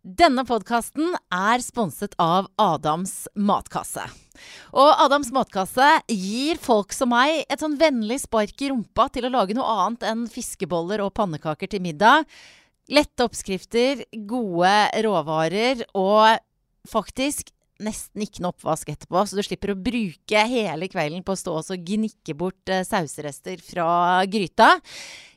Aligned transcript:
Denne 0.00 0.46
podkasten 0.48 1.12
er 1.28 1.60
sponset 1.60 2.14
av 2.16 2.46
Adams 2.56 3.26
matkasse. 3.36 4.06
Og 4.72 4.88
Adams 5.04 5.28
matkasse 5.36 5.88
gir 6.08 6.56
folk 6.56 6.94
som 6.96 7.12
meg 7.12 7.42
et 7.44 7.60
sånn 7.60 7.76
vennlig 7.76 8.22
spark 8.22 8.64
i 8.64 8.70
rumpa 8.72 9.10
til 9.12 9.28
å 9.28 9.32
lage 9.34 9.52
noe 9.52 9.68
annet 9.84 10.06
enn 10.08 10.22
fiskeboller 10.32 11.04
og 11.04 11.12
pannekaker 11.20 11.68
til 11.68 11.84
middag. 11.84 12.24
Lette 12.88 13.28
oppskrifter, 13.28 14.06
gode 14.24 14.72
råvarer 15.04 15.84
og 15.92 16.40
faktisk 16.88 17.52
nesten 17.82 18.24
ikke 18.24 18.42
noe 18.44 18.54
oppvask 18.54 18.90
etterpå, 18.92 19.22
så 19.26 19.38
du 19.38 19.42
slipper 19.44 19.74
å 19.74 19.78
bruke 19.78 20.44
hele 20.50 20.88
kvelden 20.90 21.24
på 21.26 21.34
å 21.34 21.40
stå 21.40 21.56
og 21.60 21.86
gnikke 21.86 22.36
bort 22.38 22.72
eh, 22.72 22.84
sauserester 22.86 23.60
fra 23.64 24.22
gryta. 24.30 24.76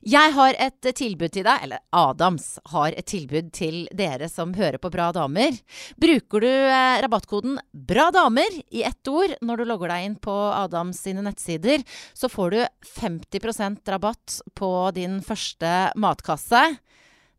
Jeg 0.03 0.33
har 0.35 0.57
et 0.59 0.89
tilbud 0.99 1.31
til 1.31 1.45
deg, 1.47 1.63
eller 1.63 1.83
Adams 1.95 2.57
har 2.73 2.91
et 2.91 3.07
tilbud 3.07 3.53
til 3.55 3.85
dere 3.95 4.27
som 4.31 4.51
hører 4.57 4.81
på 4.81 4.91
Bra 4.93 5.09
damer. 5.15 5.55
Bruker 5.99 6.43
du 6.43 6.49
eh, 6.51 7.01
rabattkoden 7.03 7.59
BRA 7.71 8.09
damer 8.13 8.59
i 8.69 8.83
ett 8.85 9.07
ord 9.09 9.37
når 9.41 9.63
du 9.63 9.69
logger 9.69 9.93
deg 9.95 10.07
inn 10.09 10.17
på 10.21 10.35
Adams 10.53 10.99
sine 11.05 11.23
nettsider, 11.25 11.85
så 12.13 12.29
får 12.31 12.55
du 12.55 12.59
50% 12.99 13.93
rabatt 13.95 14.41
på 14.59 14.73
din 14.95 15.21
første 15.25 15.93
matkasse. 15.95 16.67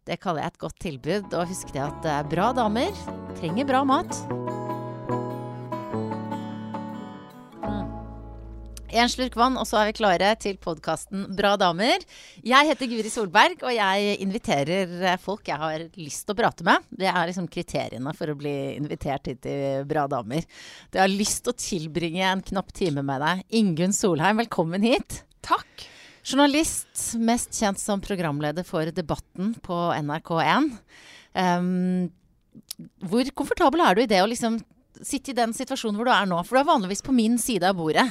Det 0.04 0.18
kaller 0.20 0.44
jeg 0.44 0.52
et 0.52 0.64
godt 0.64 0.80
tilbud. 0.84 1.30
Og 1.32 1.52
husk 1.52 1.72
det 1.76 1.84
at 1.84 2.08
eh, 2.08 2.24
bra 2.32 2.52
damer 2.56 3.04
trenger 3.38 3.68
bra 3.68 3.84
mat. 3.88 4.43
En 8.94 9.10
slurk 9.10 9.34
vann, 9.34 9.56
og 9.58 9.66
så 9.66 9.80
er 9.80 9.88
vi 9.88 9.96
klare 9.98 10.28
til 10.38 10.54
podkasten 10.62 11.24
Bra 11.34 11.56
damer. 11.58 12.04
Jeg 12.46 12.68
heter 12.68 12.86
Guri 12.86 13.10
Solberg, 13.10 13.64
og 13.66 13.72
jeg 13.74 14.12
inviterer 14.22 15.16
folk 15.18 15.48
jeg 15.50 15.58
har 15.58 15.86
lyst 15.98 16.28
til 16.28 16.36
å 16.36 16.38
prate 16.38 16.66
med. 16.66 16.84
Det 16.94 17.08
er 17.10 17.26
liksom 17.26 17.48
kriteriene 17.50 18.12
for 18.14 18.30
å 18.30 18.36
bli 18.38 18.52
invitert 18.76 19.26
hit 19.32 19.40
til 19.42 19.82
Bra 19.90 20.04
damer. 20.12 20.46
Jeg 20.94 21.02
har 21.02 21.10
lyst 21.10 21.42
til 21.42 21.50
å 21.50 21.58
tilbringe 21.58 22.22
en 22.28 22.44
knapp 22.52 22.70
time 22.76 23.02
med 23.02 23.24
deg. 23.24 23.42
Ingunn 23.58 23.96
Solheim, 23.96 24.38
velkommen 24.44 24.86
hit. 24.86 25.24
Takk. 25.42 25.88
Journalist, 26.22 27.16
mest 27.18 27.50
kjent 27.58 27.82
som 27.82 28.04
programleder 28.04 28.62
for 28.68 28.94
Debatten 28.94 29.56
på 29.64 29.80
NRK1. 29.98 30.70
Um, 31.34 32.12
hvor 33.10 33.34
komfortabel 33.42 33.82
er 33.82 33.98
du 33.98 34.04
i 34.04 34.12
det 34.14 34.22
å 34.22 34.30
liksom 34.30 34.62
sitte 35.02 35.34
i 35.34 35.36
den 35.42 35.50
situasjonen 35.50 35.98
hvor 35.98 36.06
du 36.06 36.14
er 36.14 36.30
nå? 36.30 36.38
For 36.46 36.54
du 36.54 36.62
er 36.62 36.70
vanligvis 36.70 37.02
på 37.02 37.16
min 37.16 37.42
side 37.42 37.66
av 37.66 37.82
bordet. 37.82 38.06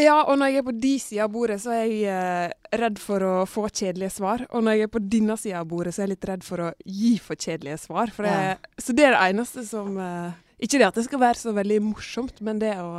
Ja, 0.00 0.22
og 0.24 0.38
når 0.40 0.48
jeg 0.48 0.62
er 0.62 0.64
på 0.64 0.72
de 0.80 0.92
sida 1.02 1.24
av 1.26 1.32
bordet, 1.34 1.58
så 1.60 1.72
er 1.74 1.82
jeg 1.84 2.06
eh, 2.08 2.76
redd 2.80 3.00
for 3.00 3.24
å 3.26 3.32
få 3.48 3.66
kjedelige 3.68 4.14
svar. 4.14 4.46
Og 4.50 4.64
når 4.64 4.78
jeg 4.78 4.88
er 4.88 4.92
på 4.94 5.02
denne 5.04 5.36
sida 5.40 5.60
av 5.60 5.68
bordet, 5.68 5.92
så 5.92 6.02
er 6.02 6.06
jeg 6.08 6.14
litt 6.14 6.28
redd 6.30 6.46
for 6.46 6.64
å 6.64 6.70
gi 6.88 7.12
for 7.20 7.36
kjedelige 7.36 7.76
svar. 7.82 8.12
For 8.14 8.28
det, 8.28 8.32
ja. 8.32 8.56
Så 8.80 8.96
det 8.96 9.06
er 9.08 9.16
det 9.16 9.22
eneste 9.34 9.66
som 9.68 9.98
eh, 10.00 10.40
Ikke 10.64 10.80
det 10.80 10.88
at 10.88 10.96
det 10.96 11.04
skal 11.08 11.20
være 11.20 11.40
så 11.42 11.52
veldig 11.56 11.80
morsomt, 11.90 12.40
men 12.40 12.62
det 12.62 12.72
å 12.80 12.92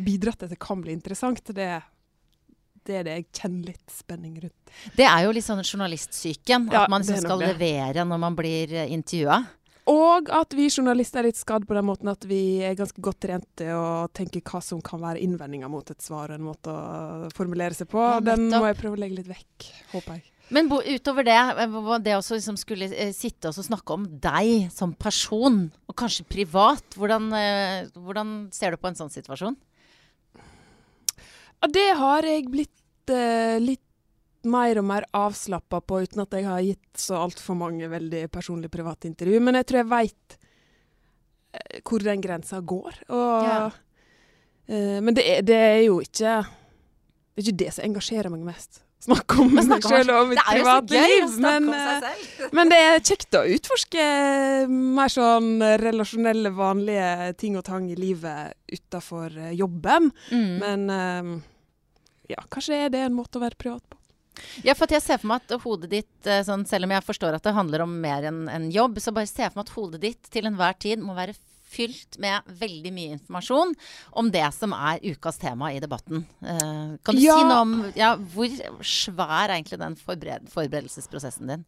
bidra 0.00 0.34
til 0.34 0.48
at 0.48 0.54
det 0.56 0.62
kan 0.62 0.82
bli 0.82 0.96
interessant, 0.96 1.54
det, 1.54 1.70
det 2.88 2.98
er 2.98 3.06
det 3.06 3.18
jeg 3.20 3.26
kjenner 3.38 3.70
litt 3.70 3.94
spenning 3.94 4.38
rundt. 4.42 4.78
Det 4.98 5.06
er 5.06 5.26
jo 5.26 5.34
litt 5.36 5.46
sånn 5.46 5.62
journalistsyken, 5.62 6.70
at 6.72 6.90
man 6.90 7.04
liksom 7.04 7.22
skal 7.28 7.44
levere 7.44 8.08
når 8.08 8.24
man 8.26 8.38
blir 8.38 8.74
eh, 8.74 8.90
intervjua. 8.96 9.44
Og 9.90 10.30
at 10.32 10.54
vi 10.56 10.70
journalister 10.70 11.20
er 11.20 11.28
litt 11.28 11.38
skadd 11.38 11.66
på 11.68 11.76
den 11.76 11.84
måten 11.84 12.08
at 12.08 12.22
vi 12.24 12.62
er 12.64 12.76
ganske 12.78 13.02
godt 13.04 13.18
trent 13.26 13.48
til 13.60 13.74
å 13.76 14.06
tenke 14.16 14.40
hva 14.40 14.62
som 14.64 14.80
kan 14.84 15.02
være 15.02 15.20
innvendinger 15.20 15.68
mot 15.68 15.90
et 15.92 16.00
svar 16.00 16.32
og 16.32 16.38
en 16.38 16.46
måte 16.46 16.72
å 16.72 17.28
formulere 17.36 17.76
seg 17.76 17.90
på. 17.92 18.00
Ja, 18.00 18.22
den 18.24 18.48
må 18.48 18.64
jeg 18.70 18.78
prøve 18.80 18.96
å 18.96 19.02
legge 19.02 19.20
litt 19.20 19.28
vekk, 19.28 19.68
håper 19.92 20.16
jeg. 20.16 20.30
Men 20.52 20.68
utover 20.72 21.24
det, 21.24 21.36
eh, 21.36 21.76
det 22.04 22.16
å 22.16 22.22
liksom 22.24 22.56
skulle 22.60 22.88
eh, 22.92 23.12
sitte 23.16 23.48
og 23.48 23.64
snakke 23.64 23.96
om 23.96 24.08
deg 24.20 24.70
som 24.72 24.92
person, 24.96 25.70
og 25.88 25.96
kanskje 26.00 26.28
privat, 26.28 26.84
hvordan, 26.96 27.30
eh, 27.36 27.92
hvordan 27.96 28.34
ser 28.52 28.72
du 28.72 28.80
på 28.80 28.88
en 28.88 28.98
sånn 28.98 29.12
situasjon? 29.12 29.56
Ja, 31.60 31.70
det 31.72 31.88
har 31.96 32.28
jeg 32.28 32.50
blitt 32.52 33.12
eh, 33.12 33.56
litt 33.60 33.84
mer 34.48 34.80
og 34.80 34.86
mer 34.88 35.06
avslappa 35.16 35.80
på, 35.84 36.02
uten 36.04 36.24
at 36.24 36.36
jeg 36.36 36.46
har 36.48 36.62
gitt 36.64 37.00
så 37.00 37.18
altfor 37.24 37.58
mange 37.58 37.88
veldig 37.90 38.26
personlige 38.32 38.74
private 38.74 39.10
intervju. 39.10 39.40
Men 39.44 39.60
jeg 39.60 39.68
tror 39.70 39.82
jeg 39.82 39.90
veit 39.92 40.38
eh, 41.56 41.82
hvor 41.82 42.04
den 42.04 42.24
grensa 42.24 42.60
går. 42.60 43.02
Og, 43.08 43.50
ja. 43.50 43.60
uh, 44.70 44.98
men 45.04 45.16
det 45.16 45.26
er, 45.30 45.44
det 45.46 45.60
er, 45.60 45.82
jo 45.86 46.00
ikke 46.04 46.40
Det 46.44 47.42
er 47.42 47.46
ikke 47.46 47.62
det 47.64 47.70
som 47.76 47.86
engasjerer 47.88 48.34
meg 48.34 48.44
mest. 48.46 48.82
Snakke 49.04 49.36
om 49.42 49.50
meg 49.52 49.84
sjøl 49.84 50.10
og 50.14 50.30
mitt 50.30 50.40
private 50.46 51.00
liv. 51.04 51.34
Men, 51.44 51.66
uh, 51.68 52.46
men, 52.56 52.70
det 52.72 52.78
er 52.80 53.02
kjekt 53.04 53.36
å 53.36 53.42
utforske 53.56 54.04
mer 54.70 55.12
sånn 55.12 55.58
relasjonelle, 55.82 56.54
vanlige 56.56 57.34
ting 57.42 57.58
og 57.60 57.66
tang 57.66 57.90
i 57.92 57.98
livet 57.98 58.54
utafor 58.72 59.34
jobben. 59.52 60.08
Mm. 60.32 60.54
Men 60.62 60.88
uh, 60.88 61.34
ja, 62.30 62.40
kanskje 62.48 62.86
er 62.86 62.94
det 62.94 63.04
en 63.04 63.16
måte 63.16 63.38
å 63.38 63.44
være 63.44 63.60
privat 63.60 63.84
på. 63.84 63.98
Ja, 64.66 64.74
for 64.76 64.90
jeg 64.90 65.02
ser 65.04 65.20
for 65.20 65.30
meg 65.30 65.44
at 65.46 65.64
hodet 65.64 65.90
ditt, 65.92 66.26
eh, 66.26 66.42
sånn, 66.46 66.66
selv 66.68 66.88
om 66.88 66.94
jeg 66.94 67.06
forstår 67.06 67.36
at 67.36 67.46
det 67.46 67.54
handler 67.56 67.84
om 67.84 67.98
mer 68.02 68.26
enn 68.30 68.44
en 68.50 68.70
jobb, 68.72 68.98
så 69.02 69.14
bare 69.14 69.30
ser 69.30 69.46
jeg 69.46 69.54
for 69.54 69.62
meg 69.62 69.68
at 69.68 69.76
hodet 69.76 70.00
ditt 70.02 70.30
til 70.34 70.48
enhver 70.50 70.78
tid 70.82 71.02
må 71.02 71.16
være 71.16 71.36
fylt 71.74 72.18
med 72.22 72.50
veldig 72.60 72.92
mye 72.94 73.14
informasjon 73.16 73.72
om 74.20 74.28
det 74.34 74.46
som 74.54 74.74
er 74.76 75.02
ukas 75.02 75.40
tema 75.42 75.72
i 75.74 75.80
debatten. 75.82 76.24
Uh, 76.38 76.94
kan 77.06 77.16
du 77.16 77.22
ja. 77.24 77.38
si 77.38 77.48
noe 77.48 77.62
om 77.64 77.74
ja, 77.98 78.12
hvor 78.34 78.52
svær 78.84 79.48
er 79.48 79.56
egentlig 79.56 79.80
den 79.82 79.98
forbered 79.98 80.50
forberedelsesprosessen 80.52 81.50
din? 81.50 81.64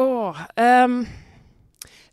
Å 0.00 0.06
um, 0.58 0.96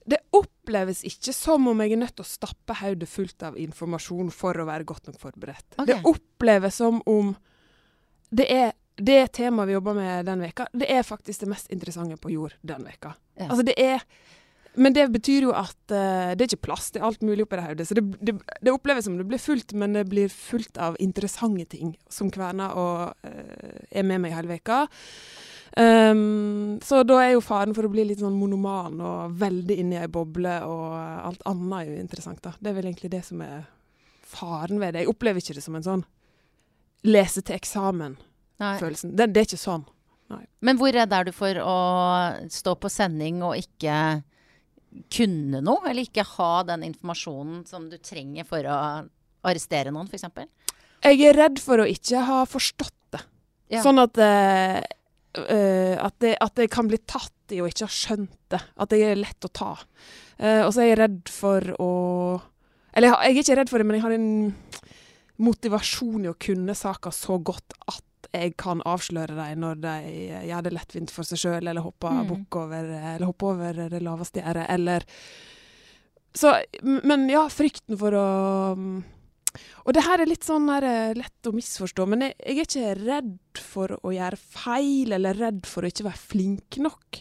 Det 0.06 0.20
oppleves 0.38 1.02
ikke 1.08 1.34
som 1.34 1.66
om 1.72 1.82
jeg 1.82 1.96
er 1.96 2.04
nødt 2.04 2.14
til 2.20 2.26
å 2.26 2.30
stappe 2.30 2.78
hodet 2.78 3.10
fullt 3.10 3.48
av 3.48 3.58
informasjon 3.58 4.30
for 4.36 4.60
å 4.62 4.68
være 4.70 4.86
godt 4.86 5.10
nok 5.10 5.18
forberedt. 5.22 5.66
Okay. 5.78 5.90
Det 5.90 5.98
oppleves 6.06 6.78
som 6.78 7.02
om 7.10 7.34
det 8.32 8.46
er 8.54 8.70
det 8.98 9.32
temaet 9.38 9.70
vi 9.70 9.78
jobber 9.78 9.96
med 9.98 10.28
den 10.28 10.44
veka, 10.44 10.68
det 10.74 10.90
er 10.92 11.08
faktisk 11.08 11.46
det 11.46 11.50
mest 11.52 11.72
interessante 11.72 12.18
på 12.22 12.34
jord 12.34 12.56
den 12.62 12.84
veka. 12.86 13.16
Ja. 13.40 13.50
Altså 13.50 13.66
det 13.66 13.78
er 13.80 14.04
men 14.80 14.94
det 14.96 15.10
betyr 15.12 15.50
jo 15.50 15.54
at 15.56 15.76
uh, 15.92 16.32
det 16.32 16.46
er 16.46 16.48
ikke 16.48 16.68
plass 16.70 16.94
til 16.96 17.04
alt 17.04 17.24
mulig 17.28 17.44
oppi 17.44 17.58
det 17.60 17.66
hodet. 17.66 17.88
Så 17.90 17.98
det, 17.98 18.06
det, 18.24 18.38
det, 18.40 18.72
oppleves 18.72 19.04
som 19.04 19.18
det 19.20 19.28
blir 19.28 19.42
fullt, 19.42 19.74
men 19.76 19.98
det 19.98 20.06
blir 20.08 20.32
fullt 20.32 20.80
av 20.80 20.96
interessante 21.04 21.66
ting 21.76 21.92
som 22.12 22.32
kverner 22.32 22.78
og 22.80 23.28
uh, 23.28 23.82
er 23.92 24.08
med 24.08 24.24
meg 24.24 24.36
hele 24.36 24.54
veka. 24.54 24.86
Um, 25.76 26.80
så 26.84 27.02
da 27.08 27.20
er 27.24 27.34
jo 27.34 27.44
faren 27.44 27.76
for 27.76 27.88
å 27.88 27.92
bli 27.92 28.06
litt 28.08 28.24
sånn 28.24 28.36
monoman 28.36 29.00
og 29.04 29.36
veldig 29.40 29.78
inni 29.84 30.00
ei 30.00 30.08
boble, 30.12 30.56
og 30.68 30.88
alt 30.96 31.44
annet 31.52 31.78
er 31.78 31.92
jo 31.92 32.00
interessant, 32.06 32.42
da. 32.44 32.56
Det 32.60 32.72
er 32.72 32.80
vel 32.80 32.90
egentlig 32.92 33.12
det 33.12 33.24
som 33.28 33.44
er 33.44 33.68
faren 34.32 34.80
ved 34.80 34.96
det. 34.96 35.04
Jeg 35.04 35.12
opplever 35.12 35.44
ikke 35.44 35.60
det 35.60 35.68
som 35.68 35.76
en 35.76 35.88
sånn 35.88 36.08
lese 37.08 37.44
til 37.44 37.58
eksamen 37.58 38.20
følelsen. 38.62 39.16
Det, 39.16 39.30
det, 39.34 39.44
er 39.44 39.50
ikke 39.50 39.62
sånn. 39.62 39.86
Nei. 40.32 40.44
Men 40.64 40.80
hvor 40.80 40.94
redd 40.96 41.14
er 41.16 41.28
du 41.28 41.34
for 41.36 41.58
å 41.64 41.78
stå 42.52 42.76
på 42.80 42.92
sending 42.92 43.42
og 43.46 43.58
ikke 43.60 43.96
kunne 45.12 45.62
noe? 45.64 45.84
Eller 45.90 46.08
ikke 46.08 46.28
ha 46.38 46.54
den 46.68 46.86
informasjonen 46.88 47.66
som 47.70 47.90
du 47.92 47.98
trenger 48.04 48.48
for 48.48 48.68
å 48.68 48.78
arrestere 49.48 49.94
noen, 49.94 50.10
f.eks.? 50.12 50.48
Jeg 51.02 51.22
er 51.26 51.38
redd 51.38 51.62
for 51.62 51.82
å 51.82 51.90
ikke 51.90 52.24
ha 52.28 52.42
forstått 52.50 52.98
det. 53.16 53.22
Ja. 53.74 53.82
Sånn 53.86 54.02
at, 54.02 54.20
uh, 54.22 54.78
uh, 55.42 55.96
at, 55.98 56.18
det, 56.22 56.36
at 56.44 56.58
det 56.60 56.70
kan 56.74 56.90
bli 56.92 57.00
tatt 57.10 57.56
i 57.56 57.62
å 57.64 57.70
ikke 57.70 57.88
ha 57.88 57.96
skjønt 57.96 58.38
det. 58.54 58.62
At 58.78 58.94
det 58.94 59.02
er 59.08 59.20
lett 59.20 59.48
å 59.48 59.52
ta. 59.52 59.74
Uh, 60.38 60.68
og 60.68 60.72
så 60.76 60.84
er 60.84 60.92
jeg 60.92 61.02
redd 61.02 61.32
for 61.32 61.74
å 61.82 61.92
Eller 62.94 63.12
jeg, 63.12 63.18
jeg 63.18 63.32
er 63.32 63.42
ikke 63.42 63.58
redd 63.62 63.72
for 63.72 63.82
det, 63.82 63.88
men 63.88 63.98
jeg 63.98 64.06
har 64.06 64.16
en 64.18 64.32
motivasjon 65.42 66.26
i 66.28 66.30
å 66.30 66.38
kunne 66.38 66.76
saka 66.78 67.12
så 67.16 67.40
godt 67.42 67.74
at 67.90 68.04
jeg 68.32 68.54
kan 68.60 68.82
avsløre 68.88 69.36
dem 69.36 69.64
når 69.64 69.80
de 69.84 69.96
gjør 70.48 70.66
det 70.66 70.74
lettvint 70.76 71.12
for 71.14 71.28
seg 71.28 71.42
sjøl, 71.42 71.68
eller 71.68 71.84
hopper 71.84 72.22
mm. 72.22 72.28
bukk 72.30 72.60
over, 72.64 72.92
eller 73.00 73.28
hopper 73.28 73.56
over 73.56 73.82
det 73.92 74.04
laveste 74.04 74.44
gjerdet, 74.44 74.68
eller 74.72 75.08
så, 76.34 76.54
Men 76.82 77.26
ja, 77.28 77.44
frykten 77.52 77.98
for 78.00 78.16
å 78.16 78.28
Og 79.84 79.96
det 79.96 80.06
her 80.06 80.22
er 80.24 80.30
litt 80.30 80.46
sånn 80.48 80.70
her, 80.72 80.86
eh, 80.88 81.16
lett 81.18 81.50
å 81.50 81.52
misforstå, 81.52 82.06
men 82.08 82.24
jeg, 82.24 82.36
jeg, 82.40 82.56
er 82.56 82.70
ikke 82.70 82.94
redd 83.02 83.60
for 83.60 83.98
å 84.00 84.14
gjøre 84.16 84.40
feil, 84.40 85.12
eller 85.18 85.36
redd 85.36 85.66
for 85.68 85.84
å 85.84 85.90
ikke 85.92 86.06
være 86.08 86.22
flink 86.22 86.78
nok. 86.80 87.20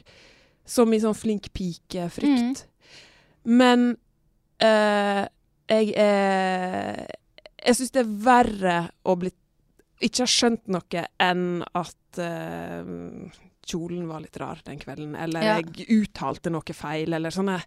Som 0.62 0.94
i 0.94 1.00
sånn 1.02 1.17
flink 1.19 1.49
pike-frykt. 1.56 2.62
Mm. 2.62 3.56
Men 3.58 3.87
øh, 4.62 5.25
jeg 5.73 5.94
er 5.96 7.06
Jeg 7.64 7.76
syns 7.76 7.90
det 7.96 8.05
er 8.05 8.14
verre 8.29 8.76
å 9.02 9.17
bli 9.19 9.32
ikke 10.00 10.25
har 10.25 10.32
skjønt 10.32 10.70
noe 10.73 11.05
enn 11.20 11.47
at 11.76 12.20
uh, 12.20 13.31
kjolen 13.70 14.08
var 14.08 14.25
litt 14.25 14.41
rar 14.41 14.62
den 14.67 14.81
kvelden, 14.81 15.14
eller 15.19 15.44
ja. 15.44 15.58
jeg 15.61 15.87
uttalte 16.00 16.52
noe 16.52 16.76
feil, 16.76 17.12
eller 17.17 17.35
sånne, 17.35 17.58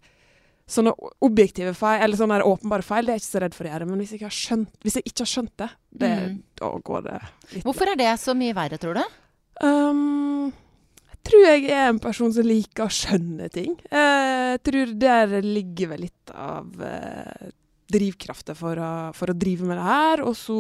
sånne 0.66 0.94
objektive 1.26 1.76
feil, 1.78 2.02
eller 2.04 2.20
sånne 2.20 2.42
åpenbare 2.48 2.86
feil, 2.86 3.06
det 3.06 3.16
er 3.16 3.22
jeg 3.22 3.26
ikke 3.26 3.32
så 3.32 3.44
redd 3.46 3.58
for 3.58 3.70
å 3.70 3.74
gjøre. 3.74 3.90
Men 3.92 4.04
hvis 4.04 4.16
jeg, 4.18 4.26
har 4.26 4.36
skjønt, 4.36 4.76
hvis 4.84 5.00
jeg 5.00 5.08
ikke 5.12 5.26
har 5.26 5.32
skjønt 5.36 5.56
det, 5.64 5.70
det 6.04 6.12
mm. 6.20 6.36
da 6.64 6.74
går 6.92 7.08
det 7.08 7.18
litt 7.54 7.66
Hvorfor 7.70 7.94
er 7.94 8.04
det 8.04 8.12
så 8.22 8.38
mye 8.38 8.58
verre, 8.58 8.82
tror 8.82 9.00
du? 9.00 9.18
Um, 9.64 10.52
jeg 11.14 11.20
tror 11.30 11.44
jeg 11.48 11.68
er 11.72 11.88
en 11.88 12.04
person 12.04 12.34
som 12.36 12.48
liker 12.48 12.88
å 12.88 12.94
skjønne 12.94 13.50
ting. 13.54 13.76
Jeg 13.88 14.64
tror 14.68 14.96
der 15.00 15.38
ligger 15.46 15.94
vel 15.94 16.08
litt 16.10 16.34
av 16.36 16.82
uh, 16.82 17.52
drivkrafta 17.94 18.56
for, 18.58 18.80
for, 19.16 19.32
å 19.32 19.38
drive 19.38 19.68
med 19.70 19.80
det 19.80 19.86
her. 19.88 20.24
Og 20.28 20.36
så 20.38 20.58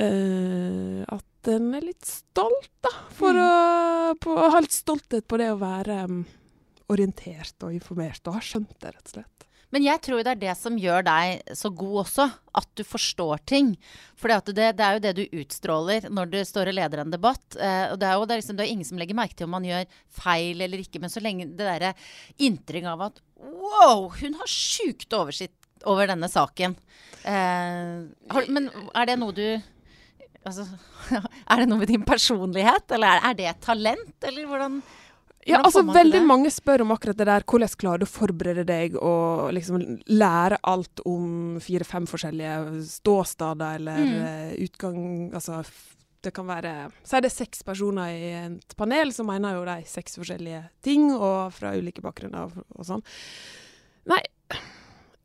eh, 0.00 1.02
at 1.06 1.50
en 1.54 1.74
er 1.76 1.84
litt 1.84 2.08
stolt, 2.08 2.72
da. 2.84 2.92
For 3.14 3.36
mm. 3.36 3.44
å 3.44 4.14
på, 4.20 4.36
ha 4.38 4.62
litt 4.62 4.74
stolthet 4.74 5.28
på 5.28 5.40
det 5.40 5.50
å 5.52 5.60
være 5.60 6.04
um, 6.08 6.22
orientert 6.92 7.66
og 7.66 7.74
informert 7.76 8.24
og 8.28 8.38
ha 8.38 8.44
skjønt 8.44 8.76
det, 8.78 8.94
rett 8.94 9.10
og 9.10 9.16
slett. 9.18 9.34
Men 9.74 9.82
jeg 9.82 9.98
tror 10.06 10.22
det 10.22 10.34
er 10.36 10.38
det 10.38 10.52
som 10.54 10.76
gjør 10.78 11.02
deg 11.02 11.54
så 11.58 11.70
god 11.74 11.96
også. 12.04 12.28
At 12.54 12.68
du 12.78 12.84
forstår 12.86 13.42
ting. 13.50 13.72
For 14.14 14.30
det, 14.30 14.54
det, 14.78 14.84
er 14.84 14.94
jo 14.94 15.02
det 15.02 15.14
du 15.18 15.38
utstråler 15.40 16.06
når 16.14 16.30
du 16.30 16.38
står 16.46 16.70
og 16.70 16.76
leder 16.78 17.02
en 17.02 17.10
debatt. 17.10 17.42
Eh, 17.58 17.88
og 17.90 17.98
det 17.98 18.06
er 18.06 18.14
jo 18.14 18.28
det 18.28 18.36
er 18.36 18.42
liksom, 18.42 18.58
det 18.60 18.68
er 18.68 18.70
ingen 18.70 18.86
som 18.86 19.00
legger 19.02 19.18
merke 19.18 19.34
til 19.34 19.48
om 19.48 19.56
man 19.56 19.66
gjør 19.66 19.88
feil 20.14 20.62
eller 20.62 20.84
ikke. 20.84 21.02
Men 21.02 21.10
så 21.10 21.24
lenge 21.24 21.48
det 21.50 21.66
derre 21.66 21.90
inntrykket 22.38 22.92
av 22.92 23.02
at 23.08 23.20
wow, 23.42 24.06
hun 24.14 24.38
har 24.38 24.50
sjukt 24.50 25.18
oversikt 25.18 25.58
over 25.90 26.06
denne 26.08 26.30
saken. 26.30 26.78
Eh, 27.26 27.98
har, 28.30 28.50
men 28.54 28.70
er 28.94 29.10
det 29.10 29.18
noe 29.18 29.34
du 29.34 29.46
Altså, 30.44 30.66
er 31.50 31.62
det 31.62 31.70
noe 31.70 31.80
med 31.80 31.90
din 31.90 32.04
personlighet, 32.06 32.86
eller 32.96 33.16
er, 33.16 33.24
er 33.30 33.38
det 33.38 33.48
et 33.50 33.64
talent, 33.64 34.14
eller 34.28 34.50
hvordan 34.50 34.82
ja, 35.44 35.58
altså 35.60 35.82
Veldig 35.84 36.22
mange 36.24 36.48
spør 36.48 36.86
om 36.86 36.94
akkurat 36.94 37.18
det 37.20 37.26
der. 37.28 37.44
Hvordan 37.44 37.72
klarer 37.76 38.00
du 38.00 38.06
å 38.06 38.08
forberede 38.08 38.64
deg 38.64 38.94
og 38.96 39.50
liksom 39.52 39.82
lære 40.08 40.56
alt 40.64 41.02
om 41.08 41.58
fire-fem 41.60 42.06
forskjellige 42.08 42.84
ståsteder 42.88 43.76
eller 43.76 44.00
mm. 44.00 44.14
Eh, 44.24 44.54
utgang 44.64 45.02
Altså 45.36 45.60
det 46.24 46.32
kan 46.32 46.48
være 46.48 46.72
Si 47.04 47.20
det 47.20 47.28
er 47.28 47.34
seks 47.34 47.60
personer 47.66 48.14
i 48.14 48.30
et 48.38 48.76
panel, 48.78 49.12
så 49.12 49.26
mener 49.28 49.58
jo 49.58 49.66
de 49.68 49.76
seks 49.88 50.16
forskjellige 50.16 50.62
ting, 50.84 51.10
og 51.12 51.52
fra 51.52 51.74
ulike 51.76 52.00
bakgrunner 52.04 52.48
og, 52.48 52.64
og 52.72 52.88
sånn. 52.88 53.04
Nei, 54.08 54.22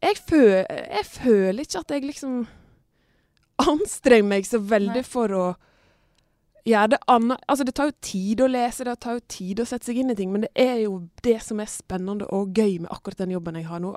jeg, 0.04 0.18
føl, 0.28 0.52
jeg, 0.68 1.06
føler 1.08 1.64
ikke 1.64 1.84
at 1.86 1.96
jeg 1.96 2.08
liksom 2.08 2.42
anstrenger 3.68 4.30
meg 4.30 4.48
så 4.48 4.62
veldig 4.62 5.02
Nei. 5.02 5.08
for 5.08 5.36
å 5.36 5.48
gjøre 6.68 6.94
det, 6.94 7.00
altså 7.10 7.66
det 7.66 7.74
tar 7.78 7.90
jo 7.90 7.98
tid 8.04 8.42
å 8.44 8.50
lese, 8.52 8.86
det 8.86 8.98
tar 9.02 9.18
jo 9.18 9.26
tid 9.32 9.62
å 9.62 9.68
sette 9.68 9.90
seg 9.90 10.02
inn 10.02 10.14
i 10.14 10.18
ting, 10.18 10.32
men 10.34 10.46
det 10.46 10.52
er 10.60 10.84
jo 10.84 11.00
det 11.26 11.40
som 11.44 11.62
er 11.62 11.72
spennende 11.72 12.28
og 12.36 12.58
gøy 12.58 12.80
med 12.84 12.92
akkurat 12.94 13.24
den 13.24 13.34
jobben 13.36 13.58
jeg 13.60 13.70
har 13.70 13.82
nå. 13.84 13.94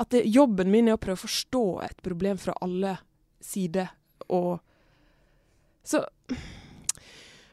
At 0.00 0.10
det, 0.14 0.24
jobben 0.30 0.70
min 0.72 0.88
er 0.88 0.96
å 0.96 1.02
prøve 1.02 1.18
å 1.18 1.26
forstå 1.26 1.64
et 1.84 2.00
problem 2.04 2.40
fra 2.40 2.56
alle 2.64 2.96
sider, 3.44 3.92
og 4.28 4.58
Så 5.88 6.02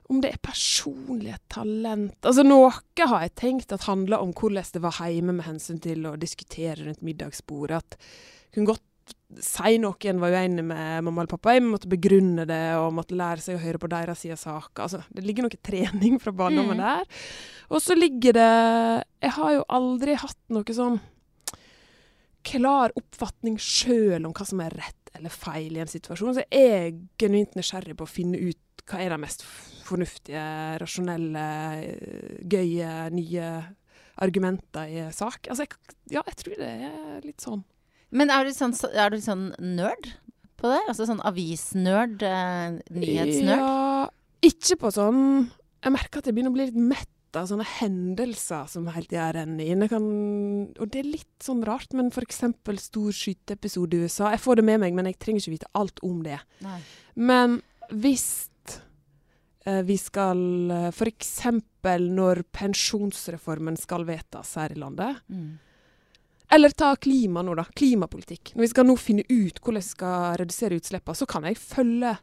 om 0.10 0.20
det 0.22 0.34
er 0.34 0.42
personlige 0.44 1.38
talent 1.50 2.28
Altså 2.28 2.44
Noe 2.46 2.74
har 3.00 3.24
jeg 3.24 3.36
tenkt 3.40 3.72
at 3.74 3.88
handler 3.88 4.22
om 4.22 4.34
hvordan 4.36 4.68
det 4.74 4.82
var 4.84 5.00
hjemme 5.00 5.38
med 5.38 5.48
hensyn 5.48 5.80
til 5.82 6.06
å 6.10 6.18
diskutere 6.20 6.84
rundt 6.84 7.06
middagsbordet. 7.06 7.80
At 7.80 7.98
kunne 8.54 8.74
godt 8.74 8.84
si 9.42 9.78
noe 9.82 10.10
en 10.10 10.22
var 10.22 10.36
uenig 10.36 10.64
med 10.64 11.04
mamma 11.06 11.24
eller 11.24 11.32
pappa. 11.32 11.56
Jeg 11.56 11.66
måtte 11.66 11.92
begrunne 11.92 12.46
det 12.48 12.64
og 12.80 12.94
måtte 12.96 13.18
lære 13.18 13.44
seg 13.44 13.58
å 13.58 13.64
høre 13.64 13.82
på 13.82 13.90
deres 13.92 14.22
side 14.24 14.38
av 14.38 14.42
saka. 14.42 14.86
Altså, 14.86 15.02
det 15.12 15.26
ligger 15.26 15.48
noe 15.48 15.64
trening 15.66 16.20
fra 16.24 16.34
barndommen 16.36 16.80
mm. 16.80 16.86
der. 16.86 17.26
Og 17.74 17.82
så 17.82 17.98
ligger 17.98 18.38
det 18.38 18.52
Jeg 19.26 19.34
har 19.40 19.54
jo 19.56 19.68
aldri 19.74 20.18
hatt 20.22 20.42
noe 20.54 20.78
sånn 20.78 21.00
klar 22.46 22.94
oppfatning 22.94 23.56
sjøl 23.58 24.28
om 24.28 24.34
hva 24.36 24.46
som 24.46 24.60
er 24.62 24.76
rett 24.78 25.10
eller 25.18 25.34
feil 25.34 25.78
i 25.78 25.82
en 25.82 25.90
situasjon. 25.90 26.36
Så 26.38 26.46
jeg 26.46 26.76
er 26.76 27.00
genuint 27.22 27.56
nysgjerrig 27.58 27.98
på 27.98 28.06
å 28.06 28.12
finne 28.12 28.38
ut 28.38 28.86
hva 28.86 29.02
er 29.02 29.16
de 29.16 29.18
mest 29.18 29.42
fornuftige, 29.86 30.44
rasjonelle, 30.82 31.46
gøye, 32.46 32.92
nye 33.16 33.50
argumenter 34.22 34.92
i 34.92 35.08
sak. 35.16 35.50
Altså, 35.50 35.66
jeg, 35.66 35.96
ja, 36.14 36.22
jeg 36.22 36.38
tror 36.44 36.60
det 36.62 36.70
er 36.90 37.26
litt 37.26 37.42
sånn. 37.44 37.66
Men 38.16 38.32
er 38.32 38.48
du 38.48 38.54
sånn, 38.56 38.76
er 38.96 39.12
du 39.12 39.20
sånn 39.24 39.50
nerd 39.60 40.14
på 40.60 40.72
det? 40.72 40.82
Altså 40.88 41.08
sånn 41.10 41.24
avisnerd? 41.28 42.24
Eh, 42.24 42.78
nyhetsnerd? 42.96 43.60
Ja, 43.60 44.08
ikke 44.46 44.80
på 44.86 44.94
sånn 44.96 45.20
Jeg 45.84 45.94
merker 45.94 46.22
at 46.22 46.30
jeg 46.30 46.38
begynner 46.38 46.54
å 46.54 46.58
bli 46.58 46.70
litt 46.70 46.80
mett 46.94 47.12
av 47.36 47.50
sånne 47.50 47.66
hendelser 47.68 48.70
som 48.72 48.88
hele 48.96 49.10
tida 49.12 49.28
renner 49.36 49.68
inn. 49.68 49.84
Kan, 49.92 50.06
og 50.80 50.88
det 50.94 51.02
er 51.02 51.10
litt 51.18 51.44
sånn 51.44 51.66
rart, 51.68 51.92
men 51.92 52.08
f.eks. 52.08 52.40
stor 52.86 53.10
skyteepisode 53.12 53.98
i 53.98 54.06
USA. 54.06 54.30
Jeg 54.32 54.40
får 54.46 54.62
det 54.62 54.66
med 54.70 54.80
meg, 54.86 54.96
men 54.96 55.10
jeg 55.10 55.20
trenger 55.20 55.44
ikke 55.44 55.56
vite 55.58 55.72
alt 55.76 56.00
om 56.08 56.22
det. 56.24 56.40
Nei. 56.64 56.80
Men 57.20 57.60
hvis 57.92 58.26
eh, 59.68 59.84
vi 59.84 60.00
skal 60.00 60.40
eh, 60.72 60.88
F.eks. 60.94 61.36
når 62.08 62.46
pensjonsreformen 62.56 63.76
skal 63.84 64.08
vedtas 64.08 64.56
her 64.62 64.72
i 64.72 64.80
landet. 64.80 65.20
Mm 65.28 65.58
eller 66.56 66.70
ta 66.70 66.94
klima 66.96 67.44
nå, 67.46 67.56
da. 67.58 67.66
Klimapolitikk. 67.76 68.54
Når 68.56 68.66
vi 68.66 68.72
skal 68.72 68.88
nå 68.88 68.96
finne 69.00 69.26
ut 69.28 69.60
hvordan 69.60 69.84
vi 69.84 69.90
skal 69.90 70.38
redusere 70.42 70.80
utslippene, 70.80 71.20
så 71.20 71.28
kan 71.30 71.48
jeg 71.48 71.60
følge 71.60 72.14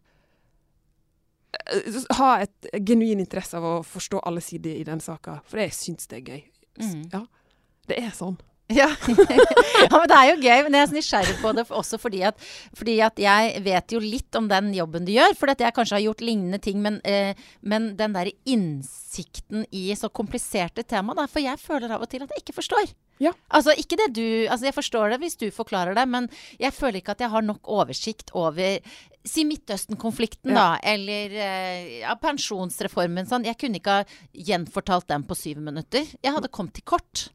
eh, 1.73 2.01
Ha 2.19 2.31
et 2.47 2.73
genuin 2.81 3.21
interesse 3.23 3.59
av 3.61 3.69
å 3.69 3.75
forstå 3.87 4.23
alle 4.29 4.45
sider 4.45 4.79
i 4.79 4.87
den 4.89 5.05
saka, 5.05 5.41
for 5.49 5.63
jeg 5.63 5.77
syns 5.77 6.09
det 6.09 6.23
er 6.23 6.33
gøy. 6.33 6.43
Mm. 6.81 7.05
Ja, 7.13 7.27
det 7.91 8.01
er 8.01 8.17
sånn. 8.17 8.41
Ja. 8.73 8.89
ja. 9.29 9.99
men 9.99 10.09
det 10.09 10.17
er 10.17 10.29
jo 10.31 10.37
gøy. 10.41 10.63
Men 10.65 10.77
jeg 10.77 10.87
er 10.87 10.95
nysgjerrig 10.97 11.35
på 11.43 11.53
det 11.57 11.67
også 11.69 11.99
fordi 12.01 12.23
at, 12.25 12.39
fordi 12.79 12.95
at, 13.05 13.21
jeg 13.21 13.63
vet 13.67 13.95
jo 13.95 14.01
litt 14.03 14.39
om 14.39 14.49
den 14.49 14.73
jobben 14.77 15.05
du 15.05 15.13
gjør. 15.13 15.35
For 15.39 15.53
at 15.53 15.61
jeg 15.61 15.75
kanskje 15.77 15.99
har 15.99 16.05
gjort 16.07 16.25
lignende 16.25 16.61
ting, 16.63 16.81
men, 16.85 17.01
eh, 17.05 17.39
men 17.61 17.93
den 17.99 18.17
der 18.17 18.33
innsikten 18.49 19.67
i 19.71 19.91
så 19.99 20.09
kompliserte 20.09 20.87
tema, 20.89 21.17
da. 21.19 21.29
For 21.29 21.45
jeg 21.45 21.61
føler 21.61 21.93
av 21.93 22.07
og 22.07 22.13
til 22.13 22.25
at 22.25 22.33
jeg 22.33 22.47
ikke 22.47 22.57
forstår. 22.63 22.95
Ja. 23.21 23.33
Altså 23.55 23.75
ikke 23.79 23.99
det 24.01 24.09
du 24.17 24.25
Altså 24.51 24.67
jeg 24.67 24.75
forstår 24.75 25.13
det 25.13 25.19
hvis 25.23 25.37
du 25.39 25.47
forklarer 25.55 25.95
det, 25.95 26.07
men 26.09 26.29
jeg 26.59 26.75
føler 26.75 27.01
ikke 27.01 27.17
at 27.17 27.25
jeg 27.25 27.31
har 27.31 27.45
nok 27.45 27.69
oversikt 27.71 28.33
over 28.35 28.81
Si 29.23 29.45
Midtøsten-konflikten, 29.47 30.51
ja. 30.51 30.57
da. 30.57 30.95
Eller 30.95 31.31
eh, 31.31 31.91
ja, 32.01 32.17
pensjonsreformen. 32.19 33.29
Sånn. 33.31 33.47
Jeg 33.47 33.55
kunne 33.61 33.79
ikke 33.79 34.01
ha 34.01 34.07
gjenfortalt 34.35 35.07
den 35.13 35.23
på 35.29 35.37
syv 35.39 35.61
minutter. 35.63 36.09
Jeg 36.19 36.35
hadde 36.35 36.51
kommet 36.51 36.75
til 36.75 36.87
kort. 36.91 37.29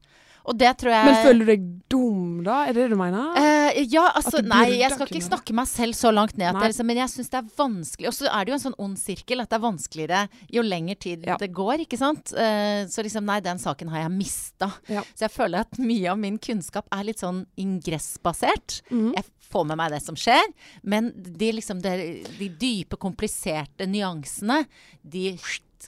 Og 0.48 0.56
det 0.58 0.70
tror 0.80 0.94
jeg 0.94 1.08
Men 1.08 1.18
føler 1.26 1.44
du 1.44 1.50
deg 1.50 1.66
dum, 1.92 2.40
da? 2.44 2.58
Er 2.68 2.76
det 2.76 2.86
det 2.86 2.92
du 2.92 2.98
mener? 3.00 3.32
Uh, 3.36 3.80
ja, 3.88 4.06
altså 4.16 4.42
Nei, 4.44 4.78
jeg 4.80 4.92
skal 4.94 5.10
ikke 5.10 5.24
snakke 5.26 5.56
meg 5.56 5.68
selv 5.70 5.96
så 5.98 6.12
langt 6.14 6.36
ned 6.40 6.56
til 6.56 6.86
men 6.88 7.00
jeg 7.02 7.12
syns 7.12 7.32
det 7.32 7.40
er 7.40 7.48
vanskelig. 7.58 8.08
Og 8.10 8.16
så 8.16 8.28
er 8.30 8.44
det 8.44 8.52
jo 8.52 8.58
en 8.58 8.64
sånn 8.64 8.78
ond 8.84 9.00
sirkel 9.00 9.42
at 9.42 9.50
det 9.50 9.58
er 9.58 9.64
vanskeligere 9.64 10.22
jo 10.54 10.64
lenger 10.64 11.00
tid 11.04 11.26
ja. 11.28 11.36
det 11.40 11.50
går, 11.56 11.84
ikke 11.84 12.00
sant. 12.00 12.32
Uh, 12.36 12.84
så 12.88 13.04
liksom, 13.04 13.26
nei, 13.28 13.40
den 13.44 13.60
saken 13.60 13.92
har 13.92 14.06
jeg 14.06 14.14
mista. 14.14 14.70
Ja. 14.92 15.04
Så 15.12 15.26
jeg 15.26 15.34
føler 15.34 15.66
at 15.66 15.80
mye 15.82 16.12
av 16.12 16.20
min 16.20 16.38
kunnskap 16.42 16.88
er 16.94 17.04
litt 17.08 17.24
sånn 17.24 17.44
ingressbasert. 17.60 18.80
Mm. 18.92 19.12
Jeg 19.18 19.26
får 19.48 19.68
med 19.68 19.80
meg 19.80 19.92
det 19.94 20.02
som 20.04 20.16
skjer, 20.18 20.44
men 20.88 21.12
de, 21.16 21.52
liksom, 21.56 21.80
de, 21.84 21.94
de 22.38 22.50
dype, 22.60 22.98
kompliserte 23.00 23.88
nyansene, 23.88 24.62
de 25.02 25.32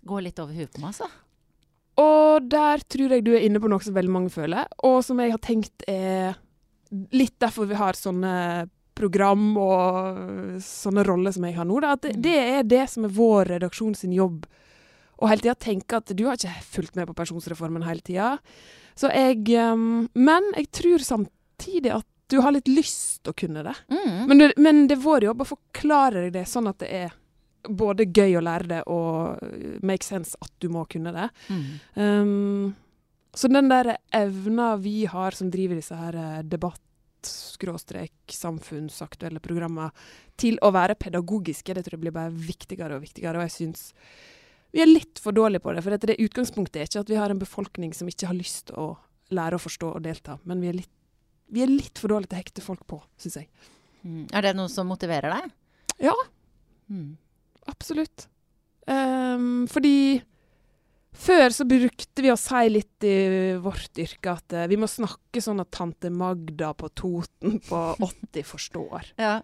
går 0.07 0.29
litt 0.29 0.41
over 0.41 0.57
huet 0.57 0.73
på 0.73 0.83
meg, 0.83 0.95
altså. 0.95 1.11
Og 2.01 2.51
der 2.51 2.83
tror 2.89 3.17
jeg 3.17 3.25
du 3.27 3.35
er 3.35 3.45
inne 3.47 3.61
på 3.63 3.71
noe 3.71 3.83
som 3.85 3.97
veldig 3.97 4.13
mange 4.15 4.33
føler, 4.33 4.69
og 4.87 5.01
som 5.05 5.21
jeg 5.21 5.35
har 5.35 5.43
tenkt 5.45 5.85
er 5.91 6.39
litt 7.15 7.37
derfor 7.43 7.69
vi 7.71 7.79
har 7.79 7.99
sånne 7.99 8.35
program 9.01 9.55
og 9.61 10.61
sånne 10.65 11.05
roller 11.07 11.35
som 11.35 11.47
jeg 11.47 11.57
har 11.57 11.69
nå. 11.69 11.79
Da, 11.83 11.95
at 11.97 12.05
det, 12.05 12.17
mm. 12.17 12.25
det, 12.27 12.37
er 12.41 12.69
det 12.69 12.83
som 12.93 13.07
er 13.07 13.15
vår 13.17 13.55
redaksjon 13.55 13.97
sin 13.97 14.15
jobb. 14.17 14.45
Og 15.21 15.29
hele 15.31 15.45
tida 15.45 15.57
tenke 15.61 16.01
at 16.01 16.13
du 16.17 16.25
har 16.27 16.39
ikke 16.39 16.69
fulgt 16.77 16.97
med 16.99 17.09
på 17.09 17.17
pensjonsreformen 17.17 17.85
hele 17.87 18.05
tida. 18.05 18.35
Så 18.99 19.13
jeg 19.15 19.45
um, 19.57 20.09
Men 20.19 20.49
jeg 20.57 20.71
tror 20.77 21.05
samtidig 21.05 21.95
at 22.01 22.07
du 22.31 22.39
har 22.45 22.55
litt 22.55 22.69
lyst 22.71 23.25
til 23.25 23.33
å 23.33 23.39
kunne 23.43 23.65
det. 23.67 23.75
Mm. 23.91 24.19
Men, 24.29 24.39
det 24.39 24.51
men 24.61 24.85
det 24.89 24.97
er 24.99 25.03
vår 25.03 25.27
jobb 25.27 25.43
å 25.43 25.51
forklare 25.51 26.27
deg 26.27 26.37
det 26.37 26.45
sånn 26.49 26.71
at 26.71 26.79
det 26.83 26.91
er 26.95 27.17
både 27.69 28.09
gøy 28.09 28.39
å 28.39 28.45
lære 28.45 28.71
det 28.71 28.83
og 28.91 29.43
make 29.87 30.07
sense 30.07 30.39
at 30.41 30.53
du 30.63 30.71
må 30.73 30.87
kunne 30.91 31.13
det. 31.17 31.27
Mm. 31.49 31.67
Um, 31.95 32.71
så 33.37 33.51
den 33.51 33.71
der 33.71 33.95
evna 34.17 34.75
vi 34.81 35.05
har 35.07 35.37
som 35.37 35.51
driver 35.53 35.79
disse 35.79 35.95
her 35.95 36.17
eh, 36.19 36.41
debatt 36.43 36.81
skråstrek 37.27 38.33
samfunnsaktuelle 38.33 39.43
programmer 39.45 39.93
til 40.41 40.57
å 40.65 40.73
være 40.75 40.97
pedagogiske, 40.99 41.75
det 41.77 41.85
tror 41.87 41.99
jeg 41.99 42.05
blir 42.07 42.17
bare 42.17 42.33
viktigere 42.33 42.97
og 42.97 43.05
viktigere. 43.05 43.39
Og 43.39 43.47
jeg 43.47 43.57
syns 43.59 43.91
vi 44.71 44.83
er 44.83 44.91
litt 44.91 45.21
for 45.23 45.37
dårlige 45.37 45.63
på 45.63 45.75
det. 45.75 45.85
For 45.85 46.07
det 46.11 46.19
utgangspunktet 46.23 46.81
er 46.81 46.89
ikke 46.89 47.05
at 47.05 47.13
vi 47.13 47.19
har 47.21 47.33
en 47.33 47.43
befolkning 47.43 47.95
som 47.97 48.11
ikke 48.11 48.31
har 48.31 48.39
lyst 48.39 48.71
til 48.71 48.81
å 48.81 48.89
lære 49.35 49.59
å 49.59 49.63
forstå 49.63 49.93
og 49.95 50.03
delta, 50.03 50.41
men 50.49 50.63
vi 50.63 50.71
er 50.71 50.81
litt, 50.81 50.93
vi 51.51 51.63
er 51.63 51.71
litt 51.71 52.01
for 52.01 52.11
dårlige 52.11 52.33
til 52.33 52.39
å 52.39 52.43
hekte 52.43 52.65
folk 52.65 52.83
på, 52.91 52.99
syns 53.21 53.39
jeg. 53.39 53.51
Mm. 54.03 54.25
Er 54.35 54.47
det 54.47 54.57
noe 54.59 54.71
som 54.73 54.89
motiverer 54.91 55.31
deg? 55.37 55.53
Ja. 56.03 56.15
Mm. 56.91 57.15
Absolutt. 57.69 58.27
Um, 58.89 59.67
fordi 59.71 60.21
før 61.21 61.53
så 61.53 61.67
brukte 61.69 62.25
vi 62.25 62.33
å 62.33 62.39
si 62.41 62.63
litt 62.73 63.07
i 63.07 63.15
vårt 63.61 64.01
yrke 64.01 64.35
at 64.39 64.57
uh, 64.57 64.67
vi 64.71 64.79
må 64.81 64.89
snakke 64.91 65.43
sånn 65.45 65.63
at 65.63 65.71
tante 65.75 66.11
Magda 66.11 66.73
på 66.79 66.91
Toten 66.97 67.61
på 67.67 67.81
80 68.09 68.47
forstår. 68.49 69.13
Ja. 69.21 69.41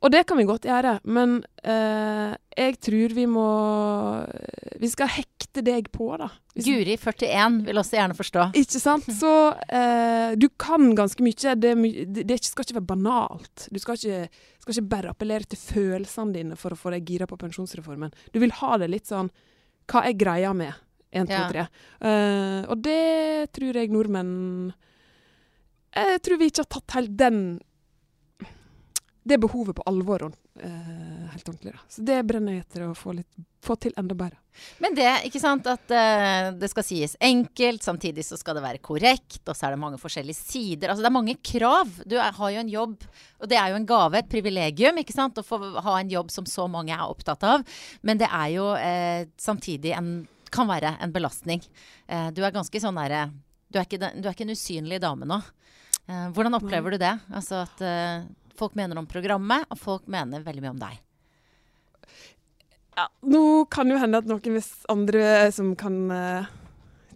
Og 0.00 0.12
det 0.14 0.24
kan 0.28 0.38
vi 0.40 0.48
godt 0.48 0.68
gjøre, 0.68 0.98
men 1.12 1.40
uh, 1.64 2.32
jeg 2.56 2.78
tror 2.80 3.12
vi 3.16 3.26
må 3.28 3.48
Vi 4.80 4.88
skal 4.88 5.10
hekte 5.50 5.62
deg 5.66 5.90
på, 5.90 6.16
da. 6.16 6.30
Hvis, 6.54 6.66
Guri 6.66 6.96
41 6.96 7.66
vil 7.66 7.78
også 7.78 7.96
gjerne 7.96 8.14
forstå. 8.14 8.44
ikke 8.54 8.80
sant? 8.80 9.06
Så 9.20 9.32
eh, 9.68 10.36
du 10.38 10.48
kan 10.56 10.94
ganske 10.94 11.22
mye. 11.22 11.54
Det, 11.56 11.74
det, 12.24 12.38
skal 12.44 12.64
ikke 12.64 12.78
være 12.78 12.90
banalt. 12.90 13.66
Du 13.70 13.78
skal 13.78 13.98
ikke, 13.98 14.28
skal 14.60 14.74
ikke 14.74 14.90
bare 14.90 15.10
appellere 15.10 15.48
til 15.50 15.58
følelsene 15.58 16.34
dine 16.34 16.56
for 16.56 16.72
å 16.72 16.78
få 16.78 16.92
deg 16.94 17.08
gira 17.08 17.26
på 17.26 17.38
pensjonsreformen. 17.40 18.12
Du 18.32 18.38
vil 18.40 18.54
ha 18.60 18.78
det 18.78 18.90
litt 18.90 19.10
sånn 19.10 19.30
Hva 19.90 20.04
er 20.06 20.14
greia 20.14 20.52
med 20.54 20.72
1, 21.10 21.26
2, 21.26 21.34
Ja. 21.34 21.48
3? 21.50 21.66
Eh, 22.06 22.60
og 22.70 22.84
det 22.84 23.50
tror 23.56 23.74
jeg 23.74 23.90
nordmenn 23.90 24.70
Jeg 25.96 26.20
tror 26.22 26.38
vi 26.38 26.50
ikke 26.52 26.62
har 26.62 26.70
tatt 26.76 26.94
helt 27.00 27.16
den 27.18 27.40
det 29.30 29.38
behovet 29.40 29.76
på 29.78 29.84
alvor 29.88 30.26
eh, 30.26 31.30
helt 31.32 31.48
ordentlig. 31.48 31.72
Da. 31.72 31.84
Så 31.88 32.04
det 32.06 32.18
brenner 32.28 32.56
jeg 32.56 32.64
etter 32.64 32.84
å 32.88 32.94
få, 32.98 33.14
litt, 33.16 33.28
få 33.64 33.76
til 33.80 33.94
enda 34.00 34.16
bedre. 34.18 34.38
Men 34.82 34.96
det, 34.98 35.06
ikke 35.28 35.40
sant, 35.42 35.68
at 35.70 35.94
eh, 35.94 36.50
det 36.58 36.70
skal 36.72 36.86
sies 36.86 37.14
enkelt, 37.22 37.84
samtidig 37.86 38.24
så 38.26 38.38
skal 38.40 38.58
det 38.58 38.64
være 38.64 38.82
korrekt, 38.84 39.42
og 39.46 39.54
så 39.54 39.68
er 39.68 39.76
det 39.76 39.82
mange 39.82 40.00
forskjellige 40.02 40.40
sider. 40.40 40.90
Altså 40.90 41.06
det 41.06 41.10
er 41.10 41.16
mange 41.16 41.36
krav. 41.52 41.92
Du 42.04 42.16
er, 42.18 42.34
har 42.36 42.56
jo 42.56 42.64
en 42.64 42.74
jobb, 42.74 43.06
og 43.40 43.52
det 43.52 43.60
er 43.60 43.70
jo 43.72 43.78
en 43.80 43.88
gave, 43.88 44.20
et 44.20 44.32
privilegium, 44.32 44.98
ikke 45.02 45.16
sant, 45.16 45.38
å 45.38 45.46
få 45.46 45.60
ha 45.78 45.96
en 46.00 46.12
jobb 46.12 46.34
som 46.34 46.48
så 46.48 46.66
mange 46.70 46.96
er 46.96 47.06
opptatt 47.06 47.46
av. 47.46 47.64
Men 48.06 48.20
det 48.20 48.28
er 48.28 48.50
jo 48.56 48.72
eh, 48.76 49.30
samtidig 49.40 49.94
en 49.96 50.12
kan 50.50 50.66
være 50.66 50.96
en 50.98 51.14
belastning. 51.14 51.62
Eh, 52.10 52.28
du 52.34 52.42
er 52.42 52.54
ganske 52.54 52.82
sånn 52.82 52.98
derre 52.98 53.28
du, 53.70 53.78
du 53.78 54.04
er 54.26 54.32
ikke 54.34 54.48
en 54.48 54.56
usynlig 54.56 54.98
dame 55.02 55.28
nå. 55.30 55.38
Eh, 56.10 56.28
hvordan 56.34 56.58
opplever 56.58 56.94
du 56.94 56.98
det? 56.98 57.12
Altså 57.30 57.62
at 57.62 57.82
eh, 57.86 58.26
folk 58.60 58.76
mener 58.78 59.00
om 59.00 59.08
programmet, 59.08 59.66
og 59.72 59.80
folk 59.80 60.06
mener 60.10 60.44
veldig 60.44 60.64
mye 60.64 60.74
om 60.74 60.82
deg. 60.82 61.00
Ja, 62.98 63.06
nå 63.32 63.42
kan 63.72 63.88
jo 63.88 63.98
hende 64.00 64.20
at 64.20 64.28
noen 64.28 64.56
hvis 64.56 64.72
andre 64.92 65.48
som 65.54 65.72
kan 65.78 65.96
uh, 66.12 66.48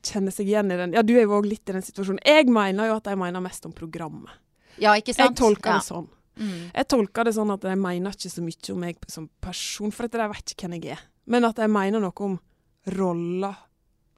kjenne 0.04 0.32
seg 0.32 0.48
igjen 0.48 0.70
i 0.72 0.78
den 0.78 0.94
Ja, 0.96 1.02
du 1.04 1.12
er 1.16 1.26
jo 1.26 1.38
òg 1.38 1.48
litt 1.48 1.68
i 1.68 1.76
den 1.76 1.84
situasjonen. 1.84 2.22
Jeg 2.24 2.48
mener 2.52 2.88
jo 2.88 2.98
at 2.98 3.08
de 3.08 3.16
mener 3.20 3.44
mest 3.44 3.66
om 3.68 3.74
programmet. 3.76 4.32
Ja, 4.80 4.94
ikke 4.98 5.14
sant? 5.14 5.34
Jeg 5.34 5.38
tolker 5.38 5.74
ja. 5.74 5.80
det 5.80 5.88
sånn. 5.88 6.08
Mm. 6.34 6.62
Jeg 6.72 6.88
tolker 6.90 7.28
det 7.28 7.34
sånn 7.36 7.52
at 7.54 7.62
de 7.62 7.74
mener 7.78 8.16
ikke 8.16 8.32
så 8.32 8.42
mye 8.42 8.72
om 8.74 8.80
meg 8.82 9.04
som 9.10 9.28
person, 9.44 9.92
for 9.94 10.08
at 10.08 10.16
de 10.16 10.30
vet 10.32 10.54
ikke 10.54 10.66
hvem 10.66 10.78
jeg 10.80 10.96
er. 10.96 11.04
Men 11.30 11.46
at 11.48 11.60
de 11.60 11.68
mener 11.70 12.02
noe 12.02 12.26
om 12.26 12.38
rolla 12.94 13.52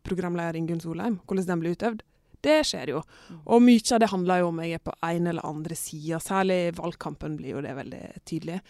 programleder 0.06 0.58
Ingunn 0.58 0.82
Solheim, 0.82 1.20
hvordan 1.26 1.50
den 1.50 1.62
blir 1.62 1.76
utøvd. 1.76 2.04
Det 2.46 2.60
skjer 2.68 2.92
jo. 2.94 3.02
Og 3.50 3.62
mye 3.64 3.82
av 3.94 4.02
det 4.02 4.10
handler 4.12 4.42
jo 4.42 4.50
om 4.52 4.60
jeg 4.62 4.78
er 4.78 4.84
på 4.86 4.94
ene 5.08 5.32
eller 5.32 5.48
andre 5.48 5.78
sida. 5.78 6.20
Særlig 6.22 6.58
i 6.68 6.74
valgkampen 6.76 7.38
blir 7.40 7.56
jo 7.56 7.64
det 7.64 7.74
veldig 7.76 8.02
tydelig. 8.24 8.60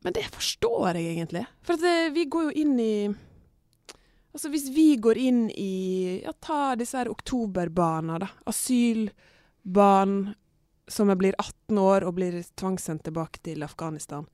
Men 0.00 0.16
det 0.16 0.24
forstår 0.32 0.96
jeg 0.96 1.10
egentlig. 1.14 1.44
For 1.66 1.80
det, 1.80 2.14
vi 2.16 2.24
går 2.32 2.48
jo 2.48 2.62
inn 2.62 2.78
i 2.80 2.94
Altså 4.30 4.46
hvis 4.52 4.68
vi 4.70 4.94
går 5.02 5.18
inn 5.18 5.40
i 5.58 6.20
Ja, 6.22 6.30
ta 6.38 6.76
disse 6.78 7.00
her 7.00 7.10
oktoberbarna, 7.10 8.20
da. 8.22 8.28
Asylbarn 8.46 10.20
som 10.90 11.10
blir 11.18 11.34
18 11.38 11.78
år 11.78 12.06
og 12.06 12.14
blir 12.18 12.38
tvangssendt 12.58 13.04
tilbake 13.06 13.42
til 13.46 13.62
Afghanistan. 13.66 14.26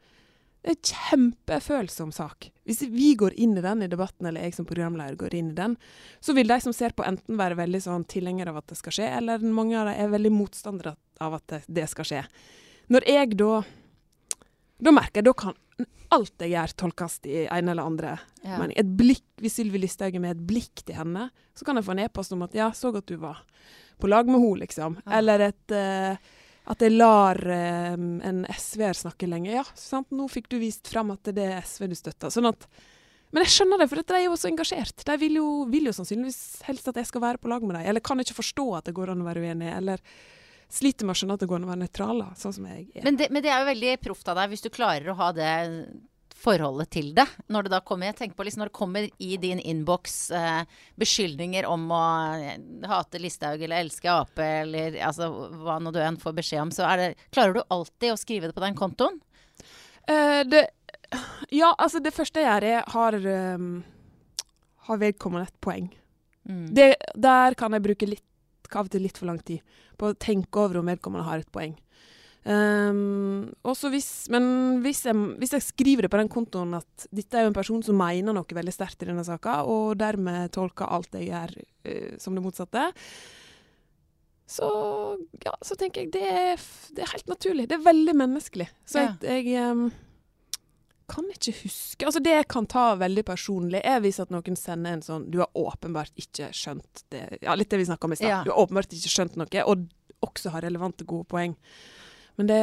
Det 0.67 0.73
er 0.73 0.79
en 0.81 1.31
kjempefølsom 1.31 2.11
sak. 2.11 2.49
Hvis 2.67 2.81
vi 2.91 3.13
går 3.15 3.37
inn 3.39 3.53
i 3.57 3.63
den 3.63 3.85
i 3.85 3.87
debatten, 3.87 4.27
eller 4.27 4.43
jeg 4.43 4.57
som 4.57 4.67
programleder 4.67 5.15
går 5.21 5.35
inn 5.39 5.53
i 5.53 5.55
den, 5.55 5.77
så 6.21 6.35
vil 6.35 6.49
de 6.51 6.57
som 6.65 6.75
ser 6.75 6.91
på 6.97 7.05
enten 7.07 7.39
være 7.39 7.55
veldig 7.61 7.81
sånn 7.85 8.07
tilhengere 8.11 8.51
av 8.51 8.59
at 8.59 8.73
det 8.73 8.79
skal 8.81 8.97
skje, 8.97 9.07
eller 9.21 9.39
mange 9.47 9.77
av 9.79 9.87
dem 9.87 10.01
er 10.03 10.11
veldig 10.11 10.33
motstandere 10.35 10.97
av 11.23 11.37
at 11.39 11.47
det, 11.53 11.61
det 11.71 11.87
skal 11.93 12.09
skje. 12.11 12.25
Når 12.91 13.07
jeg 13.07 13.37
da 13.39 13.63
Da 14.79 14.93
merker 14.93 15.23
jeg 15.23 15.25
da 15.25 15.33
kan 15.33 15.55
alt 16.13 16.43
jeg 16.43 16.51
gjør, 16.53 16.73
tolkes 16.77 17.15
i 17.25 17.47
en 17.47 17.69
eller 17.73 17.83
andre 17.87 18.19
Ja. 18.45 18.59
mening. 18.59 18.75
Et 18.77 18.91
blikk, 18.99 19.23
Hvis 19.41 19.55
Sylvi 19.57 19.79
Listhaug 19.81 20.15
er 20.15 20.21
med 20.21 20.37
et 20.37 20.47
blikk 20.47 20.83
til 20.85 20.95
henne, 20.97 21.31
så 21.55 21.65
kan 21.65 21.77
jeg 21.77 21.85
få 21.85 21.93
en 21.93 21.99
e-post 22.05 22.33
om 22.33 22.43
at 22.43 22.53
'ja, 22.55 22.71
så 22.73 22.93
godt 22.93 23.07
du 23.07 23.17
var 23.17 23.39
på 24.01 24.09
lag 24.09 24.27
med 24.27 24.41
henne', 24.41 24.61
liksom. 24.67 24.97
Ja. 25.07 25.19
Eller 25.19 25.41
et 25.41 25.71
eh, 25.71 26.17
at 26.67 26.83
jeg 26.83 26.97
lar 26.97 27.39
um, 27.95 28.17
en 28.27 28.45
SV-er 28.51 28.99
snakke 28.99 29.29
lenge. 29.31 29.53
Ja, 29.55 29.65
sant? 29.79 30.11
nå 30.11 30.27
fikk 30.31 30.49
du 30.51 30.59
vist 30.63 30.89
fram 30.91 31.13
at 31.15 31.31
det 31.37 31.45
er 31.47 31.61
SV 31.63 31.91
du 31.93 31.97
støtter. 31.99 32.33
Sånn 32.35 32.49
at 32.51 32.67
Men 33.35 33.45
jeg 33.45 33.53
skjønner 33.57 33.83
det, 33.83 33.89
for 33.91 34.01
de 34.01 34.17
er 34.17 34.25
jo 34.27 34.39
så 34.39 34.49
engasjert. 34.51 35.05
De 35.07 35.17
vil 35.21 35.39
jo, 35.39 35.47
vil 35.71 35.91
jo 35.91 35.95
sannsynligvis 35.95 36.65
helst 36.67 36.89
at 36.91 36.99
jeg 36.99 37.11
skal 37.11 37.23
være 37.23 37.43
på 37.43 37.51
lag 37.53 37.63
med 37.67 37.79
dem. 37.79 37.87
Eller 37.91 38.03
kan 38.03 38.23
ikke 38.23 38.39
forstå 38.39 38.67
at 38.79 38.89
det 38.89 38.97
går 38.97 39.13
an 39.13 39.23
å 39.23 39.29
være 39.29 39.43
uenig. 39.45 39.71
Eller 39.77 40.03
sliter 40.73 41.07
med 41.07 41.15
å 41.15 41.21
skjønne 41.21 41.39
at 41.39 41.43
det 41.43 41.49
går 41.51 41.61
an 41.61 41.69
å 41.69 41.73
være 41.73 41.83
nøytral, 41.85 42.23
sånn. 42.39 42.69
Men 43.05 43.19
det, 43.19 43.31
men 43.31 43.45
det 43.45 43.53
er 43.53 43.63
jo 43.63 43.71
veldig 43.71 43.97
proft 44.03 44.31
av 44.31 44.39
deg 44.41 44.51
hvis 44.51 44.67
du 44.67 44.71
klarer 44.75 45.13
å 45.13 45.19
ha 45.21 45.31
det 45.37 45.53
forholdet 46.37 46.91
til 46.93 47.13
det. 47.17 47.27
Når 47.53 47.67
det 47.67 47.73
da 47.73 47.81
kommer, 47.85 48.11
jeg 48.11 48.19
tenker 48.21 48.39
på 48.39 48.47
liksom 48.47 48.63
når 48.63 48.71
det 48.71 48.79
kommer 48.79 49.09
i 49.09 49.37
din 49.41 49.61
innboks 49.61 50.17
eh, 50.37 50.63
beskyldninger 51.01 51.67
om 51.69 51.89
å 51.95 52.03
eh, 52.37 52.59
hate 52.91 53.21
Listhaug 53.23 53.63
eller 53.63 53.85
elske 53.85 54.11
Ap 54.13 54.39
eller 54.43 54.99
altså, 55.07 55.31
hva 55.65 55.79
nå 55.83 55.93
du 55.95 56.01
enn 56.03 56.21
får 56.21 56.37
beskjed 56.37 56.67
om, 56.67 56.75
så 56.75 56.89
det, 57.01 57.15
klarer 57.35 57.57
du 57.57 57.63
alltid 57.65 58.13
å 58.13 58.21
skrive 58.21 58.51
det 58.51 58.57
på 58.57 58.65
den 58.65 58.79
kontoen? 58.79 59.21
Uh, 60.07 60.45
det, 60.47 60.69
ja, 61.51 61.73
altså 61.73 61.99
det 62.03 62.15
første 62.15 62.43
jeg 62.43 62.47
gjør, 62.47 62.69
er 62.69 62.93
har, 62.93 63.17
um, 63.57 63.71
har 64.87 65.01
vedkommende 65.03 65.49
et 65.49 65.59
poeng. 65.65 65.89
Mm. 66.47 66.69
Det, 66.77 66.93
der 67.19 67.57
kan 67.59 67.75
jeg 67.75 67.87
bruke 67.89 68.11
litt, 68.13 68.23
av 68.71 68.87
og 68.87 68.93
til 68.93 69.05
litt 69.07 69.19
for 69.19 69.31
lang 69.31 69.41
tid 69.47 69.63
på 69.97 70.11
å 70.11 70.19
tenke 70.21 70.61
over 70.61 70.81
om 70.81 70.89
vedkommende 70.91 71.27
har 71.27 71.43
et 71.43 71.53
poeng. 71.55 71.75
Um, 72.47 73.49
hvis, 73.91 74.29
men 74.31 74.45
hvis 74.85 75.01
jeg, 75.09 75.19
hvis 75.41 75.55
jeg 75.57 75.65
skriver 75.67 76.07
det 76.07 76.11
på 76.13 76.21
den 76.21 76.31
kontoen 76.31 76.77
at 76.79 77.07
dette 77.11 77.35
er 77.35 77.43
jo 77.43 77.51
en 77.51 77.57
person 77.57 77.83
som 77.83 77.99
mener 77.99 78.37
noe 78.37 78.59
veldig 78.59 78.75
sterkt 78.75 79.03
i 79.03 79.09
denne 79.09 79.25
saka, 79.27 79.65
og 79.67 79.97
dermed 79.99 80.53
tolker 80.55 80.87
alt 80.87 81.17
jeg 81.19 81.33
gjør 81.33 81.57
uh, 81.59 82.15
som 82.23 82.39
det 82.39 82.45
motsatte, 82.45 82.85
så, 84.47 84.69
ja, 85.43 85.57
så 85.59 85.75
tenker 85.75 86.05
jeg 86.05 86.13
det 86.15 86.23
er, 86.23 86.67
det 86.95 87.03
er 87.03 87.15
helt 87.17 87.31
naturlig. 87.33 87.67
Det 87.67 87.81
er 87.81 87.87
veldig 87.89 88.15
menneskelig. 88.15 88.69
Så 88.87 89.03
Ja. 89.03 89.17
jeg, 89.27 89.49
jeg 89.51 89.73
um, 89.75 89.89
kan 91.11 91.27
ikke 91.31 91.55
huske 91.65 92.07
Altså 92.07 92.23
Det 92.23 92.33
jeg 92.33 92.47
kan 92.51 92.67
ta 92.67 92.95
veldig 92.99 93.25
personlig, 93.27 93.81
er 93.83 93.99
hvis 94.03 94.21
at 94.23 94.31
noen 94.31 94.59
sender 94.59 94.97
en 94.97 95.03
sånn 95.03 95.29
Du 95.31 95.39
har 95.39 95.51
åpenbart 95.55 96.15
ikke 96.19 96.49
skjønt 96.55 97.05
det 97.15 97.39
Ja, 97.43 97.55
litt 97.55 97.71
det 97.71 97.79
vi 97.79 97.87
snakka 97.91 98.07
om 98.07 98.15
i 98.15 98.19
stad. 98.19 98.31
Ja. 98.31 98.41
Du 98.47 98.51
har 98.51 98.63
åpenbart 98.63 98.95
ikke 98.95 99.13
skjønt 99.13 99.39
noe, 99.39 99.67
og 99.67 99.87
også 100.27 100.55
har 100.55 100.65
relevante, 100.65 101.05
gode 101.05 101.27
poeng. 101.31 101.59
Men 102.37 102.47
det 102.51 102.61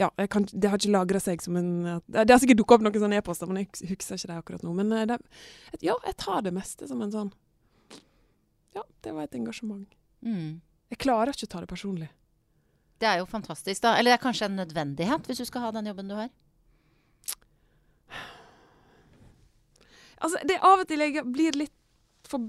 Ja, 0.00 0.08
jeg 0.16 0.30
kan, 0.32 0.46
det 0.48 0.70
har 0.72 0.78
ikke 0.80 0.90
lagra 0.94 1.20
seg 1.20 1.42
som 1.44 1.56
en 1.60 1.68
Det 2.08 2.24
har 2.30 2.40
sikkert 2.40 2.62
dukka 2.62 2.78
opp 2.78 2.84
noen 2.86 2.96
sånne 3.02 3.18
e-poster, 3.20 3.46
men 3.50 3.60
jeg 3.60 3.68
hus- 3.74 3.82
husker 3.90 4.16
ikke 4.16 4.30
det 4.30 4.38
akkurat 4.40 4.62
nå. 4.64 4.72
Men 4.78 4.92
eh, 4.96 5.04
det, 5.10 5.18
ja, 5.84 5.96
jeg 6.06 6.16
tar 6.16 6.40
det 6.46 6.52
meste 6.56 6.88
som 6.88 7.02
en 7.04 7.12
sånn 7.12 7.32
Ja, 8.74 8.82
det 9.04 9.12
var 9.12 9.26
et 9.28 9.34
engasjement. 9.36 9.86
Mm. 10.24 10.60
Jeg 10.94 10.98
klarer 10.98 11.32
ikke 11.36 11.44
å 11.50 11.52
ta 11.52 11.60
det 11.60 11.68
personlig. 11.68 12.08
Det 13.02 13.08
er 13.10 13.18
jo 13.20 13.26
fantastisk, 13.26 13.82
da. 13.82 13.96
Eller 13.98 14.12
det 14.14 14.18
er 14.20 14.22
kanskje 14.24 14.46
en 14.48 14.56
nødvendighet 14.62 15.26
hvis 15.28 15.40
du 15.42 15.44
skal 15.44 15.64
ha 15.66 15.70
den 15.76 15.86
jobben 15.90 16.08
du 16.08 16.14
har? 16.16 16.30
Altså, 20.22 20.38
det 20.46 20.58
av 20.62 20.82
og 20.84 20.88
til 20.88 21.02
jeg 21.02 21.24
blir 21.34 21.56
litt 21.58 21.74
for 22.30 22.48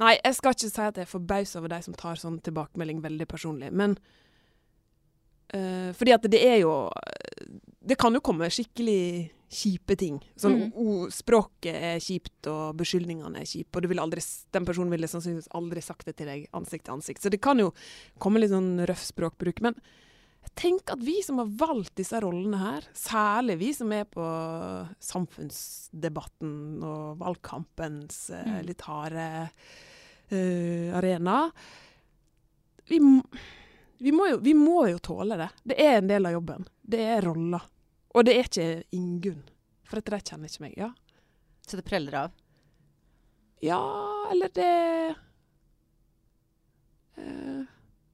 Nei, 0.00 0.14
jeg 0.24 0.34
skal 0.38 0.54
ikke 0.54 0.68
si 0.70 0.80
at 0.80 0.96
jeg 0.96 1.04
er 1.04 1.10
forbausa 1.10 1.58
over 1.60 1.68
de 1.68 1.78
som 1.84 1.94
tar 1.94 2.16
sånn 2.18 2.38
tilbakemelding 2.42 3.02
veldig 3.04 3.26
personlig, 3.28 3.68
men 3.76 3.92
eh, 5.52 5.92
Fordi 5.92 6.12
at 6.14 6.22
det 6.30 6.40
er 6.42 6.58
jo 6.62 6.90
Det 7.84 7.96
kan 7.98 8.12
jo 8.14 8.20
komme 8.20 8.46
skikkelig 8.50 9.30
kjipe 9.52 9.96
ting. 9.98 10.20
Sånn 10.36 10.70
Mm. 10.70 10.72
o- 10.76 11.08
Språket 11.10 11.74
er 11.74 11.98
kjipt, 12.00 12.46
og 12.46 12.76
beskyldningene 12.78 13.36
er 13.36 13.44
kjipe, 13.44 13.76
og 13.76 13.82
aldri, 13.98 14.22
den 14.52 14.64
personen 14.64 14.88
ville 14.90 15.04
sannsynligvis 15.06 15.48
aldri 15.52 15.82
sagt 15.82 16.06
det 16.06 16.16
til 16.16 16.26
deg 16.26 16.46
ansikt 16.54 16.84
til 16.86 16.94
ansikt. 16.94 17.20
Så 17.20 17.28
det 17.28 17.42
kan 17.42 17.58
jo 17.58 17.74
komme 18.18 18.38
litt 18.40 18.48
sånn 18.50 18.86
røff 18.86 19.02
språkbruk. 19.12 19.60
Men 19.60 19.74
tenk 20.56 20.88
at 20.90 21.00
vi 21.00 21.20
som 21.22 21.36
har 21.36 21.46
valgt 21.46 21.94
disse 21.96 22.18
rollene 22.22 22.56
her, 22.58 22.80
særlig 22.94 23.58
vi 23.58 23.72
som 23.74 23.92
er 23.92 24.04
på 24.06 24.88
samfunnsdebatten 25.00 26.82
og 26.82 27.18
valgkampens 27.20 28.30
eh, 28.30 28.44
Mm. 28.46 28.66
litt 28.66 28.80
harde 28.82 29.50
eh, 30.30 30.96
arena 30.96 31.50
vi, 32.88 32.98
m- 32.98 33.22
vi, 34.02 34.12
må 34.14 34.26
jo, 34.32 34.38
vi 34.42 34.52
må 34.58 34.84
jo 34.90 34.98
tåle 35.02 35.38
det. 35.40 35.48
Det 35.72 35.78
er 35.80 35.98
en 36.00 36.10
del 36.10 36.26
av 36.28 36.34
jobben. 36.36 36.66
Det 36.82 37.00
er 37.14 37.24
rolla. 37.26 37.60
Og 38.12 38.26
det 38.26 38.34
er 38.36 38.48
ikke 38.48 38.66
Ingunn. 38.98 39.42
For 39.88 40.00
at 40.00 40.08
de 40.12 40.18
kjenner 40.20 40.50
ikke 40.50 40.64
meg. 40.66 40.76
Ja, 40.80 40.90
Så 41.66 41.78
det 41.78 41.86
preller 41.86 42.16
av? 42.26 42.38
ja 43.62 43.78
eller 44.32 44.48
det 44.56 45.14
eh, 47.16 47.60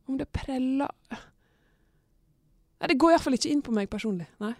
Om 0.04 0.18
det 0.20 0.26
preller 0.36 0.90
Nei, 1.08 2.88
Det 2.90 2.98
går 3.00 3.14
iallfall 3.14 3.34
ikke 3.38 3.50
inn 3.54 3.62
på 3.64 3.72
meg 3.74 3.88
personlig. 3.90 4.26
Nei. 4.42 4.52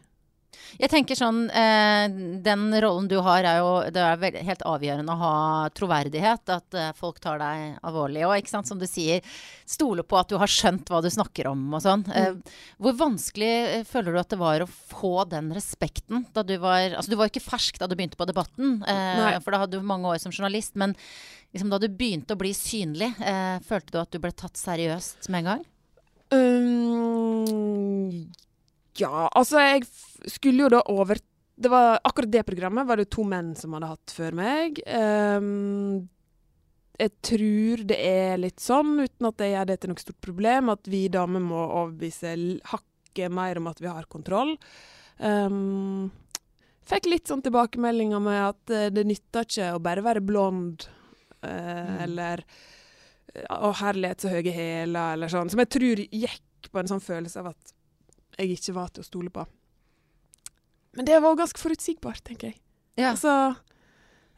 Jeg 0.79 0.91
tenker 0.93 1.17
sånn 1.17 1.47
eh, 1.49 2.07
Den 2.45 2.69
rollen 2.83 3.09
du 3.11 3.17
har, 3.25 3.47
er 3.47 3.61
jo 3.63 3.71
Det 3.95 4.03
er 4.05 4.21
veldig, 4.21 4.43
helt 4.47 4.65
avgjørende 4.69 5.15
å 5.15 5.23
ha 5.23 5.35
troverdighet. 5.77 6.53
At 6.55 6.77
eh, 6.77 6.91
folk 6.99 7.21
tar 7.25 7.41
deg 7.43 7.79
alvorlig. 7.87 8.27
Og 8.29 8.37
ikke 8.37 8.53
sant, 8.53 8.69
som 8.69 8.81
du 8.81 8.87
sier, 8.89 9.25
stole 9.69 10.05
på 10.05 10.19
at 10.21 10.31
du 10.31 10.37
har 10.41 10.51
skjønt 10.51 10.91
hva 10.93 11.01
du 11.05 11.11
snakker 11.13 11.49
om 11.51 11.65
og 11.73 11.85
sånn. 11.85 12.05
Eh, 12.13 12.61
hvor 12.79 12.97
vanskelig 12.99 13.53
eh, 13.79 13.87
føler 13.89 14.15
du 14.15 14.23
at 14.23 14.35
det 14.35 14.41
var 14.41 14.65
å 14.65 14.69
få 14.69 15.25
den 15.31 15.51
respekten 15.57 16.27
da 16.35 16.45
du 16.47 16.57
var 16.61 16.97
Altså 16.99 17.13
du 17.13 17.19
var 17.19 17.31
ikke 17.31 17.45
fersk 17.45 17.79
da 17.81 17.89
du 17.89 17.97
begynte 17.99 18.19
på 18.19 18.27
Debatten, 18.29 18.79
eh, 18.89 19.39
for 19.43 19.55
da 19.55 19.65
hadde 19.65 19.79
du 19.79 19.87
mange 19.87 20.11
år 20.11 20.21
som 20.23 20.35
journalist. 20.35 20.77
Men 20.79 20.95
liksom, 21.53 21.73
da 21.73 21.81
du 21.81 21.89
begynte 21.89 22.37
å 22.37 22.41
bli 22.41 22.53
synlig, 22.57 23.13
eh, 23.21 23.57
følte 23.67 23.95
du 23.95 24.01
at 24.03 24.15
du 24.15 24.21
ble 24.23 24.33
tatt 24.37 24.61
seriøst 24.61 25.31
med 25.33 25.43
en 25.43 25.51
gang? 25.53 25.67
Um, 26.29 28.29
ja, 28.99 29.29
altså 29.29 29.63
jeg 29.63 29.87
skulle 30.31 30.67
jo 30.67 30.73
da 30.77 30.83
over 30.93 31.21
det 31.59 31.71
var 31.73 31.99
Akkurat 32.07 32.31
det 32.31 32.45
programmet 32.47 32.87
var 32.87 33.01
det 33.01 33.09
to 33.11 33.25
menn 33.27 33.51
som 33.59 33.75
hadde 33.75 33.91
hatt 33.91 34.13
før 34.15 34.37
meg. 34.39 34.79
Um, 34.87 36.07
jeg 36.99 37.13
tror 37.23 37.83
det 37.91 37.99
er 37.99 38.39
litt 38.39 38.63
sånn, 38.63 38.97
uten 39.03 39.29
at 39.29 39.43
jeg 39.43 39.55
gjør 39.55 39.67
det 39.71 39.77
til 39.83 39.93
noe 39.93 40.03
stort 40.03 40.21
problem, 40.23 40.71
at 40.75 40.91
vi 40.91 41.05
damer 41.11 41.43
må 41.43 41.59
overbevise 41.65 42.35
hakket 42.73 43.35
mer 43.35 43.59
om 43.61 43.69
at 43.71 43.83
vi 43.83 43.91
har 43.91 44.07
kontroll. 44.11 44.55
Um, 45.19 46.11
fikk 46.87 47.09
litt 47.11 47.31
sånn 47.31 47.43
tilbakemeldinger 47.43 48.23
med 48.23 48.41
at 48.45 48.75
uh, 48.75 48.87
det 48.95 49.07
nytter 49.07 49.47
ikke 49.47 49.73
å 49.75 49.83
bare 49.83 50.05
være 50.07 50.23
blond, 50.27 50.87
uh, 51.43 51.49
mm. 51.49 51.97
eller 52.07 52.45
å, 53.51 53.73
herlighet, 53.83 54.23
så 54.23 54.31
høye 54.33 54.55
hæler, 54.55 55.17
eller 55.17 55.35
sånn. 55.35 55.51
Som 55.51 55.63
jeg 55.63 55.73
tror 55.75 56.07
gikk 56.07 56.71
på 56.71 56.83
en 56.83 56.91
sånn 56.91 57.03
følelse 57.03 57.43
av 57.43 57.51
at 57.51 57.75
jeg 58.39 58.57
ikke 58.57 58.75
var 58.77 58.93
til 58.93 59.05
å 59.05 59.09
stole 59.09 59.33
på. 59.35 59.45
Men 60.97 61.07
det 61.07 61.19
var 61.23 61.39
ganske 61.39 61.61
forutsigbart, 61.61 62.25
tenker 62.27 62.53
jeg. 62.53 62.61
Ja. 62.99 63.13
Altså 63.13 63.55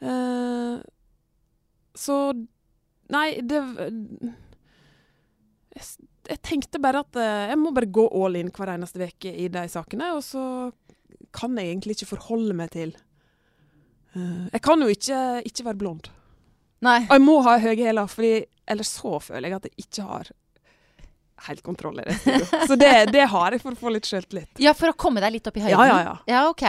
uh, 0.04 0.80
Så 1.97 2.16
Nei, 3.11 3.40
det 3.42 3.59
jeg, 5.71 5.87
jeg, 6.28 6.38
tenkte 6.45 6.83
bare 6.83 7.00
at 7.02 7.16
uh, 7.19 7.49
jeg 7.50 7.59
må 7.59 7.73
bare 7.75 7.88
gå 7.90 8.04
all 8.21 8.37
in 8.38 8.52
hver 8.54 8.75
eneste 8.75 9.09
uke 9.09 9.33
i 9.33 9.49
de 9.50 9.64
sakene, 9.73 10.12
og 10.14 10.23
så 10.26 10.45
kan 11.35 11.57
jeg 11.59 11.73
egentlig 11.73 11.97
ikke 11.97 12.12
forholde 12.12 12.54
meg 12.59 12.71
til 12.75 12.92
uh, 14.14 14.47
Jeg 14.52 14.62
kan 14.66 14.85
jo 14.85 14.90
ikke, 14.92 15.19
ikke 15.49 15.66
være 15.71 15.80
blond. 15.80 16.12
Nei. 16.85 17.00
Og 17.09 17.16
jeg 17.16 17.25
må 17.25 17.40
ha 17.47 17.57
høye 17.62 17.76
hæler, 17.80 18.11
for 18.11 18.26
ellers 18.71 18.92
så 19.00 19.19
føler 19.25 19.49
jeg 19.49 19.59
at 19.59 19.69
jeg 19.71 19.87
ikke 19.87 20.07
har 20.07 20.30
helt 21.49 21.62
kontroll 21.66 22.00
i 22.02 22.06
det. 22.06 22.16
Så 22.68 22.76
det, 22.76 22.92
det, 23.14 23.26
har 23.32 23.56
jeg 23.56 23.62
for 23.62 23.76
å 23.76 23.80
få 23.80 23.92
litt 23.94 24.09
sjøltillit. 24.09 24.50
Ja, 24.61 24.75
for 24.76 24.92
å 24.92 24.97
komme 24.97 25.23
deg 25.25 25.38
litt 25.38 25.50
opp 25.50 25.56
i 25.59 25.64
høyden? 25.64 25.78
Ja, 25.78 25.87
ja, 25.88 26.00
ja. 26.04 26.16
ja 26.28 26.47
ok. 26.50 26.66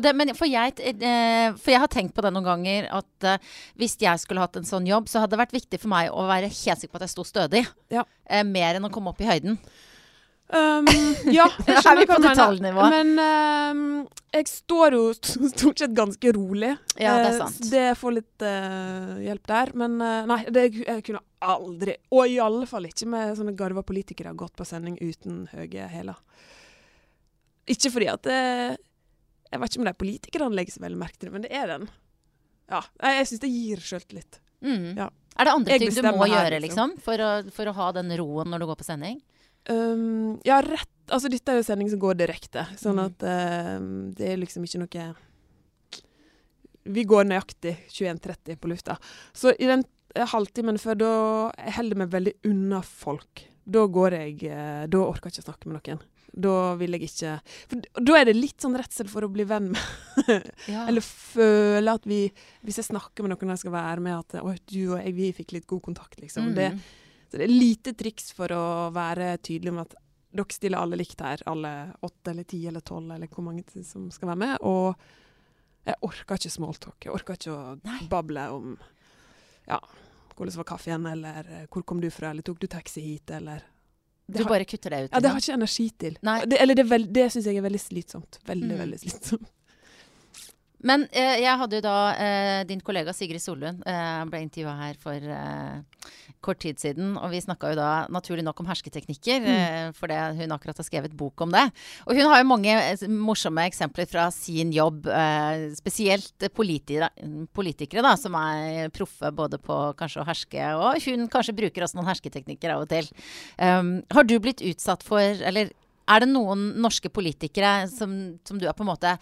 Det, 0.00 0.12
men 0.16 0.32
for 0.32 0.48
jeg, 0.48 0.72
eh, 0.80 1.52
for 1.60 1.74
jeg, 1.74 1.80
har 1.82 1.90
tenkt 1.92 2.14
på 2.16 2.24
det 2.24 2.30
noen 2.32 2.46
ganger 2.46 2.88
at 2.96 3.26
eh, 3.28 3.54
hvis 3.76 3.98
jeg 4.00 4.22
skulle 4.22 4.40
hatt 4.40 4.56
en 4.56 4.64
sånn 4.64 4.88
jobb, 4.88 5.10
så 5.10 5.20
hadde 5.20 5.34
det 5.34 5.42
vært 5.42 5.56
viktig 5.58 5.80
for 5.82 5.92
meg 5.92 6.08
å 6.08 6.24
være 6.30 6.48
helt 6.48 6.80
sikker 6.80 6.94
på 6.94 7.00
at 7.02 7.06
jeg 7.06 7.12
sto 7.12 7.26
stødig. 7.28 7.66
Ja. 7.92 8.06
Eh, 8.24 8.44
mer 8.48 8.78
enn 8.78 8.88
å 8.88 8.92
komme 8.94 9.12
opp 9.12 9.20
i 9.20 9.28
høyden. 9.28 9.58
Um, 10.52 10.88
ja, 11.32 11.46
jeg 11.64 11.80
skjønner 11.80 12.08
hva 12.08 12.18
du 12.20 12.26
mener. 12.60 12.80
Men 12.92 13.12
um, 13.20 13.84
jeg 14.36 14.48
står 14.50 14.96
jo 14.96 15.04
stort 15.16 15.80
sett 15.80 15.94
ganske 15.96 16.32
rolig. 16.36 16.74
Ja, 16.96 17.18
Det 17.20 17.28
er 17.30 17.38
sant. 17.38 17.60
Det 17.72 17.86
får 18.00 18.16
litt 18.18 18.44
uh, 18.44 19.20
hjelp 19.24 19.44
der. 19.48 19.72
Men 19.80 20.00
uh, 20.00 20.24
nei, 20.28 20.40
det, 20.52 20.66
jeg 20.82 21.04
kunne 21.08 21.24
aldri, 21.44 21.96
og 22.14 22.30
i 22.30 22.38
alle 22.42 22.68
fall 22.70 22.86
ikke 22.88 23.08
med 23.10 23.34
sånne 23.38 23.56
garva 23.58 23.84
politikere, 23.86 24.34
gått 24.38 24.54
på 24.58 24.66
sending 24.68 24.98
uten 25.00 25.46
høye 25.52 25.88
hæler. 25.92 26.20
Ikke 27.70 27.92
fordi 27.94 28.08
at 28.10 28.26
Jeg 28.26 29.60
vet 29.60 29.74
ikke 29.74 29.82
om 29.82 29.86
de 29.86 29.92
politikerne 30.00 30.56
legger 30.56 30.74
så 30.74 30.82
veldig 30.82 30.98
merke 30.98 31.18
til 31.18 31.28
det, 31.28 31.34
men 31.34 31.44
det 31.44 31.52
er 31.54 31.68
den. 31.70 31.84
Ja, 32.72 32.80
jeg, 33.02 33.18
jeg 33.18 33.28
syns 33.28 33.42
det 33.42 33.50
gir 33.52 33.82
sjøltillit. 33.84 34.38
Mm. 34.62 34.86
Ja. 34.96 35.10
Er 35.36 35.48
det 35.48 35.54
andre 35.56 35.78
ting 35.80 35.92
du 35.92 36.08
må 36.14 36.28
gjøre, 36.30 36.60
liksom, 36.62 36.96
for 37.02 37.20
å, 37.22 37.30
for 37.54 37.68
å 37.68 37.76
ha 37.76 37.90
den 37.96 38.12
roen 38.20 38.52
når 38.52 38.62
du 38.62 38.68
går 38.70 38.80
på 38.80 38.86
sending? 38.86 39.20
Um, 39.70 40.40
ja, 40.46 40.62
rett 40.64 40.88
Altså, 41.12 41.28
dette 41.28 41.50
er 41.52 41.58
jo 41.58 41.64
sending 41.66 41.90
som 41.90 42.00
går 42.00 42.14
direkte, 42.16 42.62
sånn 42.78 42.96
mm. 42.96 43.02
at 43.04 43.24
uh, 43.26 43.82
det 44.16 44.30
er 44.30 44.38
liksom 44.40 44.64
ikke 44.64 44.80
noe 44.80 45.06
Vi 46.94 47.04
går 47.10 47.26
nøyaktig 47.28 47.74
21.30 47.90 48.56
på 48.62 48.70
lufta. 48.70 48.96
Så 49.36 49.52
i 49.52 49.68
den 49.68 49.84
halvtimen 50.32 50.78
før, 50.80 50.98
da 51.00 51.12
jeg 51.56 51.76
holder 51.78 52.00
meg 52.02 52.12
veldig 52.12 52.34
unna 52.50 52.82
folk. 52.86 53.46
Da 53.62 53.84
går 53.86 54.16
jeg 54.16 54.50
uh, 54.50 54.84
Da 54.90 55.04
orker 55.04 55.30
jeg 55.30 55.36
ikke 55.36 55.44
å 55.44 55.48
snakke 55.52 55.70
med 55.70 55.78
noen. 55.78 56.00
Da 56.32 56.54
vil 56.80 56.96
jeg 56.96 57.10
ikke 57.10 57.32
For 57.68 58.04
da 58.08 58.14
er 58.16 58.26
det 58.30 58.34
litt 58.38 58.64
sånn 58.64 58.76
redsel 58.78 59.10
for 59.12 59.26
å 59.26 59.30
bli 59.32 59.44
venn 59.44 59.68
med 59.74 60.30
ja. 60.72 60.86
Eller 60.88 61.04
føle 61.04 61.92
at 61.92 62.06
vi 62.08 62.22
Hvis 62.64 62.80
jeg 62.80 62.88
snakker 62.88 63.24
med 63.24 63.34
noen 63.34 63.52
jeg 63.52 63.60
skal 63.60 63.74
være 63.74 64.04
med, 64.04 64.16
at 64.16 64.40
Oi, 64.40 64.56
du 64.64 64.94
og 64.94 64.96
jeg, 65.02 65.12
vi 65.18 65.28
fikk 65.36 65.52
litt 65.58 65.68
god 65.70 65.82
kontakt, 65.90 66.16
liksom. 66.22 66.50
Mm. 66.50 66.56
Det, 66.56 66.70
så 67.28 67.40
det 67.40 67.46
er 67.46 67.52
lite 67.52 67.94
triks 67.98 68.32
for 68.36 68.54
å 68.56 68.64
være 68.94 69.34
tydelig 69.44 69.76
med 69.76 69.86
at 69.86 69.98
dere 70.32 70.56
stiller 70.56 70.80
alle 70.80 70.96
likt 70.96 71.20
her. 71.20 71.42
Alle 71.52 71.72
åtte 72.00 72.32
eller 72.32 72.48
ti 72.48 72.62
eller 72.68 72.80
tolv 72.80 73.12
eller 73.12 73.28
hvor 73.28 73.44
mange 73.44 73.84
som 73.84 74.08
skal 74.12 74.32
være 74.32 74.40
med. 74.40 74.54
Og 74.64 75.86
jeg 75.88 75.98
orker 76.08 76.40
ikke 76.40 76.54
smalltalk. 76.56 76.98
Jeg 77.04 77.12
orker 77.12 77.36
ikke 77.36 77.52
å 77.52 77.74
Nei. 77.84 78.00
bable 78.08 78.48
om 78.56 78.74
ja, 79.68 79.78
hvordan 80.36 80.58
var 80.60 80.68
kaffen, 80.72 81.06
eller 81.06 81.48
eh, 81.48 81.66
hvor 81.70 81.84
kom 81.86 82.00
du 82.02 82.10
fra, 82.10 82.30
eller 82.30 82.46
tok 82.46 82.60
du 82.62 82.68
taxi 82.70 83.04
hit, 83.04 83.30
eller 83.30 83.64
Du 84.32 84.44
bare 84.48 84.64
kutter 84.64 84.90
det 84.90 85.00
ut? 85.04 85.10
Ja, 85.12 85.20
det 85.20 85.32
har 85.34 85.42
ikke 85.42 85.56
energi 85.58 85.88
til. 85.98 86.14
Det, 86.22 86.60
eller 86.62 86.78
det, 86.78 86.86
det 87.12 87.26
syns 87.34 87.46
jeg 87.50 87.58
er 87.58 87.64
veldig 87.64 87.80
slitsomt. 87.82 88.38
Veldig, 88.48 88.70
mm. 88.70 88.78
veldig 88.84 89.00
slitsomt. 89.02 89.50
Men 90.86 91.06
eh, 91.10 91.38
jeg 91.44 91.58
hadde 91.60 91.78
jo 91.78 91.84
da 91.84 91.96
eh, 92.18 92.60
din 92.68 92.82
kollega 92.84 93.14
Sigrid 93.14 93.42
Sollund 93.42 93.84
eh, 93.86 94.22
ble 94.30 94.42
intervjua 94.44 94.74
her 94.80 94.98
for 95.00 95.14
eh, 95.36 96.08
kort 96.42 96.60
tid 96.64 96.80
siden. 96.82 97.14
Og 97.20 97.30
vi 97.32 97.42
snakka 97.44 97.72
jo 97.72 97.78
da 97.78 97.90
naturlig 98.12 98.44
nok 98.46 98.62
om 98.62 98.70
hersketeknikker, 98.70 99.44
mm. 99.44 99.50
Eh, 99.52 99.88
for 99.96 100.10
det, 100.10 100.18
hun 100.40 100.54
akkurat 100.54 100.80
har 100.80 100.86
skrevet 100.86 101.14
bok 101.18 101.44
om 101.46 101.54
det. 101.54 101.64
Og 102.06 102.18
hun 102.18 102.30
har 102.32 102.42
jo 102.42 102.48
mange 102.50 102.74
eh, 102.74 103.04
morsomme 103.10 103.66
eksempler 103.70 104.08
fra 104.10 104.26
sin 104.34 104.72
jobb, 104.74 105.06
spesielt 105.76 106.46
politikere, 106.54 107.10
politikere 107.54 108.02
da, 108.04 108.14
som 108.18 108.34
er 108.38 108.90
proffe 108.94 109.30
både 109.34 109.58
på 109.62 109.78
kanskje 109.98 110.22
å 110.22 110.26
herske, 110.26 110.72
og 110.78 111.06
hun 111.06 111.28
kanskje 111.30 111.54
bruker 111.56 111.84
også 111.84 111.98
noen 111.98 112.10
hersketeknikker 112.10 112.74
av 112.74 112.84
og 112.84 112.90
til. 112.90 113.08
Um, 113.56 113.94
har 114.12 114.26
du 114.26 114.34
blitt 114.42 114.62
utsatt 114.64 115.04
for, 115.06 115.20
eller 115.20 115.70
er 116.10 116.22
det 116.22 116.30
noen 116.32 116.72
norske 116.82 117.10
politikere 117.12 117.86
som, 117.90 118.38
som 118.46 118.58
du 118.60 118.66
er 118.68 118.76
på 118.76 118.84
en 118.84 118.90
måte 118.92 119.16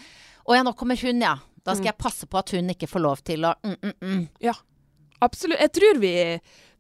Å 0.48 0.56
ja, 0.56 0.64
nå 0.66 0.72
kommer 0.78 0.98
hun, 0.98 1.20
ja. 1.22 1.36
Da 1.64 1.74
skal 1.74 1.86
mm. 1.86 1.90
jeg 1.90 2.00
passe 2.00 2.28
på 2.30 2.40
at 2.40 2.52
hun 2.56 2.72
ikke 2.72 2.88
får 2.90 3.04
lov 3.04 3.22
til 3.26 3.46
å 3.48 3.54
mm, 3.60 3.76
mm, 3.76 3.96
mm. 4.00 4.22
Ja, 4.46 4.54
absolutt. 5.24 5.60
Jeg 5.60 5.72
tror 5.76 6.00
vi 6.02 6.14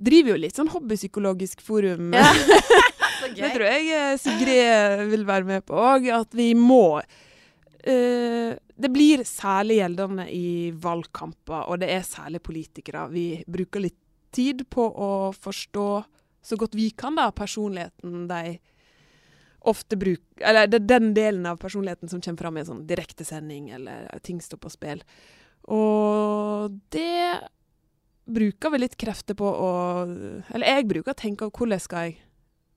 driver 0.00 0.34
jo 0.34 0.42
litt 0.44 0.60
sånn 0.60 0.70
hobbypsykologisk 0.72 1.64
forum. 1.64 2.14
Ja. 2.16 2.30
det 3.36 3.52
tror 3.54 3.66
jeg 3.68 3.90
eh, 3.96 4.14
Sigrid 4.20 5.04
vil 5.12 5.26
være 5.28 5.48
med 5.48 5.66
på 5.68 5.76
òg. 5.76 6.08
At 6.16 6.36
vi 6.36 6.52
må 6.56 7.00
uh, 7.00 8.50
Det 8.56 8.92
blir 8.92 9.24
særlig 9.28 9.82
gjeldende 9.82 10.28
i 10.32 10.70
valgkamper, 10.72 11.68
og 11.68 11.82
det 11.82 11.92
er 11.92 12.06
særlig 12.06 12.40
politikere. 12.46 13.08
Vi 13.12 13.26
bruker 13.44 13.84
litt 13.84 13.98
tid 14.32 14.64
på 14.70 14.86
å 14.86 15.12
forstå 15.34 15.90
så 16.40 16.56
godt 16.56 16.74
vi 16.78 16.88
kan 16.96 17.18
da, 17.18 17.28
personligheten 17.36 18.24
de 18.30 18.56
ofte 19.68 19.96
bruk, 20.00 20.22
eller 20.40 20.68
det 20.70 20.80
er 20.80 20.88
den 20.88 21.12
delen 21.14 21.46
av 21.46 21.58
personligheten 21.60 22.08
som 22.08 22.20
kommer 22.20 22.44
fram 22.44 22.56
i 22.56 22.62
en 22.62 22.68
sånn 22.70 22.86
direktesending, 22.88 23.70
eller 23.76 24.08
ting 24.24 24.40
står 24.40 24.60
på 24.62 24.72
spill. 24.72 25.02
Og 25.68 26.76
det 26.94 27.40
bruker 28.30 28.72
vi 28.72 28.80
litt 28.80 28.96
krefter 29.00 29.36
på 29.36 29.44
å 29.44 29.70
Eller 30.54 30.66
jeg 30.66 30.88
bruker 30.88 31.12
å 31.12 31.18
tenke 31.18 31.48
på 31.50 31.64
hvordan 31.64 31.82
skal 31.82 32.06
jeg 32.08 32.18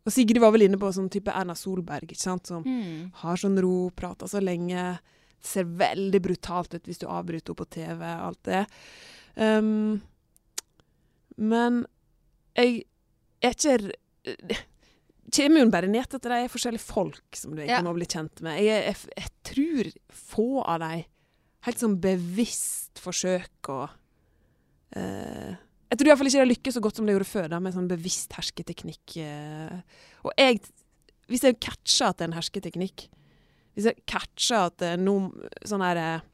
Og 0.03 0.11
Sigrid 0.11 0.41
var 0.43 0.51
vel 0.51 0.65
inne 0.65 0.79
på 0.81 0.91
sånn 0.91 1.11
type 1.13 1.31
Erna 1.31 1.55
Solberg, 1.55 2.11
ikke 2.11 2.19
sant, 2.19 2.49
som 2.49 2.65
mm. 2.65 3.13
har 3.21 3.39
sånn 3.39 3.55
ro, 3.63 3.87
prater 3.95 4.27
så 4.27 4.41
lenge. 4.43 4.97
Ser 5.39 5.69
veldig 5.79 6.19
brutalt 6.25 6.75
ut 6.75 6.89
hvis 6.89 6.99
du 6.99 7.05
avbryter 7.07 7.53
henne 7.53 7.61
på 7.61 7.69
TV, 7.71 8.03
alt 8.11 8.41
det. 8.49 8.65
Um, 9.39 10.01
men 11.39 11.85
jeg 12.59 12.83
er 13.39 13.55
ikke 13.55 13.77
kommer 15.33 15.63
jo 15.63 15.71
bare 15.73 15.89
ned 15.89 16.15
at 16.17 16.29
de 16.29 16.39
forskjellige 16.51 16.85
folk 16.85 17.37
som 17.37 17.53
du 17.55 17.63
egentlig 17.63 17.87
må 17.87 17.95
bli 17.97 18.07
kjent 18.09 18.43
med. 18.45 18.59
Jeg, 18.63 18.85
jeg, 18.89 19.11
jeg, 19.17 19.31
tror 19.49 19.89
få 20.13 20.47
av 20.61 20.79
de 20.83 21.03
helt 21.67 21.83
sånn 21.83 21.97
bevisst 22.03 23.01
forsøker 23.01 23.73
å 23.73 23.87
uh, 23.87 25.51
Jeg 25.93 25.99
tror 25.99 26.09
iallfall 26.09 26.29
ikke 26.29 26.43
de 26.43 26.51
lykkes 26.51 26.77
så 26.77 26.83
godt 26.83 26.99
som 26.99 27.07
de 27.07 27.15
gjorde 27.15 27.29
før, 27.29 27.49
da, 27.53 27.61
med 27.63 27.75
sånn 27.75 27.89
bevisst 27.91 28.35
hersketeknikk. 28.37 29.17
Uh, 29.17 29.79
og 30.27 30.35
jeg 30.39 30.61
Hvis 31.31 31.45
jeg 31.47 31.59
catcher 31.63 32.11
at 32.11 32.19
det 32.19 32.27
er 32.27 32.31
en 32.31 32.37
hersketeknikk, 32.39 33.07
hvis 33.73 33.89
jeg 33.89 34.05
catcher 34.09 34.69
at 34.69 34.77
det 34.81 34.93
er 34.93 35.01
noe 35.01 35.49
sånn 35.65 35.83
her 35.85 36.01
uh, 36.01 36.29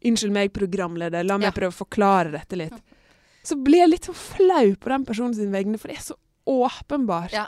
Unnskyld 0.00 0.32
meg, 0.32 0.48
programleder, 0.56 1.26
la 1.28 1.36
meg 1.36 1.50
ja. 1.50 1.52
prøve 1.52 1.74
å 1.74 1.76
forklare 1.76 2.30
dette 2.32 2.56
litt. 2.56 2.76
Så 3.44 3.58
blir 3.60 3.82
jeg 3.82 3.90
litt 3.90 4.06
sånn 4.08 4.16
flau 4.16 4.70
på 4.80 4.88
den 4.88 5.04
personen 5.04 5.34
sin 5.36 5.50
vegne, 5.52 5.76
for 5.76 5.92
det 5.92 5.98
er 5.98 6.06
så 6.06 6.16
åpenbart. 6.48 7.34
Ja. 7.34 7.42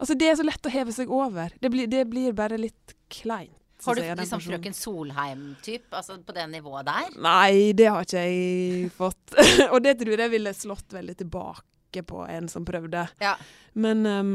Altså, 0.00 0.16
det 0.16 0.30
er 0.30 0.36
så 0.38 0.46
lett 0.46 0.66
å 0.66 0.72
heve 0.72 0.92
seg 0.96 1.10
over. 1.12 1.52
Det 1.60 1.70
blir, 1.72 1.88
det 1.90 2.06
blir 2.08 2.36
bare 2.36 2.56
litt 2.60 2.94
kleint. 3.12 3.56
Har 3.84 3.96
du 3.96 4.04
liksom 4.04 4.40
Frøken 4.44 4.74
Solheim-typ? 4.76 5.86
Altså 5.96 6.18
på 6.24 6.34
det 6.36 6.46
nivået 6.52 6.88
der? 6.88 7.12
Nei, 7.20 7.72
det 7.76 7.88
har 7.88 8.04
ikke 8.04 8.24
jeg 8.26 8.90
fått. 8.96 9.36
og 9.72 9.78
det 9.84 9.96
tror 10.00 10.20
jeg 10.20 10.32
ville 10.34 10.52
slått 10.56 10.96
veldig 10.96 11.16
tilbake 11.22 12.04
på 12.06 12.24
en 12.28 12.48
som 12.52 12.66
prøvde. 12.68 13.06
Ja. 13.22 13.34
Men 13.72 14.04
um, 14.04 14.34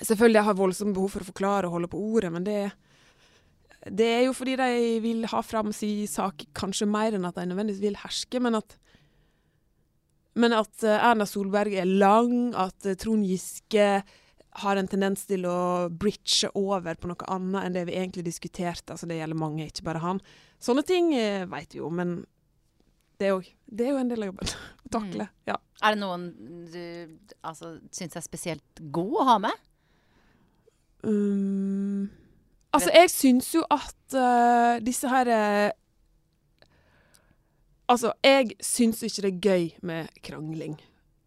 selvfølgelig 0.00 0.40
jeg 0.40 0.48
har 0.50 0.58
voldsomt 0.60 0.96
behov 0.96 1.14
for 1.14 1.24
å 1.24 1.30
forklare 1.30 1.70
og 1.70 1.78
holde 1.78 1.92
på 1.92 2.00
ordet, 2.12 2.32
men 2.34 2.44
det, 2.44 2.58
det 3.88 4.10
er 4.18 4.22
jo 4.26 4.36
fordi 4.36 4.58
de 4.60 4.70
vil 5.04 5.24
ha 5.32 5.40
fram 5.44 5.72
sin 5.76 6.04
sak 6.10 6.44
kanskje 6.56 6.88
mer 6.90 7.16
enn 7.16 7.28
at 7.28 7.40
de 7.40 7.48
nødvendigvis 7.48 7.84
vil 7.84 8.00
herske, 8.04 8.44
men 8.44 8.60
at 8.60 8.76
men 10.34 10.50
at 10.50 10.82
eh, 10.82 10.98
Erna 10.98 11.26
Solberg 11.30 11.76
er 11.78 11.86
lang, 11.86 12.50
at 12.58 12.88
eh, 12.90 12.96
Trond 12.98 13.22
Giske 13.22 14.02
har 14.62 14.78
en 14.78 14.88
tendens 14.88 15.24
til 15.26 15.46
å 15.50 15.88
bridge 15.90 16.50
over 16.54 16.94
på 17.00 17.10
noe 17.10 17.28
annet 17.32 17.66
enn 17.66 17.76
det 17.76 17.86
vi 17.88 17.96
egentlig 17.98 18.26
diskuterte. 18.28 18.94
Altså 18.94 19.08
det 19.10 19.18
gjelder 19.18 19.40
mange, 19.40 19.66
ikke 19.66 19.86
bare 19.88 20.02
han. 20.04 20.22
Sånne 20.62 20.84
ting 20.86 21.10
eh, 21.18 21.46
vet 21.50 21.74
vi 21.74 21.82
jo, 21.82 21.90
men 21.90 22.20
det 23.18 23.30
jo, 23.30 23.40
det 23.66 23.86
er 23.86 23.94
jo 23.94 24.00
en 24.02 24.10
del 24.10 24.24
av 24.24 24.30
jobben 24.32 24.52
å 24.86 24.92
takle. 24.96 25.28
Mm. 25.28 25.46
Ja. 25.50 25.60
Er 25.84 25.94
det 25.94 26.02
noen 26.02 26.26
du 26.72 26.82
altså, 27.42 27.76
syns 27.94 28.18
er 28.18 28.26
spesielt 28.26 28.84
god 28.94 29.16
å 29.22 29.28
ha 29.32 29.38
med? 29.48 29.64
Um, 31.04 32.10
altså, 32.72 32.92
jeg 32.94 33.10
syns 33.12 33.50
jo 33.52 33.64
at 33.74 34.16
uh, 34.16 34.80
disse 34.84 35.10
her 35.10 35.28
uh, 35.28 35.72
Altså, 37.84 38.14
jeg 38.24 38.54
syns 38.64 39.02
ikke 39.04 39.26
det 39.26 39.28
er 39.28 39.40
gøy 39.44 39.64
med 39.84 40.14
krangling. 40.24 40.78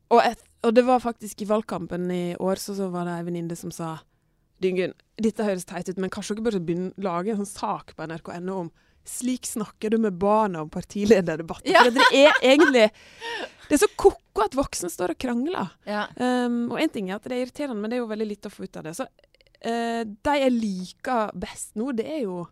Og, 0.10 0.24
et, 0.26 0.40
og, 0.64 0.74
det 0.76 0.84
var 0.88 1.04
faktisk 1.04 1.42
i 1.42 1.50
valgkampen 1.50 2.10
i 2.12 2.36
år, 2.40 2.62
så, 2.62 2.76
så 2.78 2.90
var 2.94 3.08
det 3.08 3.18
ei 3.18 3.26
venninne 3.28 3.58
som 3.60 3.74
sa 3.74 3.98
Dyngun, 4.64 4.96
dette 5.22 5.46
høres 5.46 5.68
teit 5.70 5.90
ut, 5.92 6.00
men 6.02 6.10
kanskje 6.10 6.38
dere 6.38 6.48
burde 6.48 6.64
begynne 6.66 7.04
lage 7.06 7.30
en 7.30 7.44
sånn 7.44 7.50
sak 7.52 7.94
på 7.98 8.08
nrk.no 8.10 8.56
om 8.64 8.72
slik 9.08 9.46
snakker 9.48 9.94
du 9.94 9.98
med 10.02 10.18
barna 10.20 10.64
om 10.66 10.70
partilederdebatter. 10.70 11.72
Ja. 11.72 11.86
For 11.86 11.96
det 11.96 12.08
er 12.12 12.42
egentlig 12.42 12.90
Det 13.68 13.76
er 13.76 13.82
så 13.82 13.90
ko-ko 14.00 14.44
at 14.46 14.56
voksne 14.56 14.88
står 14.92 15.12
og 15.12 15.20
krangler. 15.20 15.72
Ja. 15.88 16.06
Um, 16.16 16.70
og 16.72 16.80
én 16.80 16.92
ting 16.92 17.10
er 17.10 17.18
at 17.18 17.26
det 17.28 17.36
er 17.36 17.42
irriterende, 17.44 17.82
men 17.82 17.92
det 17.92 17.98
er 17.98 18.04
jo 18.06 18.12
veldig 18.12 18.28
lite 18.30 18.48
å 18.48 18.54
få 18.54 18.64
ut 18.64 18.78
av 18.80 18.86
det. 18.88 18.94
Så 18.96 19.04
uh, 19.04 20.04
de 20.08 20.36
jeg 20.40 20.54
liker 20.56 21.34
best 21.36 21.76
nå, 21.76 21.90
det 21.98 22.06
er 22.08 22.22
jo 22.24 22.46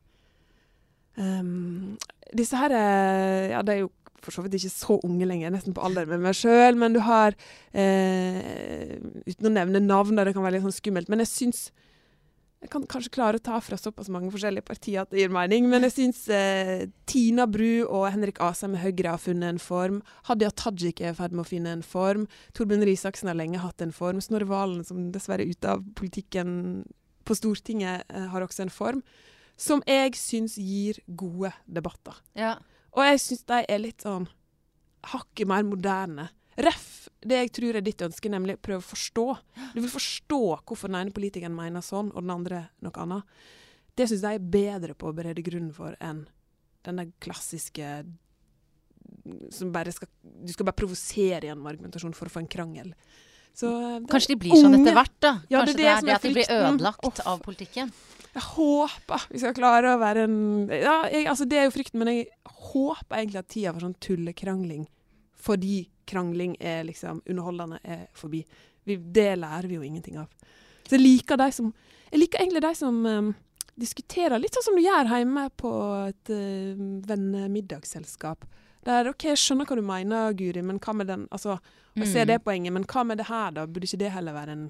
um, 1.16 1.96
disse 2.36 2.60
her 2.60 2.76
eh, 2.76 3.54
Ja, 3.54 3.62
det 3.64 3.78
er 3.78 3.82
jo 3.86 3.92
for 4.26 4.36
så 4.36 4.44
vidt 4.46 4.58
ikke 4.60 4.74
så 4.74 5.00
unge 5.06 5.30
lenger, 5.30 5.54
nesten 5.54 5.76
på 5.76 5.84
alder 5.86 6.10
med 6.10 6.24
meg 6.26 6.38
sjøl, 6.38 6.78
men 6.82 6.96
du 6.96 7.02
har 7.06 7.38
eh, 7.72 8.96
Uten 9.26 9.50
å 9.50 9.56
nevne 9.56 9.84
navn, 9.84 10.18
det 10.18 10.36
kan 10.36 10.46
være 10.46 10.58
litt 10.58 10.68
sånn 10.68 10.80
skummelt, 10.80 11.12
men 11.12 11.24
jeg 11.24 11.32
syns 11.32 11.68
jeg 12.66 12.72
kan 12.74 12.86
kanskje 12.90 13.12
klare 13.14 13.38
å 13.38 13.44
ta 13.46 13.60
fra 13.62 13.78
såpass 13.78 14.08
mange 14.10 14.32
forskjellige 14.34 14.66
partier 14.66 15.04
at 15.04 15.12
det 15.14 15.20
gir 15.20 15.34
mening, 15.34 15.68
men 15.70 15.86
jeg 15.86 15.94
syns 15.94 16.24
eh, 16.34 16.88
Tina 17.06 17.46
Bru 17.52 17.84
og 17.84 18.08
Henrik 18.10 18.40
Asheim 18.42 18.74
med 18.74 18.82
Høyre 18.82 19.12
har 19.14 19.22
funnet 19.22 19.52
en 19.54 19.62
form. 19.62 20.00
Hadia 20.26 20.50
Tajik 20.50 21.04
er 21.04 21.14
i 21.14 21.18
ferd 21.20 21.36
med 21.36 21.44
å 21.44 21.50
finne 21.50 21.76
en 21.76 21.86
form. 21.86 22.26
Torbjørn 22.58 22.88
Risaksen 22.90 23.30
har 23.30 23.38
lenge 23.38 23.62
hatt 23.62 23.86
en 23.86 23.94
form. 23.94 24.24
Snorre 24.24 24.50
Valen, 24.50 24.82
som 24.88 25.12
dessverre 25.14 25.46
er 25.46 25.54
ute 25.54 25.76
av 25.76 25.86
politikken 26.00 26.56
på 27.28 27.38
Stortinget, 27.38 28.08
eh, 28.10 28.28
har 28.34 28.48
også 28.48 28.66
en 28.66 28.74
form 28.74 29.06
som 29.62 29.84
jeg 29.88 30.18
syns 30.20 30.58
gir 30.58 30.98
gode 31.06 31.54
debatter. 31.70 32.18
Ja. 32.34 32.56
Og 32.96 33.04
jeg 33.04 33.22
syns 33.24 33.46
de 33.52 33.62
er 33.68 33.82
litt 33.82 34.06
sånn 34.06 34.28
hakket 35.12 35.50
mer 35.50 35.66
moderne. 35.68 36.30
Ref 36.56 37.10
det 37.26 37.40
jeg 37.40 37.52
tror 37.58 37.78
er 37.78 37.84
ditt 37.86 38.04
ønske, 38.06 38.30
nemlig 38.32 38.60
prøve 38.64 38.84
å 38.84 38.86
forstå. 38.86 39.26
Du 39.74 39.80
vil 39.82 39.92
forstå 39.92 40.42
hvorfor 40.62 40.92
den 40.92 41.00
ene 41.00 41.16
politikeren 41.16 41.56
mener 41.58 41.84
sånn, 41.84 42.12
og 42.14 42.22
den 42.22 42.34
andre 42.36 42.62
noe 42.86 43.02
annet. 43.02 43.40
Det 43.96 44.08
syns 44.12 44.26
jeg 44.28 44.40
er 44.40 44.52
bedre 44.56 44.96
på 44.98 45.10
å 45.10 45.16
berede 45.16 45.44
grunnen 45.46 45.74
for 45.76 45.98
enn 46.04 46.26
den 46.86 47.14
klassiske 47.24 48.06
som 49.54 49.72
bare 49.74 49.94
skal 49.94 50.10
Du 50.22 50.52
skal 50.54 50.68
bare 50.68 50.78
provosere 50.78 51.48
gjennom 51.48 51.66
argumentasjon 51.70 52.14
for 52.18 52.30
å 52.30 52.34
få 52.34 52.44
en 52.44 52.50
krangel. 52.52 52.92
Så, 53.56 53.70
Kanskje 54.12 54.34
de 54.34 54.40
blir 54.44 54.58
sånn 54.60 54.76
etter 54.78 54.94
hvert, 54.98 55.16
da? 55.24 55.32
Ja, 55.50 55.62
Kanskje 55.64 55.78
det 55.80 55.88
er 55.88 56.02
det, 56.02 56.06
det 56.06 56.06
er 56.06 56.06
det 56.06 56.16
at 56.16 56.26
de 56.26 56.34
blir 56.36 56.54
ødelagt 56.56 57.22
av 57.26 57.42
politikken? 57.46 57.94
Jeg 58.36 58.44
håper 58.44 59.30
vi 59.32 59.40
skal 59.40 59.56
klare 59.56 59.94
å 59.96 60.00
være 60.02 60.26
en 60.28 60.38
ja, 60.68 60.98
jeg, 61.08 61.24
altså 61.32 61.48
Det 61.48 61.60
er 61.60 61.70
jo 61.70 61.76
frykten, 61.76 62.02
men 62.02 62.12
jeg 62.12 62.26
håper 62.74 63.22
egentlig 63.22 63.40
at 63.40 63.52
tida 63.54 63.72
for 63.72 63.86
sånn 63.86 63.96
tullekrangling, 64.04 64.84
fordi 65.40 65.86
krangling 66.10 66.58
er 66.60 66.84
liksom 66.86 67.22
underholdende, 67.24 67.80
er 67.84 68.06
forbi. 68.18 68.44
Vi, 68.86 68.98
det 68.98 69.32
lærer 69.40 69.70
vi 69.70 69.80
jo 69.80 69.86
ingenting 69.86 70.20
av. 70.22 70.28
Så 70.86 70.98
jeg 70.98 71.06
liker 71.06 71.40
de 71.42 71.50
som 71.56 71.74
Jeg 72.12 72.22
liker 72.22 72.44
egentlig 72.44 72.62
de 72.62 72.74
som 72.78 73.00
um, 73.06 73.32
diskuterer 73.82 74.40
litt 74.40 74.56
sånn 74.56 74.68
som 74.68 74.76
du 74.78 74.84
gjør 74.84 75.10
hjemme 75.10 75.48
på 75.58 75.72
et 76.06 76.32
uh, 76.32 76.84
vennemiddagsselskap. 77.10 78.46
Der 78.86 79.10
OK, 79.10 79.26
jeg 79.32 79.42
skjønner 79.42 79.68
hva 79.68 79.78
du 79.80 79.84
mener, 79.84 80.36
Guri, 80.38 80.62
men 80.62 80.78
hva 80.80 80.94
med 80.94 81.10
den 81.10 81.26
Altså, 81.34 81.58
jeg 81.96 82.12
ser 82.12 82.28
mm. 82.28 82.30
det 82.30 82.44
poenget, 82.46 82.76
men 82.76 82.86
hva 82.86 83.04
med 83.08 83.20
det 83.20 83.30
her, 83.32 83.56
da? 83.56 83.66
Burde 83.66 83.90
ikke 83.90 84.04
det 84.04 84.14
heller 84.14 84.36
være 84.38 84.56
en 84.56 84.68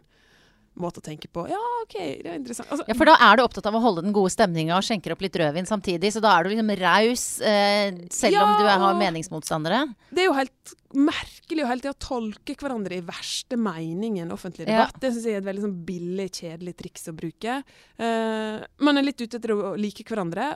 måte 0.79 1.01
å 1.01 1.05
tenke 1.05 1.29
på. 1.31 1.45
Ja, 1.49 1.59
OK, 1.83 1.95
det 1.95 2.29
er 2.29 2.37
interessant. 2.39 2.69
Altså, 2.71 2.85
ja, 2.89 2.95
For 2.97 3.09
da 3.09 3.15
er 3.27 3.37
du 3.37 3.43
opptatt 3.45 3.67
av 3.69 3.77
å 3.77 3.81
holde 3.83 4.03
den 4.05 4.15
gode 4.15 4.33
stemninga 4.33 4.77
og 4.77 4.85
skjenker 4.85 5.15
opp 5.15 5.23
litt 5.23 5.37
rødvin 5.39 5.69
samtidig. 5.69 6.11
Så 6.15 6.21
da 6.23 6.33
er 6.35 6.45
du 6.45 6.51
liksom 6.51 6.71
raus, 6.81 7.25
eh, 7.41 8.01
selv 8.13 8.37
ja, 8.37 8.43
om 8.45 8.59
du 8.59 8.67
har 8.69 8.99
meningsmotstandere? 8.99 9.81
Det 10.11 10.25
er 10.25 10.29
jo 10.29 10.37
helt 10.37 10.75
merkelig 10.95 11.65
å 11.65 11.69
hele 11.69 11.83
tida 11.83 11.95
tolke 11.99 12.55
hverandre 12.59 12.99
i 12.99 13.05
verste 13.05 13.59
mening 13.59 14.19
i 14.19 14.25
en 14.25 14.35
offentlig 14.35 14.67
debatt. 14.67 14.95
Ja. 14.95 15.03
Det 15.03 15.13
syns 15.15 15.27
jeg 15.27 15.37
er 15.37 15.43
et 15.43 15.49
veldig 15.49 15.65
sånn 15.65 15.79
billig, 15.87 16.29
kjedelig 16.39 16.75
triks 16.79 17.09
å 17.11 17.15
bruke. 17.17 17.57
Uh, 17.99 18.63
man 18.85 18.99
er 18.99 19.07
litt 19.07 19.21
ute 19.21 19.39
etter 19.39 19.55
å 19.55 19.73
like 19.79 20.07
hverandre, 20.07 20.53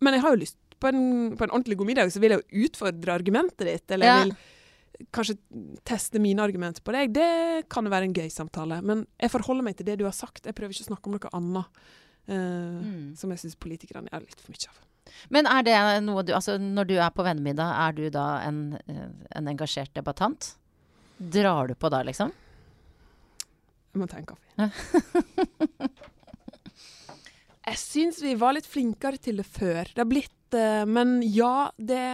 men 0.00 0.16
jeg 0.16 0.24
har 0.24 0.34
jo 0.34 0.42
lyst 0.42 0.58
på 0.80 0.88
en, 0.88 1.02
på 1.36 1.44
en 1.44 1.52
ordentlig 1.52 1.76
god 1.76 1.90
middag, 1.90 2.12
så 2.12 2.22
vil 2.22 2.34
jeg 2.34 2.42
jo 2.42 2.66
utfordre 2.66 3.14
argumentet 3.14 3.66
ditt. 3.68 3.86
eller 3.94 4.08
ja. 4.08 4.16
vil 4.24 4.34
kanskje 5.14 5.38
teste 5.88 6.20
mine 6.22 6.44
argumenter 6.44 6.84
på 6.84 6.94
deg, 6.94 7.14
det 7.16 7.30
kan 7.72 7.86
jo 7.86 7.92
være 7.92 8.10
en 8.10 8.16
gøy 8.16 8.28
samtale. 8.32 8.80
Men 8.86 9.06
jeg 9.20 9.32
forholder 9.32 9.66
meg 9.66 9.78
til 9.78 9.88
det 9.88 9.98
du 10.00 10.06
har 10.08 10.16
sagt. 10.16 10.46
Jeg 10.46 10.56
prøver 10.56 10.74
ikke 10.74 10.88
å 10.88 10.92
snakke 10.92 11.10
om 11.10 11.16
noe 11.16 11.32
annet 11.36 11.82
uh, 12.30 12.84
mm. 12.84 13.08
som 13.20 13.32
jeg 13.32 13.44
syns 13.44 13.58
politikerne 13.60 14.12
er 14.12 14.24
litt 14.24 14.42
for 14.42 14.54
mye 14.54 14.70
av. 14.70 14.84
Men 15.32 15.48
er 15.50 15.64
det 15.66 15.76
noe 16.06 16.22
du 16.22 16.34
Altså, 16.36 16.54
når 16.60 16.90
du 16.90 16.96
er 17.00 17.10
på 17.14 17.24
vennemiddag, 17.26 17.72
er 17.86 17.96
du 17.96 18.04
da 18.14 18.26
en, 18.46 18.60
eh, 18.86 19.08
en 19.36 19.50
engasjert 19.50 19.92
debattant? 19.96 20.52
Drar 21.18 21.68
du 21.68 21.74
på 21.74 21.90
da, 21.92 22.04
liksom? 22.06 22.30
Jeg 23.90 24.00
må 24.00 24.06
ta 24.06 24.20
en 24.20 24.28
kaffe. 24.28 24.60
jeg 27.70 27.80
syns 27.80 28.20
vi 28.22 28.36
var 28.38 28.54
litt 28.54 28.68
flinkere 28.70 29.18
til 29.18 29.42
det 29.42 29.48
før. 29.48 29.90
Det 29.90 30.04
har 30.04 30.08
blitt 30.08 30.56
uh, 30.56 30.86
Men 30.86 31.18
ja, 31.26 31.70
det, 31.76 32.04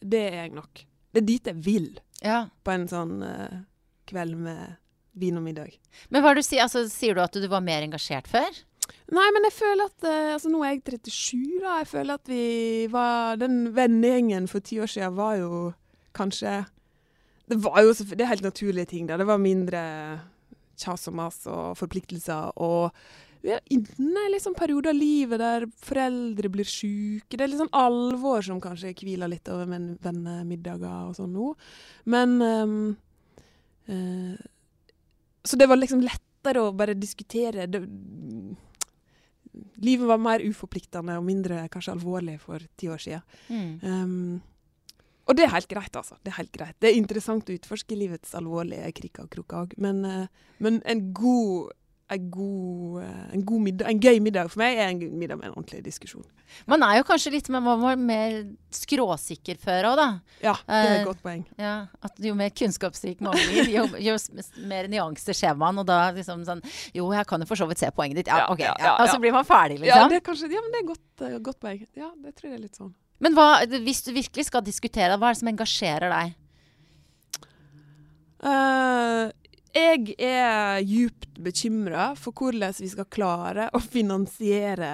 det 0.00 0.22
er 0.30 0.40
jeg 0.44 0.58
nok. 0.60 0.84
Det 1.14 1.22
er 1.22 1.28
dit 1.28 1.50
jeg 1.52 1.62
vil 1.62 1.90
ja. 2.24 2.48
på 2.66 2.74
en 2.74 2.88
sånn 2.90 3.20
uh, 3.22 3.62
kveld 4.10 4.34
med 4.42 4.80
vin 5.14 5.38
og 5.38 5.44
middag. 5.46 5.76
Men 6.10 6.24
hva 6.24 6.34
du 6.34 6.42
sier? 6.42 6.64
Altså, 6.64 6.84
sier 6.90 7.14
du 7.14 7.22
at 7.22 7.36
du 7.38 7.46
var 7.50 7.62
mer 7.62 7.86
engasjert 7.86 8.26
før? 8.30 8.50
Nei, 9.14 9.26
men 9.32 9.46
jeg 9.46 9.54
føler 9.54 9.88
at 9.88 10.06
uh, 10.08 10.34
altså 10.34 10.50
Nå 10.50 10.64
er 10.66 10.74
jeg 10.74 10.98
37, 11.06 11.38
da. 11.62 11.78
Jeg 11.80 11.90
føler 11.92 12.18
at 12.18 12.28
vi 12.28 12.44
var 12.92 13.38
Den 13.40 13.58
vennegjengen 13.76 14.50
for 14.50 14.64
ti 14.64 14.80
år 14.82 14.90
siden 14.90 15.16
var 15.16 15.38
jo 15.38 15.70
kanskje 16.16 16.64
Det 17.48 17.60
var 17.64 17.80
jo 17.84 17.94
det 17.94 18.20
er 18.20 18.32
helt 18.32 18.44
naturlige 18.44 18.90
ting 18.92 19.08
da. 19.08 19.20
Det 19.20 19.28
var 19.28 19.40
mindre 19.40 19.84
kjas 20.80 21.06
og 21.10 21.14
mas 21.14 21.38
og 21.46 21.76
forpliktelser. 21.78 22.56
Og 22.58 22.90
vi 23.44 23.52
er 23.52 23.60
inne 23.74 24.24
i 24.24 24.32
liksom 24.32 24.54
perioder 24.56 24.94
av 24.94 24.96
livet 24.96 25.40
der 25.42 25.66
foreldre 25.84 26.50
blir 26.52 26.68
syke. 26.68 27.36
Det 27.36 27.44
er 27.44 27.50
litt 27.52 27.60
sånn 27.60 27.76
alvor 27.76 28.44
som 28.46 28.62
kanskje 28.62 28.94
hviler 28.96 29.28
litt 29.28 29.50
over 29.52 29.68
vennemiddager 29.68 31.10
og 31.10 31.18
sånn 31.18 31.34
nå. 31.36 31.50
Men 32.08 32.38
um, 32.40 32.78
uh, 33.90 34.32
Så 35.44 35.60
det 35.60 35.68
var 35.68 35.76
liksom 35.76 36.00
lettere 36.06 36.64
å 36.64 36.72
bare 36.72 36.96
diskutere. 36.96 37.68
Det, 37.68 37.82
livet 39.84 40.08
var 40.08 40.24
mer 40.24 40.40
uforpliktende 40.40 41.18
og 41.20 41.28
mindre 41.28 41.66
kanskje 41.68 41.98
alvorlig 41.98 42.40
for 42.40 42.64
ti 42.80 42.88
år 42.88 43.04
siden. 43.04 43.28
Mm. 43.52 43.70
Um, 43.84 44.42
og 45.28 45.36
det 45.36 45.44
er 45.44 45.54
helt 45.54 45.68
greit, 45.68 45.94
altså. 45.96 46.16
Det 46.24 46.32
er 46.32 46.40
helt 46.40 46.52
greit. 46.52 46.76
Det 46.80 46.90
er 46.90 47.00
interessant 47.00 47.48
å 47.48 47.54
utforske 47.54 47.96
livets 47.96 48.34
alvorlige 48.36 48.88
kriker 48.96 49.28
og 49.28 49.36
kroker 49.36 49.64
òg, 49.64 49.80
men, 49.80 50.04
uh, 50.04 50.52
men 50.64 50.80
en 50.88 51.10
god 51.16 51.72
en 52.12 52.30
god, 52.30 53.02
eh, 53.02 53.34
en 53.34 53.44
god, 53.44 53.60
middag, 53.64 53.88
en 53.88 54.00
gøy 54.00 54.18
middag 54.20 54.50
for 54.52 54.60
meg 54.60 54.76
er 54.76 54.90
en 54.92 54.98
middag 55.16 55.38
med 55.38 55.48
en 55.48 55.54
ordentlig 55.54 55.80
diskusjon. 55.86 56.24
Man 56.68 56.84
er 56.84 56.98
jo 56.98 57.06
kanskje 57.08 57.32
litt 57.32 57.48
mer, 57.52 57.96
mer 57.96 58.34
skråsikker 58.74 59.56
før 59.62 59.88
òg, 59.90 59.96
da. 60.00 60.08
Ja, 60.44 60.52
det 60.66 60.80
er 60.80 60.90
et 60.90 61.00
uh, 61.00 61.06
godt 61.08 61.22
poeng. 61.24 61.46
Ja, 61.60 61.74
at 62.04 62.20
Jo 62.20 62.34
mer 62.36 62.52
kunnskapsrik 62.52 63.24
man 63.24 63.38
blir, 63.38 63.70
jo, 63.72 63.86
jo, 64.04 64.18
mer 64.68 64.90
nyanser 64.92 65.36
ser 65.38 65.56
man. 65.58 65.80
Og 65.80 65.88
da 65.88 66.10
liksom 66.14 66.44
sånn 66.46 66.60
Jo, 66.94 67.08
jeg 67.16 67.28
kan 67.30 67.40
jo 67.40 67.48
for 67.48 67.60
så 67.60 67.68
vidt 67.70 67.80
se 67.80 67.90
poenget 67.96 68.20
ditt. 68.20 68.32
Ja, 68.32 68.50
OK. 68.52 68.60
Ja, 68.66 68.74
ja, 68.78 68.94
og 69.00 69.08
så 69.08 69.16
blir 69.22 69.32
man 69.34 69.48
ferdig, 69.48 69.80
liksom. 69.80 70.04
Ja, 70.04 70.10
det 70.12 70.20
er, 70.20 70.26
kanskje, 70.28 70.52
ja, 70.52 70.60
men 70.60 70.76
det 70.76 70.82
er 70.82 70.88
godt, 70.92 71.06
uh, 71.24 71.38
godt 71.48 71.60
poeng. 71.64 71.80
Ja, 71.96 72.12
det 72.20 72.36
tror 72.36 72.52
jeg 72.52 72.58
er 72.58 72.64
litt 72.66 72.80
sånn. 72.80 72.92
Men 73.24 73.38
hva, 73.38 73.48
hvis 73.86 74.04
du 74.04 74.12
virkelig 74.12 74.50
skal 74.50 74.64
diskutere, 74.66 75.16
hva 75.16 75.30
er 75.30 75.36
det 75.36 75.40
som 75.40 75.54
engasjerer 75.54 76.12
deg? 76.12 76.36
Uh, 78.44 79.30
jeg 79.74 80.14
er 80.22 80.82
djupt 80.86 81.40
bekymra 81.42 82.12
for 82.18 82.36
hvordan 82.36 82.74
vi 82.78 82.90
skal 82.92 83.08
klare 83.10 83.68
å 83.74 83.80
finansiere 83.82 84.92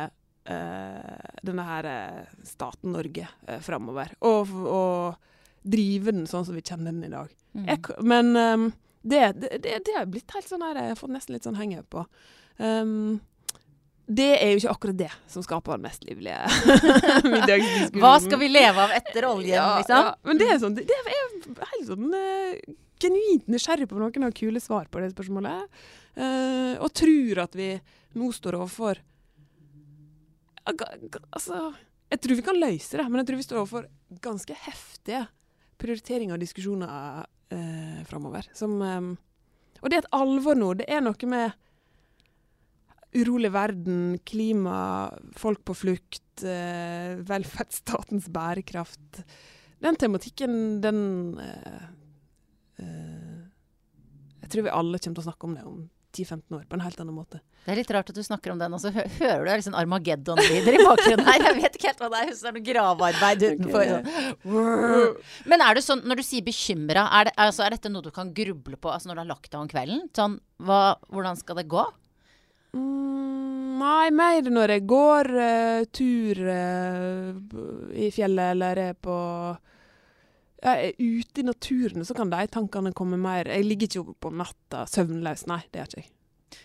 uh, 0.48 1.32
denne 1.44 1.66
her 1.68 1.88
uh, 1.90 2.20
staten 2.46 2.94
Norge 2.96 3.26
uh, 3.48 3.58
framover. 3.64 4.14
Og, 4.20 4.54
og, 4.66 5.26
drive 5.60 6.14
den 6.14 6.24
sånn 6.24 6.46
som 6.48 6.56
vi 6.56 6.62
kjenner 6.64 6.88
den 6.88 7.04
i 7.04 7.12
dag. 7.12 7.32
Mm. 7.52 7.64
Jeg, 7.68 7.96
men 8.08 8.30
um, 8.32 8.62
det, 9.04 9.18
det, 9.42 9.58
det, 9.60 9.92
har 9.92 10.06
blitt 10.08 10.32
helt 10.32 10.48
sånn 10.48 10.62
her 10.64 10.78
Jeg 10.78 10.94
har 10.94 10.96
fått 10.96 11.12
nesten 11.12 11.36
litt 11.36 11.44
sånn 11.44 11.58
henge 11.58 11.82
på. 11.92 12.06
Um, 12.56 13.18
det 14.08 14.30
er 14.38 14.54
jo 14.54 14.62
ikke 14.62 14.72
akkurat 14.72 14.98
det 15.02 15.10
som 15.30 15.44
skaper 15.44 15.76
den 15.76 15.84
mest 15.84 16.06
livlige 16.08 16.38
middagsdiskusjonen. 17.34 18.00
Hva 18.00 18.14
skal 18.24 18.40
vi 18.40 18.48
leve 18.50 18.86
av 18.86 18.94
etter 18.96 19.28
oljen, 19.28 19.58
ja, 19.58 19.68
liksom? 19.82 20.08
Ja, 20.08 20.16
men 20.26 20.40
det 20.40 20.48
er 20.48 20.62
sånn, 20.64 20.78
det 20.80 20.96
er 20.96 21.12
helt 21.12 21.92
sånn 21.92 22.08
genuint 23.00 23.48
nysgjerrig 23.50 23.88
på 23.90 23.98
noen 24.00 24.26
har 24.26 24.36
kule 24.36 24.60
svar 24.62 24.88
på 24.90 25.02
det 25.02 25.12
spørsmålet. 25.14 25.80
Uh, 26.16 26.76
og 26.82 26.90
tror 26.96 27.44
at 27.46 27.56
vi 27.56 27.72
nå 28.18 28.32
står 28.34 28.58
overfor 28.58 28.98
Altså 30.70 31.70
Jeg 32.10 32.20
tror 32.20 32.36
vi 32.36 32.44
kan 32.44 32.58
løse 32.58 32.98
det, 32.98 33.06
men 33.06 33.20
jeg 33.20 33.28
tror 33.28 33.38
vi 33.38 33.46
står 33.46 33.60
overfor 33.60 33.86
ganske 34.22 34.56
heftige 34.66 35.24
prioriteringer 35.80 36.36
og 36.36 36.42
diskusjoner 36.42 37.24
uh, 37.54 38.00
framover. 38.10 38.46
Som 38.54 38.76
um, 38.82 39.10
Og 39.80 39.88
det 39.88 39.98
er 39.98 40.04
et 40.04 40.14
alvor 40.14 40.58
nå. 40.58 40.74
Det 40.78 40.88
er 40.90 41.02
noe 41.06 41.30
med 41.30 41.56
urolig 43.16 43.50
verden, 43.50 44.18
klima, 44.22 45.10
folk 45.38 45.64
på 45.66 45.74
flukt, 45.74 46.44
uh, 46.44 47.16
velferdsstatens 47.26 48.28
bærekraft. 48.30 49.24
Den 49.80 49.96
tematikken, 49.96 50.80
den 50.84 51.00
eh, 51.40 51.84
Jeg 54.40 54.52
tror 54.52 54.66
vi 54.66 54.76
alle 54.80 54.98
kommer 54.98 55.20
til 55.20 55.22
å 55.22 55.28
snakke 55.28 55.48
om 55.48 55.56
det 55.56 55.64
om 55.68 55.80
10-15 56.10 56.56
år, 56.56 56.64
på 56.66 56.74
en 56.74 56.82
helt 56.82 57.00
annen 57.00 57.14
måte. 57.14 57.38
Det 57.64 57.70
er 57.70 57.78
litt 57.78 57.90
rart 57.94 58.08
at 58.10 58.16
du 58.16 58.22
snakker 58.24 58.50
om 58.50 58.58
den, 58.58 58.72
og 58.74 58.80
så 58.82 58.90
hø 58.90 59.04
hører 59.20 59.44
du 59.46 59.50
liksom 59.52 59.76
Armageddon-lyder 59.78 60.74
i 60.74 60.80
bakgrunnen 60.82 61.22
her. 61.28 61.44
Jeg 61.46 61.56
vet 61.60 61.76
ikke 61.78 61.90
helt 61.92 62.02
hva 62.02 62.08
det 62.10 62.20
er. 62.20 62.30
hvis 62.30 62.40
Det 62.42 62.50
er 62.50 62.56
noe 62.56 62.66
gravearbeid 62.66 63.44
utenfor. 63.46 63.92
Okay. 64.40 65.30
Men 65.52 65.64
er 65.66 65.78
du 65.78 65.82
sånn, 65.84 66.02
når 66.08 66.20
du 66.20 66.24
sier 66.26 66.46
bekymra, 66.46 67.06
er, 67.20 67.30
det, 67.30 67.36
altså, 67.46 67.62
er 67.66 67.76
dette 67.76 67.92
noe 67.92 68.06
du 68.06 68.10
kan 68.14 68.32
gruble 68.34 68.80
på 68.80 68.90
altså 68.90 69.10
når 69.10 69.20
du 69.20 69.22
har 69.22 69.30
lagt 69.30 69.50
deg 69.52 69.60
om 69.60 69.70
kvelden? 69.70 70.04
Sånn, 70.16 70.36
hva, 70.66 70.82
hvordan 71.12 71.38
skal 71.38 71.60
det 71.60 71.68
gå? 71.70 71.86
Mm, 72.74 73.78
nei, 73.78 74.10
mer 74.14 74.50
når 74.50 74.74
jeg 74.76 74.86
går 74.90 75.32
uh, 75.36 75.88
tur 75.94 76.42
uh, 76.46 77.30
i 77.94 78.10
fjellet 78.14 78.56
eller 78.56 78.82
er 78.88 78.98
på 78.98 79.16
jeg 80.60 80.90
er 80.90 80.96
ute 81.00 81.40
i 81.40 81.46
naturen, 81.46 82.04
så 82.04 82.16
kan 82.16 82.30
de 82.32 82.46
tankene 82.52 82.92
komme 82.96 83.18
mer. 83.20 83.48
Jeg 83.48 83.66
ligger 83.66 83.88
ikke 83.88 84.02
oppe 84.02 84.16
på 84.26 84.32
natta 84.36 84.86
søvnløs. 84.90 85.46
Nei, 85.48 85.62
det 85.70 85.80
gjør 85.80 85.92
ikke 85.92 86.02
jeg. 86.02 86.10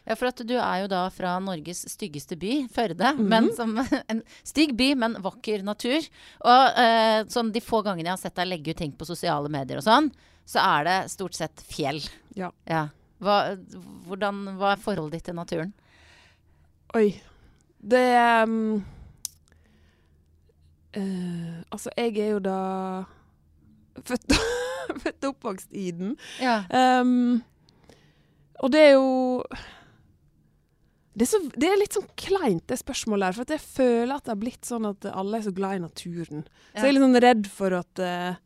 Ja, 0.06 0.16
for 0.18 0.30
at 0.30 0.42
du 0.46 0.54
er 0.58 0.82
jo 0.84 0.90
da 0.90 1.04
fra 1.14 1.36
Norges 1.42 1.84
styggeste 1.94 2.38
by, 2.42 2.54
Førde. 2.74 3.12
Mm. 3.18 3.26
Men 3.32 3.50
som 3.58 3.78
en 4.12 4.22
stygg 4.46 4.76
by, 4.78 4.92
men 5.02 5.18
vakker 5.24 5.66
natur. 5.66 6.06
Og 6.46 6.82
eh, 6.82 7.22
sånn 7.32 7.54
de 7.56 7.64
få 7.64 7.82
gangene 7.86 8.10
jeg 8.10 8.18
har 8.18 8.24
sett 8.26 8.38
deg 8.42 8.50
legge 8.50 8.76
ut 8.76 8.82
ting 8.84 8.94
på 8.98 9.08
sosiale 9.08 9.52
medier 9.54 9.82
og 9.82 9.88
sånn, 9.88 10.12
så 10.46 10.62
er 10.62 10.90
det 10.90 10.98
stort 11.14 11.38
sett 11.38 11.64
fjell. 11.66 12.04
Ja. 12.38 12.52
ja. 12.70 12.88
Hva, 13.24 13.40
hvordan, 14.10 14.44
hva 14.60 14.76
er 14.76 14.84
forholdet 14.84 15.20
ditt 15.20 15.30
til 15.32 15.40
naturen? 15.40 15.74
Oi. 16.98 17.10
Det 17.86 18.06
um, 18.46 18.80
uh, 20.98 21.58
Altså, 21.70 21.92
jeg 21.98 22.18
er 22.18 22.34
jo 22.36 22.40
da 22.46 22.60
født, 24.04 24.36
og 24.36 25.30
oppvokst 25.32 25.72
i 25.76 25.90
den. 25.96 26.16
Ja. 26.42 26.64
Um, 27.02 27.42
og 28.64 28.72
det 28.72 28.84
er 28.90 28.94
jo 28.96 29.42
det 31.16 31.24
er, 31.24 31.30
så, 31.32 31.40
det 31.56 31.68
er, 31.70 31.78
litt 31.80 31.96
sånn 31.96 32.08
kleint, 32.20 32.66
det 32.68 32.76
spørsmålet 32.82 33.30
her. 33.30 33.36
For 33.38 33.56
jeg 33.56 33.64
føler 33.64 34.18
at 34.18 34.26
det 34.26 34.34
har 34.34 34.42
blitt 34.42 34.68
sånn 34.68 34.88
at 34.90 35.06
alle 35.08 35.40
er 35.40 35.46
så 35.46 35.54
glad 35.56 35.78
i 35.78 35.84
naturen. 35.86 36.42
Så 36.74 36.82
jeg 36.82 36.90
er 36.90 36.98
litt 36.98 37.06
sånn 37.06 37.22
redd 37.24 37.48
for 37.48 37.76
at 37.78 38.02
uh, 38.04 38.42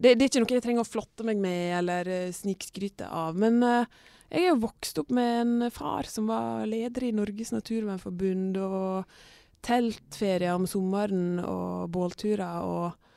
det, 0.00 0.14
det, 0.14 0.24
er 0.24 0.30
ikke 0.30 0.40
noe 0.40 0.56
jeg 0.56 0.64
trenger 0.64 0.86
å 0.86 0.88
flotte 0.88 1.26
meg 1.28 1.42
med 1.42 1.74
eller 1.82 2.08
uh, 2.08 2.30
snikskryte 2.32 3.10
av. 3.12 3.36
Men 3.40 3.60
uh, 3.60 4.00
jeg 4.30 4.46
er 4.46 4.48
jo 4.54 4.62
vokst 4.62 5.02
opp 5.02 5.12
med 5.12 5.34
en 5.42 5.74
far 5.74 6.08
som 6.08 6.30
var 6.30 6.64
leder 6.70 7.04
i 7.04 7.12
Norges 7.12 7.52
Naturvernforbund, 7.52 8.56
og 8.62 9.20
teltferier 9.66 10.56
om 10.56 10.64
sommeren 10.70 11.42
og 11.44 11.90
bålturer 11.92 12.64
og 12.64 13.09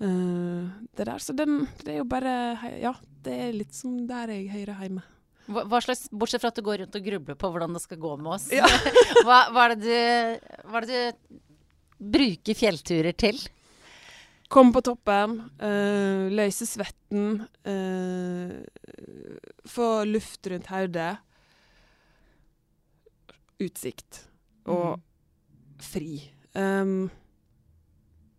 det 0.00 1.04
der. 1.04 1.18
Så 1.20 1.34
den, 1.36 1.66
det 1.84 1.92
er 1.92 1.98
jo 1.98 2.06
bare 2.08 2.32
Ja, 2.80 2.94
det 3.24 3.34
er 3.36 3.50
litt 3.52 3.74
som 3.76 4.06
der 4.08 4.32
jeg 4.32 4.48
hører 4.48 4.80
hjemme. 4.80 5.02
Hva, 5.50 5.64
hva 5.66 5.80
slags, 5.82 6.06
Bortsett 6.14 6.42
fra 6.42 6.52
at 6.52 6.58
du 6.58 6.64
går 6.64 6.84
rundt 6.84 6.96
og 6.96 7.06
grubler 7.06 7.38
på 7.38 7.50
hvordan 7.50 7.74
det 7.74 7.82
skal 7.82 8.00
gå 8.00 8.12
med 8.20 8.34
oss, 8.36 8.48
ja. 8.54 8.68
hva, 9.26 9.42
hva, 9.50 9.66
er 9.66 9.76
du, 9.80 9.94
hva 10.70 10.80
er 10.80 10.86
det 10.86 11.00
du 11.18 11.40
bruker 12.16 12.56
fjellturer 12.56 13.16
til? 13.18 13.40
Komme 14.50 14.74
på 14.74 14.82
toppen, 14.82 15.36
øh, 15.62 16.26
løse 16.34 16.66
svetten, 16.66 17.42
øh, 17.70 18.56
få 19.70 19.90
luft 20.08 20.48
rundt 20.50 20.70
hodet. 20.72 21.12
Utsikt 23.60 24.24
og 24.64 24.96
mm. 24.96 25.04
fri. 25.84 26.10
Um, 26.56 27.10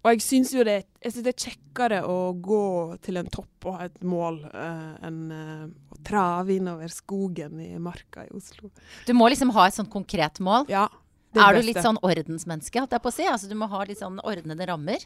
og 0.02 0.15
jeg 0.15 0.24
syns 0.26 0.52
jo 0.56 0.65
det, 0.67 0.82
jeg 1.01 1.13
synes 1.13 1.25
det 1.25 1.31
er 1.33 1.45
kjekkere 1.47 1.99
å 2.05 2.17
gå 2.37 2.63
til 3.01 3.17
en 3.17 3.29
topp 3.33 3.67
og 3.69 3.77
ha 3.79 3.87
et 3.87 4.01
mål 4.05 4.35
uh, 4.53 4.91
enn 5.07 5.21
uh, 5.33 5.63
å 5.93 6.01
trave 6.05 6.53
innover 6.59 6.93
skogen 6.93 7.57
i 7.63 7.71
marka 7.81 8.27
i 8.27 8.33
Oslo. 8.37 8.69
Du 9.07 9.15
må 9.17 9.31
liksom 9.31 9.53
ha 9.55 9.65
et 9.67 9.77
sånt 9.77 9.89
konkret 9.93 10.41
mål? 10.43 10.69
Ja. 10.69 10.87
Det 11.31 11.41
Er 11.41 11.55
du 11.55 11.63
litt 11.63 11.79
sånn 11.81 11.97
ordensmenneske, 12.03 12.81
holdt 12.81 12.93
jeg 12.93 13.01
på 13.01 13.09
å 13.09 13.15
si? 13.15 13.25
Altså 13.25 13.47
du 13.49 13.55
må 13.57 13.69
ha 13.71 13.81
litt 13.87 14.01
sånn 14.01 14.19
ordnede 14.27 14.67
rammer? 14.67 15.01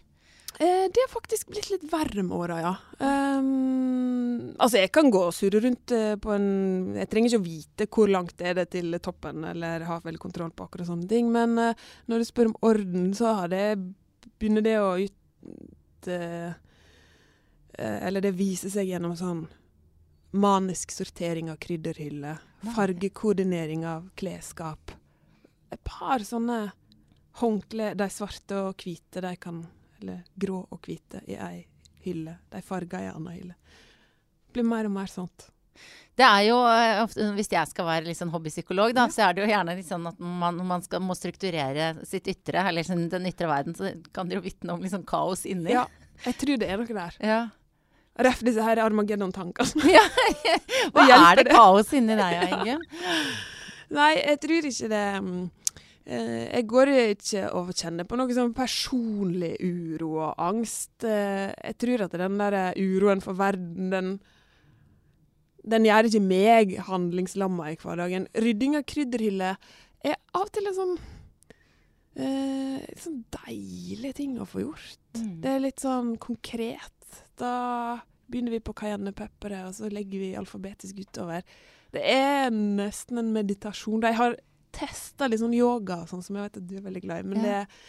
Eh, 0.56 0.86
det 0.88 1.04
har 1.04 1.12
faktisk 1.12 1.52
blitt 1.52 1.68
litt 1.70 1.84
verre 1.92 2.24
med 2.24 2.36
åra, 2.36 2.58
ja. 2.64 2.72
Um, 2.98 4.54
altså, 4.56 4.80
jeg 4.80 4.92
kan 4.96 5.12
gå 5.12 5.20
og 5.28 5.36
surre 5.36 5.60
rundt 5.66 5.92
uh, 5.92 6.14
på 6.16 6.32
en 6.32 6.48
Jeg 6.96 7.10
trenger 7.12 7.34
ikke 7.34 7.42
å 7.42 7.46
vite 7.46 7.88
hvor 7.92 8.12
langt 8.14 8.40
er 8.40 8.56
det 8.56 8.70
til 8.72 8.96
toppen, 9.04 9.44
eller 9.52 9.84
ha 9.84 10.00
veldig 10.04 10.22
kontroll 10.22 10.54
på 10.56 10.68
akkurat 10.68 10.88
sånne 10.88 11.10
ting. 11.12 11.28
Men 11.34 11.60
uh, 11.60 11.88
når 12.08 12.24
du 12.24 12.28
spør 12.30 12.54
om 12.54 12.58
orden, 12.72 13.10
så 13.18 13.36
har 13.42 13.52
det 13.52 13.66
begynner 14.40 14.64
det 14.64 14.78
å 14.80 14.96
ut 15.04 15.20
uh, 16.12 16.54
Eller 17.78 18.24
det 18.24 18.32
viser 18.38 18.72
seg 18.72 18.88
gjennom 18.88 19.16
sånn 19.20 19.46
manisk 20.36 20.92
sortering 20.92 21.50
av 21.52 21.58
krydderhyller, 21.64 22.40
fargekoordinering 22.76 23.86
av 23.88 24.10
klesskap. 24.20 24.92
Et 25.72 25.82
par 25.84 26.24
sånne 26.28 26.60
håndklær, 27.40 27.96
de 28.00 28.08
svarte 28.12 28.58
og 28.68 28.84
hvite, 28.84 29.24
de 29.24 29.34
kan 29.40 29.64
eller 30.02 30.24
grå 30.36 30.60
og 30.70 30.80
hvite 30.86 31.22
i 31.32 31.38
ei 31.40 31.66
hylle. 32.06 32.38
De 32.52 32.62
farger 32.64 33.02
i 33.02 33.08
ei 33.08 33.14
anna 33.14 33.36
hylle. 33.36 33.56
Det 34.46 34.58
blir 34.58 34.68
mer 34.68 34.90
og 34.90 34.96
mer 34.96 35.12
sånt. 35.12 35.50
Det 36.16 36.24
er 36.24 36.46
jo, 36.48 36.58
ofte, 37.04 37.28
Hvis 37.36 37.52
jeg 37.52 37.68
skal 37.72 37.88
være 37.90 38.08
litt 38.08 38.20
sånn 38.20 38.32
hobbypsykolog, 38.32 38.94
da, 38.96 39.08
så 39.12 39.28
er 39.28 39.36
det 39.36 39.44
jo 39.44 39.50
gjerne 39.52 39.76
litt 39.76 39.90
sånn 39.90 40.08
at 40.08 40.22
man, 40.22 40.62
man 40.68 40.86
skal, 40.86 41.04
må 41.04 41.18
strukturere 41.18 41.92
sitt 42.08 42.30
ytre, 42.32 42.62
eller 42.62 42.84
liksom 42.84 43.10
den 43.12 43.28
ytre 43.28 43.50
verden, 43.52 43.76
så 43.76 43.92
kan 44.16 44.32
det 44.32 44.40
jo 44.40 44.46
vitne 44.46 44.78
om 44.78 44.86
liksom 44.86 45.04
kaos 45.08 45.44
inni. 45.50 45.74
Ja, 45.76 45.84
jeg 46.24 46.40
tror 46.40 46.62
det 46.62 46.72
er 46.72 46.80
noe 46.80 46.98
der. 47.02 47.20
Ja. 47.20 47.42
Ref 48.26 48.40
disse 48.48 48.64
her 48.64 48.80
Armageddon-tankene. 48.80 49.92
Ja, 49.92 50.06
Hva 50.96 51.10
er 51.18 51.42
det 51.42 51.50
kaos 51.52 51.92
inni 51.98 52.16
deg, 52.16 52.48
Ingunn? 52.54 52.88
Nei, 53.96 54.14
jeg 54.22 54.40
tror 54.42 54.66
ikke 54.72 54.88
det 54.90 55.06
um, 55.20 55.34
Eh, 56.06 56.52
jeg 56.52 56.68
går 56.70 56.92
ikke 56.94 57.48
og 57.58 57.72
kjenner 57.74 58.06
på 58.06 58.18
noe 58.20 58.34
sånn 58.38 58.54
personlig 58.54 59.56
uro 59.66 60.20
og 60.28 60.42
angst. 60.42 61.02
Eh, 61.02 61.50
jeg 61.50 61.78
tror 61.82 62.06
at 62.06 62.18
den 62.22 62.38
der 62.42 62.58
uroen 62.78 63.24
for 63.26 63.38
verden, 63.40 63.90
den, 63.90 64.12
den 65.66 65.88
gjør 65.88 66.10
ikke 66.10 66.24
meg 66.24 66.74
handlingslamma 66.88 67.72
i 67.72 67.78
hverdagen. 67.82 68.28
Rydding 68.38 68.78
av 68.80 68.86
krydderhyller 68.90 69.60
er 70.06 70.18
av 70.36 70.46
og 70.46 70.52
til 70.54 70.70
en 70.70 70.78
sånn 70.78 70.98
eh, 72.22 72.84
sånn 73.02 73.22
deilig 73.34 74.16
ting 74.20 74.36
å 74.40 74.48
få 74.50 74.66
gjort. 74.66 75.00
Mm. 75.18 75.32
Det 75.44 75.54
er 75.54 75.64
litt 75.64 75.84
sånn 75.84 76.16
konkret. 76.22 77.22
Da 77.40 77.54
begynner 78.30 78.56
vi 78.56 78.64
på 78.66 78.76
cayennepepperet, 78.78 79.68
og 79.70 79.78
så 79.78 79.90
legger 79.92 80.22
vi 80.22 80.34
alfabetisk 80.38 81.02
utover. 81.04 81.46
Det 81.96 82.04
er 82.12 82.50
nesten 82.52 83.22
en 83.22 83.34
meditasjon. 83.36 84.02
De 84.04 84.14
har 84.18 84.38
testa 84.76 85.30
litt 85.30 85.42
sånn 85.42 85.56
yoga, 85.56 86.04
sånn 86.10 86.24
som 86.26 86.38
jeg 86.38 86.50
vet 86.50 86.60
at 86.60 86.68
du 86.68 86.76
er 86.78 86.86
veldig 86.86 87.04
glad 87.06 87.24
i. 87.24 87.30
Men 87.32 87.42
ja. 87.42 87.62
det, 87.64 87.82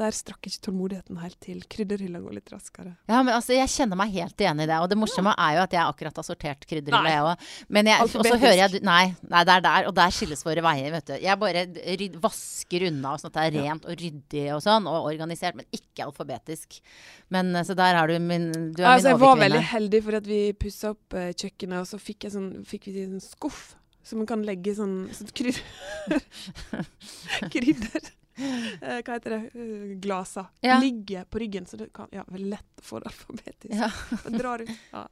der 0.00 0.14
strakk 0.16 0.46
ikke 0.48 0.62
tålmodigheten 0.66 1.18
helt 1.20 1.36
til. 1.44 1.58
Krydderhylla 1.70 2.20
går 2.22 2.36
litt 2.38 2.52
raskere. 2.52 2.94
Ja, 3.10 3.18
men 3.20 3.34
altså, 3.34 3.52
jeg 3.56 3.68
kjenner 3.68 3.98
meg 4.00 4.14
helt 4.14 4.40
igjen 4.40 4.62
i 4.64 4.66
det. 4.68 4.78
Og 4.80 4.88
det 4.88 4.96
morsomme 5.00 5.34
ja. 5.34 5.48
er 5.48 5.58
jo 5.58 5.64
at 5.66 5.76
jeg 5.76 5.82
akkurat 5.82 6.20
har 6.20 6.26
sortert 6.26 6.64
krydderhylla, 6.70 7.12
jeg 7.12 7.26
òg. 7.28 7.50
Men 7.76 7.90
jeg, 7.92 8.06
og 8.06 8.12
så 8.12 8.38
hører 8.38 8.56
jeg 8.56 8.82
Nei, 8.86 9.02
nei, 9.20 9.42
det 9.48 9.56
er 9.56 9.66
der. 9.66 9.88
Og 9.90 9.96
der 9.98 10.14
skilles 10.14 10.44
våre 10.46 10.64
veier, 10.64 10.94
vet 10.94 11.10
du. 11.10 11.14
Jeg 11.20 11.40
bare 11.42 11.66
ryd, 12.00 12.16
vasker 12.22 12.86
unna 12.88 13.16
sånn 13.20 13.32
at 13.32 13.36
det 13.36 13.44
er 13.44 13.58
rent 13.58 13.84
og 13.88 14.00
ryddig 14.00 14.46
og 14.56 14.64
sånn, 14.64 14.88
og 14.88 15.10
organisert, 15.10 15.58
men 15.58 15.68
ikke 15.76 16.06
alfabetisk. 16.06 16.80
Men 17.34 17.52
eh, 17.56 17.66
så 17.68 17.76
der 17.78 18.00
har 18.00 18.08
du 18.08 18.16
min 18.22 18.48
Du 18.72 18.82
er 18.82 18.94
altså, 18.94 19.12
min 19.12 19.20
overkvinne. 19.20 19.20
Jeg 19.20 19.20
var 19.20 19.44
veldig 19.44 19.62
heldig 19.74 20.02
for 20.08 20.20
at 20.22 20.32
vi 20.32 20.40
pussa 20.64 20.96
opp 20.96 21.18
uh, 21.18 21.28
kjøkkenet, 21.30 21.78
og 21.84 21.88
så 21.92 22.00
fikk, 22.00 22.30
sånn, 22.32 22.50
fikk 22.68 22.90
vi 22.92 23.06
en 23.10 23.22
skuff 23.22 23.72
så 24.02 24.18
man 24.18 24.26
kan 24.26 24.42
legge 24.42 24.74
sånn, 24.74 24.96
sånn 25.14 25.30
krydder 25.36 26.24
Krydder. 27.54 28.10
eh, 28.82 29.00
Hva 29.04 29.16
heter 29.16 29.30
det? 29.30 29.50
Uh, 29.54 29.94
glasa. 30.00 30.46
Ja. 30.60 30.78
Ligger 30.80 31.24
på 31.24 31.38
ryggen, 31.38 31.66
så 31.66 31.76
det 31.76 31.92
kan 31.92 32.08
Ja, 32.12 32.24
lett 32.28 32.80
det 32.82 33.02
alfabetisk. 33.06 33.74
Ja. 33.74 33.90
Drar 34.28 34.62
ut. 34.62 34.70
Ja. 34.90 35.08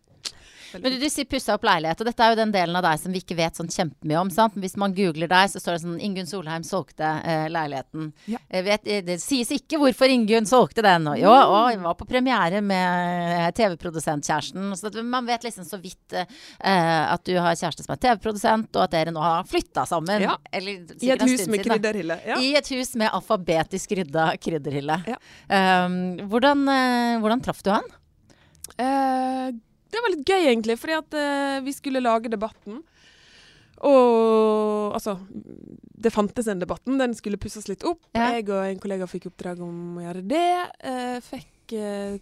Men 0.79 0.95
du, 0.95 0.99
du 1.03 1.09
sier 1.11 1.29
pussa 1.31 1.57
opp 1.57 1.67
leilighet, 1.67 2.01
og 2.03 2.09
dette 2.11 2.25
er 2.25 2.35
jo 2.35 2.39
den 2.41 2.55
delen 2.55 2.79
av 2.79 2.85
deg 2.87 3.01
som 3.03 3.15
vi 3.15 3.23
ikke 3.23 3.39
vet 3.39 3.59
sånn 3.59 3.71
kjempemye 3.73 4.21
om. 4.21 4.31
sant? 4.35 4.57
Hvis 4.61 4.77
man 4.81 4.95
googler 4.97 5.31
deg, 5.31 5.51
så 5.53 5.63
står 5.63 5.77
det 5.77 5.83
sånn 5.85 6.01
'Ingunn 6.01 6.31
Solheim 6.31 6.67
solgte 6.67 7.11
eh, 7.25 7.47
leiligheten'. 7.53 8.11
Ja. 8.31 8.41
Jeg 8.51 8.67
vet, 8.69 8.87
eh, 8.87 9.03
det 9.07 9.19
sies 9.23 9.51
ikke 9.55 9.81
hvorfor 9.83 10.13
Ingunn 10.13 10.49
solgte 10.49 10.85
den. 10.87 11.09
Og, 11.11 11.19
jo, 11.21 11.31
og 11.31 11.71
hun 11.73 11.85
var 11.87 11.99
på 11.99 12.09
premiere 12.09 12.63
med 12.65 13.37
eh, 13.37 13.51
TV-produsentkjæresten. 13.57 14.71
Så 14.79 14.93
man 15.05 15.29
vet 15.29 15.47
liksom 15.47 15.67
så 15.69 15.81
vidt 15.83 16.17
eh, 16.17 16.27
at 16.71 17.25
du 17.27 17.35
har 17.39 17.59
kjæreste 17.59 17.87
som 17.87 17.97
er 17.97 18.03
TV-produsent, 18.07 18.71
og 18.77 18.87
at 18.87 18.95
dere 18.95 19.15
nå 19.15 19.23
har 19.25 19.49
flytta 19.49 19.87
sammen. 19.89 20.27
Ja. 20.27 20.37
Eller, 20.53 20.85
I 21.01 21.15
et 21.15 21.27
hus 21.27 21.47
med 21.51 21.65
krydderhylle. 21.67 22.21
Ja. 22.27 22.41
I 22.41 22.55
et 22.61 22.71
hus 22.75 22.95
med 23.01 23.11
alfabetisk 23.13 23.97
rydda 23.99 24.31
krydderhylle. 24.41 25.01
Ja. 25.11 25.19
Um, 25.87 25.99
hvordan, 26.31 26.67
eh, 26.69 27.19
hvordan 27.23 27.43
traff 27.45 27.63
du 27.67 27.73
han? 27.73 27.89
Eh, 28.81 29.51
det 29.91 30.03
var 30.05 30.15
litt 30.15 30.29
gøy, 30.29 30.47
egentlig, 30.53 30.79
fordi 30.81 30.97
at 30.99 31.19
uh, 31.19 31.59
vi 31.67 31.75
skulle 31.77 32.03
lage 32.05 32.33
debatten. 32.33 32.81
Og 33.81 34.93
altså 34.93 35.15
Det 35.33 36.13
fantes 36.13 36.49
en 36.53 36.61
debatten, 36.61 36.99
den 37.01 37.15
skulle 37.17 37.41
pusses 37.41 37.69
litt 37.71 37.85
opp. 37.89 38.03
Ja. 38.17 38.33
Jeg 38.37 38.49
og 38.51 38.65
en 38.65 38.83
kollega 38.83 39.09
fikk 39.09 39.31
oppdrag 39.31 39.63
om 39.65 40.01
å 40.01 40.05
gjøre 40.05 40.25
det. 40.29 40.51
Uh, 40.85 41.17
fikk 41.25 41.77
uh, 41.77 42.19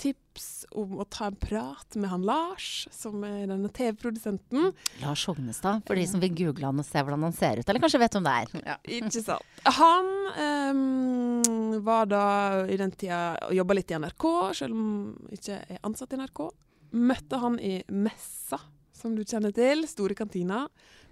tips 0.00 0.46
om 0.70 1.00
å 1.02 1.06
ta 1.10 1.28
en 1.28 1.36
prat 1.36 1.96
med 2.00 2.10
han 2.10 2.24
Lars, 2.26 2.86
som 2.94 3.20
er 3.26 3.44
denne 3.50 3.68
TV-produsenten. 3.74 4.70
Lars 5.02 5.26
Hognestad, 5.28 5.84
for 5.86 5.98
de 5.98 6.06
som 6.08 6.22
vil 6.22 6.32
google 6.38 6.70
han 6.70 6.80
og 6.80 6.88
se 6.88 7.02
hvordan 7.02 7.26
han 7.28 7.36
ser 7.36 7.60
ut. 7.60 7.68
Eller 7.68 7.82
kanskje 7.84 8.00
vet 8.02 8.16
hvem 8.16 8.26
det 8.26 8.36
er. 8.38 8.54
Ja. 8.70 8.78
Ikke 9.00 9.22
sant. 9.24 9.60
Han 9.80 10.10
um, 10.40 11.76
var 11.84 12.08
da 12.10 12.24
i 12.70 12.80
den 12.80 12.94
tida 12.96 13.20
og 13.50 13.54
jobba 13.58 13.76
litt 13.76 13.92
i 13.92 14.00
NRK, 14.00 14.26
selv 14.62 14.78
om 14.78 14.90
ikke 15.36 15.60
er 15.60 15.84
ansatt 15.86 16.16
i 16.16 16.20
NRK. 16.22 16.44
Møtte 16.90 17.38
han 17.42 17.58
i 17.62 17.80
Messa, 17.94 18.58
som 18.96 19.14
du 19.16 19.22
kjenner 19.24 19.54
til, 19.54 19.86
store 19.88 20.16
kantina, 20.18 20.64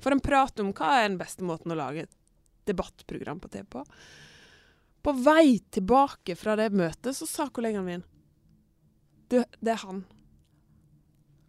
for 0.02 0.14
en 0.14 0.22
prat 0.22 0.60
om 0.62 0.72
hva 0.76 0.98
er 0.98 1.08
den 1.08 1.18
beste 1.20 1.46
måten 1.46 1.72
å 1.74 1.78
lage 1.78 2.06
et 2.06 2.16
debattprogram 2.68 3.40
på 3.40 3.50
TV 3.52 3.66
på. 3.70 3.84
På 5.02 5.14
vei 5.14 5.58
tilbake 5.72 6.36
fra 6.36 6.56
det 6.58 6.70
møtet 6.76 7.16
så 7.16 7.26
sa 7.28 7.46
kollegaen 7.54 7.86
min 7.86 8.02
Du, 9.30 9.38
det 9.60 9.72
er 9.72 9.82
han. 9.84 10.02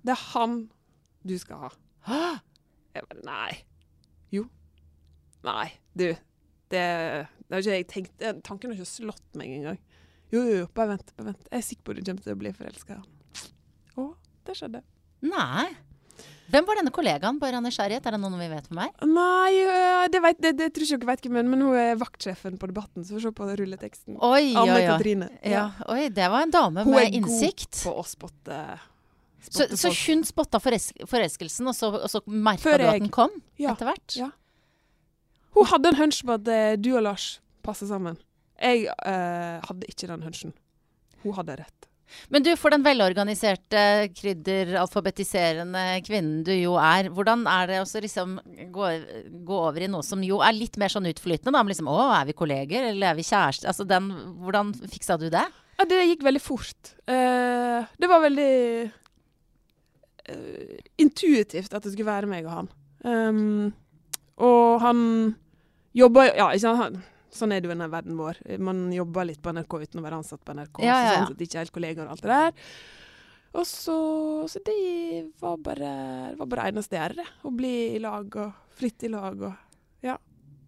Det 0.05 0.13
er 0.13 0.23
han 0.35 0.61
du 1.27 1.35
skal 1.39 1.65
ha. 1.65 1.73
Hæ? 2.07 2.21
Jeg 2.95 3.05
bare 3.05 3.25
Nei. 3.25 3.51
Jo. 4.33 4.47
Nei, 5.45 5.67
du. 5.93 6.07
Det, 6.69 6.81
det 6.81 7.53
har 7.53 7.61
ikke 7.61 7.75
jeg 7.75 7.85
tenkt 7.89 8.23
Tanken 8.45 8.71
har 8.71 8.79
ikke 8.79 8.89
slått 8.89 9.37
meg 9.37 9.53
engang. 9.59 9.77
Jo, 10.33 10.41
jo, 10.41 10.55
jo, 10.63 10.65
bare 10.73 10.95
vent. 10.95 11.13
bare 11.17 11.31
vent. 11.31 11.47
Jeg 11.51 11.61
er 11.61 11.65
sikker 11.65 11.85
på 11.85 11.93
at 11.93 11.99
du 11.99 12.09
kommer 12.09 12.25
til 12.25 12.33
å 12.33 12.39
bli 12.41 12.51
forelska 12.57 12.95
i 12.95 12.97
han. 12.97 13.18
Det 14.49 14.57
skjedde. 14.57 14.81
Nei. 15.29 15.67
Hvem 16.49 16.65
var 16.65 16.79
denne 16.79 16.91
kollegaen? 16.93 17.37
Bare 17.41 17.59
av 17.59 17.65
nysgjerrighet. 17.65 18.07
Er 18.09 18.15
det 18.15 18.19
noen 18.23 18.39
vi 18.41 18.47
vet 18.49 18.69
om 18.71 18.79
meg? 18.79 18.93
Nei, 19.05 19.59
øh, 19.69 20.05
det, 20.09 20.21
vet, 20.23 20.39
det, 20.41 20.51
det 20.57 20.69
tror 20.73 20.87
ikke 20.87 20.97
dere 21.03 21.09
vet 21.11 21.25
hvem 21.27 21.35
er, 21.37 21.49
men 21.51 21.61
hun 21.67 21.75
er 21.77 21.99
vaktsjefen 22.01 22.55
på 22.61 22.69
Debatten, 22.71 23.05
så 23.05 23.13
får 23.15 23.27
se 23.27 23.31
på 23.37 23.49
rulleteksten. 23.59 24.15
Oi, 24.25 24.55
Anne. 24.57 24.79
Katrine. 24.87 25.27
Ja. 25.45 25.67
Oi, 25.93 26.07
det 26.15 26.29
var 26.33 26.47
en 26.47 26.53
dame 26.55 26.85
Hun 26.87 26.97
er 26.97 27.11
god. 27.19 27.67
På 27.83 27.93
å 28.01 28.05
spotte, 28.09 28.57
Så, 29.45 29.51
spotte 29.67 29.77
så 29.77 29.91
folk. 29.91 30.01
hun 30.09 30.25
spotta 30.31 30.61
forelsk 30.63 31.03
forelskelsen, 31.13 31.69
og 31.69 31.77
så, 31.77 31.91
og 31.99 32.09
så 32.11 32.23
merka 32.25 32.73
du 32.81 32.87
at 32.89 32.97
den 32.97 33.13
kom 33.13 33.35
Ja. 33.61 33.75
etter 33.75 33.91
hvert? 33.91 34.17
Ja. 34.17 34.31
Hun 35.53 35.69
hadde 35.69 35.93
en 35.93 36.01
hunch 36.01 36.23
på 36.25 36.33
at 36.39 36.49
du 36.81 36.89
og 36.95 37.03
Lars 37.05 37.29
passer 37.65 37.89
sammen. 37.89 38.17
Jeg 38.59 38.87
eh, 38.89 39.59
hadde 39.69 39.87
ikke 39.87 40.09
den 40.09 40.25
hunchen. 40.25 40.57
Hun 41.21 41.37
hadde 41.37 41.61
rett. 41.61 41.88
Men 42.33 42.43
du, 42.45 42.51
for 42.59 42.73
den 42.73 42.83
velorganiserte, 42.85 43.81
krydderalfabetiserende 44.17 45.83
kvinnen 46.07 46.43
du 46.47 46.53
jo 46.55 46.75
er, 46.81 47.09
hvordan 47.13 47.45
er 47.49 47.69
det 47.71 47.79
å 47.83 48.01
liksom 48.05 48.37
gå, 48.73 48.91
gå 49.47 49.59
over 49.69 49.85
i 49.85 49.89
noe 49.91 50.05
som 50.05 50.23
jo 50.25 50.41
er 50.45 50.55
litt 50.57 50.77
mer 50.81 50.91
sånn 50.93 51.09
utflytende? 51.09 51.53
Da, 51.55 51.63
men 51.63 51.73
liksom, 51.73 51.89
å, 51.91 51.99
er 52.17 52.29
vi 52.29 52.37
kolleger, 52.37 52.89
eller 52.91 53.11
er 53.11 53.19
vi 53.19 53.27
kjærester? 53.27 53.69
Altså, 53.71 53.85
den, 53.89 54.09
hvordan 54.43 54.73
fiksa 54.89 55.19
du 55.21 55.27
det? 55.33 55.45
Ja, 55.79 55.85
det 55.87 56.01
gikk 56.09 56.25
veldig 56.27 56.41
fort. 56.43 56.95
Uh, 57.07 57.85
det 58.01 58.09
var 58.11 58.25
veldig 58.25 58.55
uh, 60.29 60.73
intuitivt 60.99 61.71
at 61.73 61.85
det 61.85 61.93
skulle 61.93 62.09
være 62.09 62.29
meg 62.31 62.49
og 62.49 62.55
han. 62.57 62.73
Um, 63.05 63.69
og 64.43 64.81
han 64.83 64.99
jobba 65.95 66.25
Ja, 66.33 66.49
ikke 66.51 66.65
sant. 66.65 66.83
han- 66.83 66.99
Sånn 67.35 67.53
er 67.53 67.61
det 67.61 67.69
jo 67.69 67.73
i 67.73 67.75
denne 67.75 67.89
verden 67.91 68.17
vår. 68.17 68.39
Man 68.63 68.87
jobber 68.93 69.27
litt 69.29 69.41
på 69.43 69.53
NRK 69.53 69.75
uten 69.83 70.01
å 70.01 70.05
være 70.05 70.19
ansatt 70.23 70.41
på 70.45 70.55
NRK. 70.57 70.81
Ja, 70.81 70.95
ja, 70.95 70.97
Så 70.97 71.13
ja. 71.13 71.21
sånn 71.21 71.33
sett 71.33 71.45
ikke 71.45 71.61
helt 71.63 71.75
kollegaer 71.75 72.07
og 72.07 72.15
alt 72.15 72.25
det 72.25 72.33
der. 72.33 72.75
Og 73.59 73.65
så 73.65 73.97
Så 74.49 74.59
det 74.65 75.31
var 75.41 75.57
bare 75.57 75.93
det 76.31 76.37
var 76.37 76.49
bare 76.51 76.67
eneste 76.69 76.97
jeg 76.97 77.07
gjør, 77.07 77.17
det. 77.21 77.27
Å 77.45 77.53
bli 77.53 77.73
i 77.95 78.03
lag 78.03 78.39
og 78.43 78.77
flytte 78.79 79.09
i 79.09 79.13
lag 79.13 79.41
og 79.49 79.57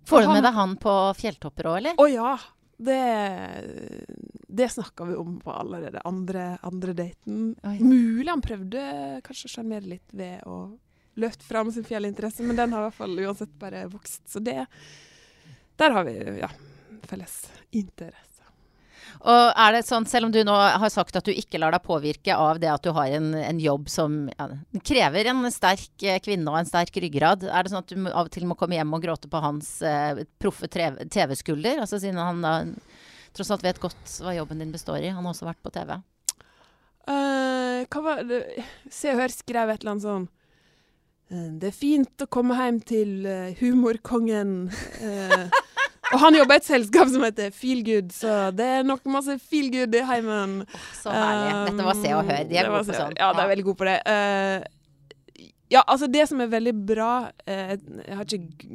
Får 0.06 0.21
du 0.26 0.32
med 0.34 0.43
deg 0.43 0.56
han 0.58 0.74
på 0.82 0.93
fjelltopper 1.17 1.69
òg, 1.71 1.78
eller? 1.82 2.00
Å 2.02 2.08
ja! 2.10 2.34
Det, 2.82 2.97
det 4.50 4.67
snakka 4.74 5.06
vi 5.06 5.15
om 5.21 5.36
på 5.39 5.54
allerede 5.54 6.02
andre, 6.10 6.56
andre 6.65 6.95
daten. 6.97 7.52
Mulig 7.78 8.26
han 8.32 8.41
prøvde 8.41 8.82
kanskje 9.26 9.52
å 9.52 9.54
sjarmere 9.54 9.91
litt 9.91 10.15
ved 10.17 10.41
å 10.50 10.63
løfte 11.21 11.45
fram 11.45 11.69
sin 11.71 11.86
fjellinteresse, 11.86 12.41
men 12.47 12.58
den 12.58 12.74
har 12.74 12.82
i 12.82 12.88
hvert 12.89 12.97
fall 12.97 13.21
uansett 13.21 13.54
bare 13.62 13.86
vokst. 13.91 14.24
Så 14.32 14.41
det 14.41 14.63
Der 15.81 15.95
har 15.95 16.05
vi 16.05 16.17
ja, 16.41 16.49
felles 17.09 17.37
interesse. 17.71 18.27
Og 19.21 19.51
er 19.59 19.75
det 19.75 19.81
sånn, 19.85 20.05
selv 20.09 20.27
om 20.27 20.31
du 20.33 20.39
nå 20.45 20.53
har 20.53 20.89
sagt 20.93 21.17
at 21.17 21.27
du 21.27 21.33
ikke 21.33 21.59
lar 21.61 21.73
deg 21.75 21.83
påvirke 21.85 22.33
av 22.33 22.57
det 22.61 22.69
at 22.71 22.85
du 22.85 22.89
har 22.95 23.11
en, 23.17 23.33
en 23.37 23.59
jobb 23.61 23.89
som 23.91 24.23
ja, 24.33 24.47
krever 24.87 25.29
en 25.29 25.45
sterk 25.53 26.05
eh, 26.05 26.17
kvinne 26.23 26.49
og 26.49 26.57
en 26.57 26.69
sterk 26.69 26.95
ryggrad, 27.03 27.45
er 27.45 27.65
det 27.65 27.73
sånn 27.73 27.83
at 27.83 27.91
du 27.91 28.07
av 28.09 28.25
og 28.25 28.31
til 28.33 28.47
må 28.49 28.57
komme 28.57 28.79
hjem 28.79 28.95
og 28.97 29.03
gråte 29.03 29.29
på 29.29 29.41
hans 29.43 29.75
eh, 29.85 30.23
proffe 30.41 30.69
TV-skulder? 30.71 31.83
Altså 31.83 32.01
siden 32.01 32.21
han 32.21 32.41
da 32.45 32.55
tross 33.35 33.51
alt 33.53 33.65
vet 33.65 33.81
godt 33.81 34.17
hva 34.23 34.33
jobben 34.35 34.61
din 34.61 34.73
består 34.73 35.01
i. 35.01 35.11
Han 35.13 35.25
har 35.25 35.35
også 35.35 35.47
vært 35.47 35.61
på 35.63 35.73
TV. 35.75 35.95
Uh, 37.09 37.81
hva 37.89 38.01
var 38.05 38.21
det 38.29 38.43
Se 38.93 39.09
og 39.09 39.17
Hør 39.17 39.33
skrev 39.33 39.71
et 39.71 39.81
eller 39.81 39.95
annet 39.95 40.03
sånn 40.05 40.25
eh, 41.33 41.47
Det 41.57 41.71
er 41.71 41.73
fint 41.73 42.21
å 42.21 42.27
komme 42.29 42.53
hjem 42.59 42.77
til 42.85 43.25
eh, 43.25 43.55
humorkongen. 43.57 44.51
eh, 45.01 45.47
og 46.12 46.19
han 46.26 46.38
jobber 46.38 46.58
i 46.58 46.62
et 46.62 46.67
selskap 46.67 47.10
som 47.13 47.24
heter 47.26 47.56
Feelgood, 47.56 48.12
så 48.15 48.36
det 48.56 48.67
er 48.78 48.86
nok 48.88 49.08
masse 49.12 49.38
feelgood 49.52 49.95
i 49.95 50.04
heimen. 50.08 50.60
Så 51.00 51.13
herlig. 51.13 51.56
Dette 51.71 51.88
var 51.88 52.00
Se 52.02 52.13
og 52.17 52.28
Hør. 52.28 52.45
De 52.50 52.60
er 52.60 52.67
Um, 52.67 52.76
var 52.76 52.86
gode 52.86 52.91
på 52.91 53.00
sånn. 53.00 53.17
Ja, 53.19 53.32
de 53.36 53.43
er 53.43 53.52
veldig 53.54 53.67
gode 53.69 53.82
på 53.82 53.89
det. 53.89 53.97
Uh, 54.06 54.69
ja, 55.71 55.82
altså 55.88 56.10
det 56.12 56.26
som 56.28 56.41
er 56.43 56.52
veldig 56.52 56.74
bra 56.84 57.12
eh, 57.47 57.78
Jeg 57.80 58.15
har 58.17 58.26
ikke 58.26 58.71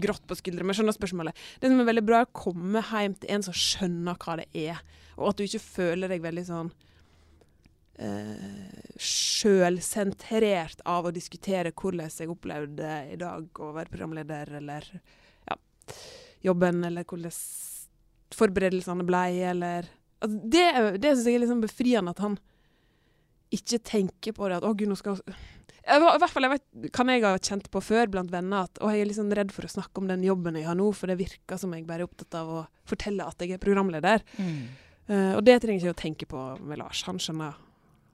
grått 0.00 0.24
på 0.28 0.36
skuldre, 0.38 0.64
men 0.64 0.72
jeg 0.72 0.80
skjønner 0.80 0.96
spørsmålet. 0.96 1.40
Det 1.60 1.68
som 1.68 1.82
er 1.82 1.88
veldig 1.90 2.04
bra, 2.08 2.22
er 2.22 2.30
å 2.30 2.38
komme 2.40 2.82
hjem 2.88 3.16
til 3.20 3.34
en 3.34 3.44
som 3.44 3.56
skjønner 3.56 4.16
hva 4.22 4.38
det 4.40 4.46
er, 4.56 4.80
og 5.18 5.32
at 5.32 5.40
du 5.40 5.44
ikke 5.44 5.60
føler 5.60 6.08
deg 6.08 6.24
veldig 6.24 6.44
sånn 6.48 6.70
eh, 8.00 8.78
sjølsentrert 8.96 10.80
av 10.88 11.10
å 11.10 11.12
diskutere 11.14 11.74
hvordan 11.74 12.08
jeg 12.16 12.32
opplevde 12.32 12.94
i 13.12 13.20
dag 13.20 13.62
å 13.64 13.72
være 13.76 13.92
programleder, 13.92 14.54
eller 14.62 14.88
ja, 15.50 15.58
jobben, 16.44 16.82
eller 16.84 17.06
hvordan 17.08 17.34
forberedelsene 18.38 19.06
ble, 19.08 19.24
eller 19.52 19.88
altså 20.18 20.40
Det, 20.42 20.64
det 21.00 21.14
syns 21.14 21.28
jeg 21.30 21.40
er 21.40 21.50
sånn 21.50 21.62
befriende 21.64 22.12
at 22.14 22.22
han 22.24 22.36
ikke 23.54 23.78
tenker 23.80 24.34
på 24.36 24.48
det 24.48 24.58
at 24.58 24.66
'å, 24.66 24.74
gud, 24.76 24.90
nå 24.90 24.96
skal 24.98 25.16
jeg, 25.16 25.36
I 25.88 26.18
hvert 26.20 26.32
fall 26.32 26.44
jeg 26.44 26.52
vet, 26.52 26.92
kan 26.92 27.08
jeg 27.08 27.24
ha 27.24 27.38
kjent 27.38 27.70
på 27.72 27.80
før 27.80 28.10
blant 28.12 28.32
venner 28.32 28.66
at 28.68 28.80
å, 28.82 28.90
jeg 28.92 29.00
er 29.00 29.08
litt 29.08 29.16
sånn 29.16 29.32
redd 29.32 29.54
for 29.54 29.64
å 29.64 29.72
snakke 29.72 30.02
om 30.02 30.10
den 30.10 30.26
jobben 30.26 30.58
jeg 30.58 30.68
har 30.68 30.76
nå, 30.76 30.90
for 30.92 31.08
det 31.08 31.16
virker 31.16 31.56
som 31.56 31.72
jeg 31.72 31.86
bare 31.88 32.04
er 32.04 32.10
opptatt 32.10 32.36
av 32.36 32.50
å 32.52 32.60
fortelle 32.88 33.24
at 33.24 33.40
jeg 33.40 33.56
er 33.56 33.62
programleder. 33.62 34.20
Mm. 34.36 34.60
Uh, 35.08 35.32
og 35.38 35.44
det 35.48 35.56
trenger 35.62 35.80
jeg 35.80 35.86
ikke 35.86 35.96
å 35.96 36.02
tenke 36.02 36.28
på 36.28 36.42
med 36.60 36.82
Lars. 36.82 37.00
Han 37.08 37.16
skjønner, 37.16 37.56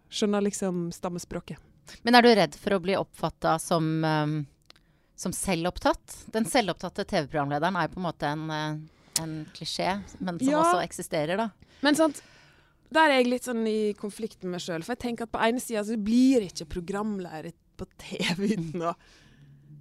skjønner 0.06 0.46
liksom 0.46 0.92
stammespråket. 0.94 1.58
Men 2.06 2.14
er 2.14 2.22
du 2.22 2.30
redd 2.30 2.54
for 2.54 2.76
å 2.76 2.82
bli 2.84 2.94
oppfatta 2.94 3.58
som, 3.58 3.88
um, 4.06 4.36
som 5.16 5.32
selvopptatt? 5.32 6.24
Den 6.34 6.44
selvopptatte 6.50 7.04
TV-programlederen 7.06 7.76
er 7.78 7.88
jo 7.88 7.94
på 7.94 8.00
en 8.02 8.06
måte 8.08 8.30
en, 8.30 8.50
eh, 8.50 9.22
en 9.22 9.34
klisjé, 9.54 10.02
men 10.20 10.38
som 10.38 10.48
Ja. 10.48 10.62
også 10.62 10.82
eksisterer, 10.82 11.36
da. 11.36 11.50
Men 11.82 11.94
sant, 11.94 12.22
der 12.92 13.10
er 13.10 13.22
jeg 13.22 13.26
litt 13.30 13.44
sånn 13.44 13.66
i 13.66 13.92
konflikt 13.94 14.42
med 14.42 14.52
meg 14.52 14.60
sjøl. 14.60 14.82
For 14.84 14.94
jeg 14.94 15.00
tenker 15.04 15.22
at 15.28 15.32
på 15.32 15.40
ene 15.40 15.60
sida 15.60 15.82
så 15.84 15.96
blir 16.02 16.40
ikke 16.48 16.66
programleder 16.68 17.52
på 17.76 17.86
TV 17.98 18.54
uten 18.56 18.80
å 18.82 18.94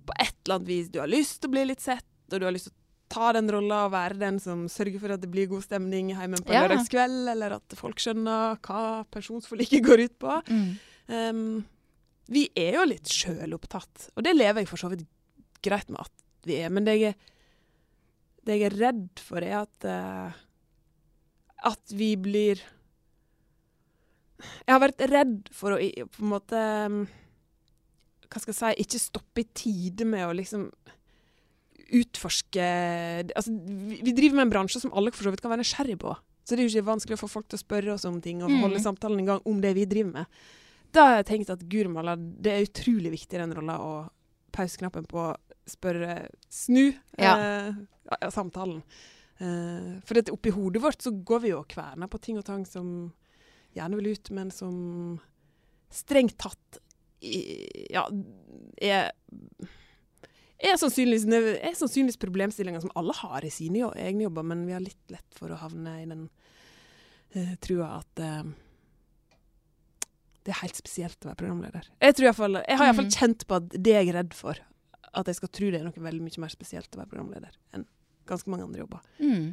På 0.05 0.11
et 0.19 0.33
eller 0.45 0.55
annet 0.59 0.67
vis 0.67 0.89
Du 0.89 0.99
har 0.99 1.07
lyst 1.07 1.39
til 1.39 1.47
å 1.49 1.51
bli 1.53 1.61
litt 1.65 1.79
sett, 1.79 2.03
og 2.33 2.39
du 2.41 2.45
har 2.45 2.51
lyst 2.51 2.65
til 2.65 2.73
å 2.73 2.79
ta 3.09 3.31
den 3.31 3.47
rolla 3.49 3.85
og 3.85 3.91
være 3.93 4.17
den 4.19 4.37
som 4.39 4.65
sørger 4.67 4.99
for 4.99 5.13
at 5.13 5.21
det 5.21 5.29
blir 5.31 5.47
god 5.47 5.63
stemning 5.63 6.09
hjemme 6.09 6.41
på 6.43 6.51
Ja. 6.51 6.67
lørdagskveld, 6.67 7.29
eller 7.31 7.53
at 7.53 7.63
folk 7.77 7.95
skjønner 7.95 8.57
hva 8.59 9.05
pensjonsforliket 9.09 9.81
går 9.85 10.03
ut 10.03 10.19
på. 10.19 10.41
Um, 11.07 11.63
vi 12.27 12.49
er 12.57 12.73
jo 12.73 12.85
litt 12.85 13.05
sjølopptatt, 13.05 14.09
og 14.17 14.23
det 14.23 14.35
lever 14.35 14.61
jeg 14.63 14.67
for 14.67 14.77
så 14.77 14.89
vidt 14.89 15.05
greit 15.63 15.89
med 15.93 16.03
at 16.03 16.25
vi 16.47 16.59
er. 16.61 16.73
Men 16.73 16.89
jeg 16.91 17.13
er 17.13 17.29
Det 18.43 18.57
jeg 18.59 18.67
er 18.67 18.73
redd 18.75 19.21
for, 19.23 19.39
er 19.39 19.61
at 19.63 19.85
uh, 19.87 20.41
at 21.63 21.95
vi 21.95 22.13
blir 22.19 22.61
Jeg 24.63 24.71
har 24.73 24.81
vært 24.83 25.03
redd 25.11 25.35
for 25.55 25.75
å 25.75 25.79
på 25.79 26.23
en 26.23 26.31
måte 26.33 26.63
Hva 28.27 28.41
skal 28.41 28.51
jeg 28.51 28.59
si 28.59 28.85
Ikke 28.85 29.01
stoppe 29.01 29.43
i 29.43 29.49
tide 29.55 30.07
med 30.09 30.27
å 30.27 30.35
liksom 30.35 30.67
utforske 31.93 32.67
Altså, 33.37 33.53
vi, 33.53 34.01
vi 34.01 34.15
driver 34.15 34.39
med 34.39 34.47
en 34.47 34.53
bransje 34.57 34.81
som 34.83 34.93
alle 34.97 35.13
for 35.13 35.27
så 35.27 35.33
vidt 35.33 35.43
kan 35.43 35.53
være 35.53 35.61
nysgjerrig 35.61 35.99
på. 36.01 36.15
Så 36.43 36.55
det 36.55 36.63
er 36.63 36.65
jo 36.65 36.71
ikke 36.73 36.89
vanskelig 36.89 37.17
å 37.19 37.21
få 37.21 37.29
folk 37.29 37.47
til 37.51 37.59
å 37.59 37.61
spørre 37.61 37.93
oss 37.93 38.05
om 38.09 38.17
ting 38.23 38.41
og 38.41 38.49
holde 38.49 38.79
mm. 38.79 38.83
samtalen 38.83 39.21
i 39.21 39.27
gang 39.27 39.43
om 39.47 39.59
det 39.61 39.75
vi 39.77 39.85
driver 39.89 40.15
med. 40.17 40.39
Da 40.93 41.05
har 41.05 41.19
jeg 41.19 41.27
tenkt 41.29 41.51
at 41.53 41.61
gurmala, 41.69 42.15
det 42.17 42.51
er 42.51 42.65
utrolig 42.65 43.13
viktig 43.13 43.39
den 43.39 43.53
rolla 43.55 43.77
å 43.81 43.91
pauseknappen 44.53 45.05
på 45.09 45.27
spørre 45.69 46.27
snu 46.51 46.91
ja. 47.17 47.33
eh, 47.33 48.29
samtalen. 48.33 48.81
Eh, 49.37 49.99
for 50.05 50.19
dette, 50.19 50.33
oppi 50.33 50.53
hodet 50.53 50.81
vårt 50.83 51.03
så 51.03 51.13
går 51.13 51.45
vi 51.45 51.53
jo 51.53 51.61
og 51.61 51.69
kverner 51.71 52.11
på 52.11 52.21
ting 52.21 52.39
og 52.39 52.45
tang 52.47 52.65
som 52.69 53.11
gjerne 53.73 53.99
vil 53.99 54.13
ut, 54.13 54.33
men 54.35 54.51
som 54.53 54.75
strengt 55.93 56.37
tatt 56.41 56.81
i, 57.23 57.39
ja, 57.93 58.03
er, 58.83 59.13
er 60.59 60.77
sannsynligvis, 60.79 61.25
er 61.31 61.77
sannsynligvis 61.77 62.19
problemstillinger 62.21 62.83
som 62.83 62.91
alle 62.99 63.15
har 63.17 63.45
i 63.45 63.53
sine 63.53 63.87
egne 63.95 64.27
jobber, 64.27 64.45
men 64.51 64.65
vi 64.67 64.75
har 64.75 64.83
litt 64.83 65.13
lett 65.13 65.39
for 65.39 65.53
å 65.53 65.61
havne 65.61 65.95
i 66.01 66.09
den 66.09 66.27
eh, 67.33 67.55
trua 67.63 67.95
at 68.01 68.21
eh, 68.21 68.43
det 70.43 70.51
er 70.51 70.61
helt 70.65 70.77
spesielt 70.77 71.23
å 71.23 71.31
være 71.31 71.39
programleder. 71.39 71.89
Jeg, 72.03 72.17
tror 72.17 72.27
i 72.27 72.35
fall, 72.35 72.59
jeg 72.67 72.79
har 72.79 72.89
iallfall 72.89 73.09
mm. 73.09 73.15
kjent 73.15 73.47
på 73.47 73.59
at 73.61 73.75
det 73.79 73.95
er 73.95 74.03
jeg 74.03 74.15
redd 74.17 74.35
for. 74.35 74.59
At 75.13 75.29
jeg 75.29 75.37
skal 75.37 75.51
tro 75.53 75.69
det 75.69 75.81
er 75.81 75.85
noe 75.85 76.07
veldig 76.07 76.23
mye 76.25 76.41
mer 76.41 76.53
spesielt 76.53 76.95
å 76.95 77.03
være 77.03 77.11
programleder 77.11 77.53
enn 77.75 77.85
ganske 78.29 78.49
mange 78.49 78.65
andre 78.65 78.83
jobber. 78.83 79.03
Mm. 79.19 79.51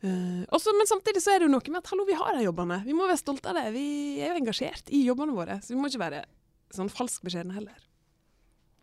Uh, 0.00 0.44
også, 0.56 0.72
men 0.76 0.88
samtidig 0.88 1.20
så 1.20 1.34
er 1.34 1.40
det 1.40 1.48
jo 1.48 1.52
noe 1.52 1.72
med 1.72 1.82
at 1.82 1.90
hallo, 1.92 2.06
vi 2.08 2.16
har 2.16 2.36
de 2.36 2.44
jobbene. 2.46 2.80
Vi 2.86 2.96
må 2.96 3.08
være 3.08 3.20
stolte 3.20 3.52
av 3.52 3.58
det. 3.58 3.66
Vi 3.74 4.20
er 4.20 4.32
jo 4.32 4.40
engasjert 4.40 4.92
i 4.92 5.02
jobbene 5.04 5.36
våre, 5.36 5.58
så 5.64 5.74
vi 5.74 5.80
må 5.80 5.90
ikke 5.90 6.04
være 6.06 6.22
sånn 6.72 6.92
falsk 6.92 7.26
beskjedne 7.26 7.56
heller. 7.56 7.76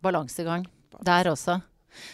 Balansegang 0.06 0.68
der 1.06 1.30
også. 1.32 1.60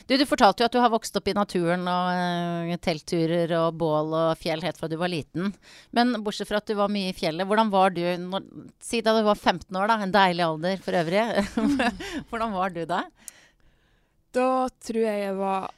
Du, 0.07 0.15
du 0.15 0.24
fortalte 0.28 0.63
jo 0.63 0.67
at 0.69 0.76
du 0.76 0.80
har 0.80 0.91
vokst 0.93 1.15
opp 1.19 1.28
i 1.28 1.36
naturen 1.36 1.84
og 1.89 2.69
uh, 2.71 2.76
teltturer 2.84 3.51
og 3.57 3.76
bål 3.82 4.13
og 4.15 4.39
fjell 4.39 4.63
helt 4.63 4.80
fra 4.80 4.88
du 4.88 4.95
var 5.01 5.11
liten. 5.11 5.51
Men 5.95 6.15
bortsett 6.24 6.47
fra 6.47 6.61
at 6.61 6.69
du 6.69 6.78
var 6.80 6.91
mye 6.93 7.11
i 7.11 7.17
fjellet, 7.17 7.47
hvordan 7.49 7.71
var 7.74 7.91
du 7.95 8.03
når, 8.21 8.47
Si 8.84 9.01
da 9.03 9.15
du 9.17 9.24
var 9.28 9.36
15 9.36 9.67
år, 9.76 9.91
da. 9.91 9.99
En 9.99 10.15
deilig 10.15 10.45
alder 10.47 10.84
for 10.86 10.99
øvrig. 10.99 11.26
hvordan 12.30 12.55
var 12.55 12.76
du 12.76 12.84
da? 12.88 13.03
Da 14.34 14.69
tror 14.81 15.03
jeg 15.05 15.25
jeg 15.27 15.36
var 15.38 15.69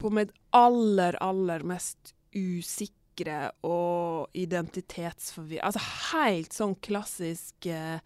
på 0.00 0.10
mitt 0.14 0.32
aller, 0.56 1.18
aller 1.22 1.62
mest 1.66 2.14
usikre 2.34 3.50
og 3.66 4.32
identitetsforvirra 4.38 5.68
Altså 5.68 5.82
helt 6.14 6.54
sånn 6.56 6.76
klassisk 6.82 7.68
eh, 7.68 8.00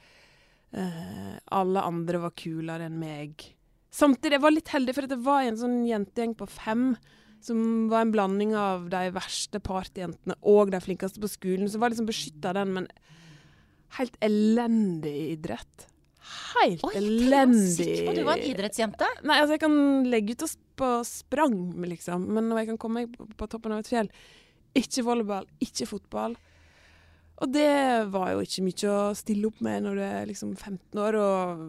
Alle 1.54 1.84
andre 1.86 2.20
var 2.24 2.34
kulere 2.36 2.88
enn 2.88 2.98
meg. 2.98 3.44
Samtidig 3.94 4.40
jeg 4.40 4.42
var 4.42 4.56
litt 4.56 4.72
heldig, 4.74 4.94
for 4.96 5.06
det 5.06 5.20
var 5.22 5.44
en 5.46 5.60
sånn 5.60 5.84
jentegjeng 5.86 6.34
på 6.34 6.48
fem 6.50 6.86
som 7.44 7.58
var 7.92 8.02
en 8.02 8.12
blanding 8.14 8.54
av 8.56 8.88
de 8.90 9.04
verste 9.14 9.60
partyjentene 9.62 10.34
og 10.48 10.72
de 10.72 10.80
flinkeste 10.82 11.20
på 11.22 11.30
skolen. 11.30 11.68
Så 11.70 11.78
var 11.78 11.92
liksom 11.92 12.08
beskytta 12.08 12.54
den, 12.56 12.72
men 12.74 12.88
helt 14.00 14.16
elendig 14.24 15.14
idrett 15.36 15.86
helt 16.24 16.84
Oi, 16.88 16.94
elendig. 17.00 17.90
Og 18.08 18.16
du 18.16 18.22
var 18.26 18.38
en 18.38 18.48
idrettsjente? 18.48 19.08
Nei, 19.26 19.36
altså 19.40 19.56
jeg 19.56 19.62
kan 19.64 19.76
legge 20.08 20.36
ut 20.36 20.44
på 20.78 20.88
sprang, 21.06 21.58
liksom. 21.86 22.24
Men 22.36 22.48
når 22.50 22.62
jeg 22.62 22.70
kan 22.72 22.80
komme 22.84 23.04
meg 23.04 23.14
på, 23.14 23.26
på 23.38 23.48
toppen 23.50 23.74
av 23.76 23.84
et 23.84 23.90
fjell 23.90 24.10
Ikke 24.74 25.04
volleyball, 25.06 25.46
ikke 25.62 25.86
fotball. 25.86 26.38
Og 27.42 27.50
det 27.50 28.06
var 28.14 28.32
jo 28.32 28.44
ikke 28.46 28.64
mye 28.64 28.94
å 28.94 29.12
stille 29.18 29.50
opp 29.50 29.60
med 29.64 29.84
når 29.84 29.98
du 29.98 30.04
er 30.06 30.30
liksom 30.30 30.54
15 30.54 31.02
år 31.02 31.18
og 31.18 31.62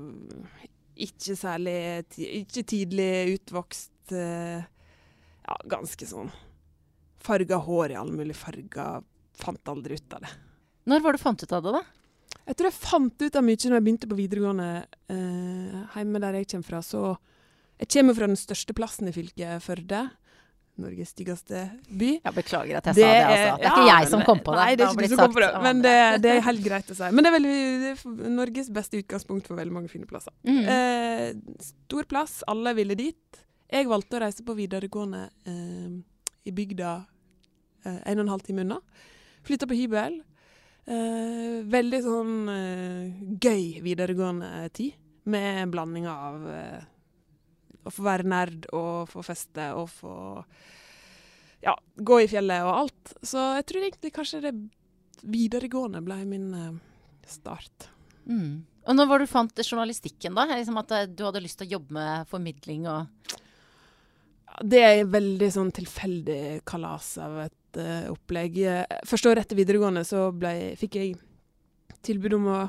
ikke 0.96 1.36
særlig 1.36 1.78
Ikke 2.22 2.64
tidlig 2.64 3.12
utvokst. 3.36 3.92
Eh, 4.14 4.62
ja, 5.46 5.60
ganske 5.70 6.08
sånn 6.10 6.32
farga 7.26 7.58
hår 7.66 7.94
i 7.94 8.00
alle 8.00 8.14
mulige 8.14 8.38
farger. 8.38 9.06
Fant 9.36 9.72
aldri 9.72 9.98
ut 9.98 10.14
av 10.16 10.24
det. 10.24 10.32
Når 10.86 11.02
var 11.02 11.16
det 11.16 11.20
du 11.20 11.24
fant 11.26 11.44
ut 11.44 11.54
av 11.58 11.66
det, 11.66 11.74
da? 11.74 11.82
Jeg 12.46 12.58
tror 12.58 12.70
jeg 12.70 12.78
fant 12.78 13.24
ut 13.26 13.40
av 13.40 13.46
mye 13.46 13.58
når 13.58 13.80
jeg 13.80 13.86
begynte 13.88 14.10
på 14.12 14.20
videregående 14.20 14.70
eh, 15.14 15.80
hjemme 15.96 16.22
der 16.22 16.38
jeg 16.42 16.52
kommer 16.52 16.70
fra. 16.70 16.84
Så 16.86 17.02
jeg 17.80 17.92
kommer 17.96 18.18
fra 18.18 18.30
den 18.30 18.40
største 18.40 18.76
plassen 18.78 19.10
i 19.10 19.16
fylket, 19.16 19.64
Førde. 19.66 20.06
Norges 20.76 21.14
styggeste 21.16 21.62
by. 21.88 22.10
Ja, 22.20 22.32
beklager 22.36 22.82
at 22.82 22.90
jeg 22.90 22.98
det 22.98 23.06
sa 23.06 23.12
det, 23.12 23.20
altså. 23.24 23.56
Det 23.62 23.68
er 23.68 23.72
ikke 23.72 23.86
jeg 23.88 24.10
som 24.12 24.24
kom 24.28 24.42
på 24.44 24.52
det. 24.52 24.60
Nei, 24.60 24.76
det 24.76 24.84
er 24.84 24.92
ikke 24.92 25.06
du 25.08 25.14
som 25.14 25.22
kom 25.22 25.36
på 25.38 25.44
det, 25.46 25.50
men 25.64 25.82
det, 25.86 25.96
det, 26.26 26.34
er 26.34 26.44
helt 26.50 26.64
greit 26.66 26.92
å 26.92 26.98
si. 26.98 27.12
Men 27.16 27.24
det 27.24 27.30
er, 27.30 27.36
veldig, 27.38 27.56
det 27.80 27.92
er 27.94 28.34
Norges 28.36 28.72
beste 28.76 29.00
utgangspunkt 29.00 29.48
for 29.48 29.60
veldig 29.62 29.76
mange 29.78 29.92
fine 29.92 30.10
plasser. 30.10 30.36
Mm. 30.44 30.62
Eh, 30.76 31.64
stor 31.64 32.10
plass, 32.12 32.42
alle 32.52 32.76
ville 32.76 32.98
dit. 33.00 33.42
Jeg 33.72 33.88
valgte 33.88 34.20
å 34.20 34.24
reise 34.26 34.44
på 34.46 34.58
videregående 34.58 35.24
eh, 35.48 35.96
i 36.44 36.56
bygda 36.60 36.92
eh, 37.88 38.00
en 38.12 38.20
og 38.20 38.26
en 38.26 38.34
halv 38.36 38.44
time 38.44 38.68
unna. 38.68 38.82
Flytta 39.48 39.72
på 39.72 39.80
hybel. 39.80 40.20
Eh, 40.86 41.64
veldig 41.66 42.00
sånn 42.06 42.34
eh, 42.54 43.06
gøy 43.42 43.82
videregående 43.82 44.68
tid, 44.76 44.94
med 45.26 45.64
en 45.64 45.72
blanding 45.74 46.06
av 46.06 46.44
eh, 46.46 46.84
å 47.82 47.94
få 47.94 48.06
være 48.06 48.28
nerd 48.30 48.68
og 48.70 49.10
få 49.10 49.24
feste 49.26 49.72
og 49.74 49.90
få 49.90 50.14
ja, 51.66 51.74
gå 51.98 52.20
i 52.22 52.30
fjellet 52.30 52.68
og 52.68 52.74
alt. 52.84 53.16
Så 53.26 53.42
jeg 53.58 53.66
tror 53.66 53.88
egentlig 53.88 54.14
kanskje 54.14 54.44
det 54.46 54.54
videregående 55.26 56.04
ble 56.06 56.20
min 56.30 56.52
start. 57.26 57.90
Mm. 58.30 58.62
Og 58.86 58.94
når 58.94 59.10
var 59.10 59.24
du 59.24 59.30
fant 59.30 59.66
journalistikken, 59.66 60.38
da? 60.38 60.46
Liksom 60.52 60.78
at 60.78 60.94
du 61.18 61.26
hadde 61.26 61.42
lyst 61.42 61.58
til 61.58 61.72
å 61.72 61.80
jobbe 61.80 61.98
med 61.98 62.30
formidling 62.30 62.86
og 62.92 63.34
Det 64.62 64.80
er 64.86 65.10
veldig 65.10 65.48
sånn 65.52 65.72
tilfeldig 65.76 66.62
kalas 66.70 67.18
av 67.20 67.42
et 67.48 67.58
opplegg. 68.12 68.62
Første 69.08 69.32
året 69.32 69.46
etter 69.46 69.60
videregående 69.60 70.06
så 70.08 70.30
ble, 70.36 70.74
fikk 70.80 71.00
jeg 71.02 71.16
tilbud 72.06 72.38
om 72.38 72.50
å 72.54 72.64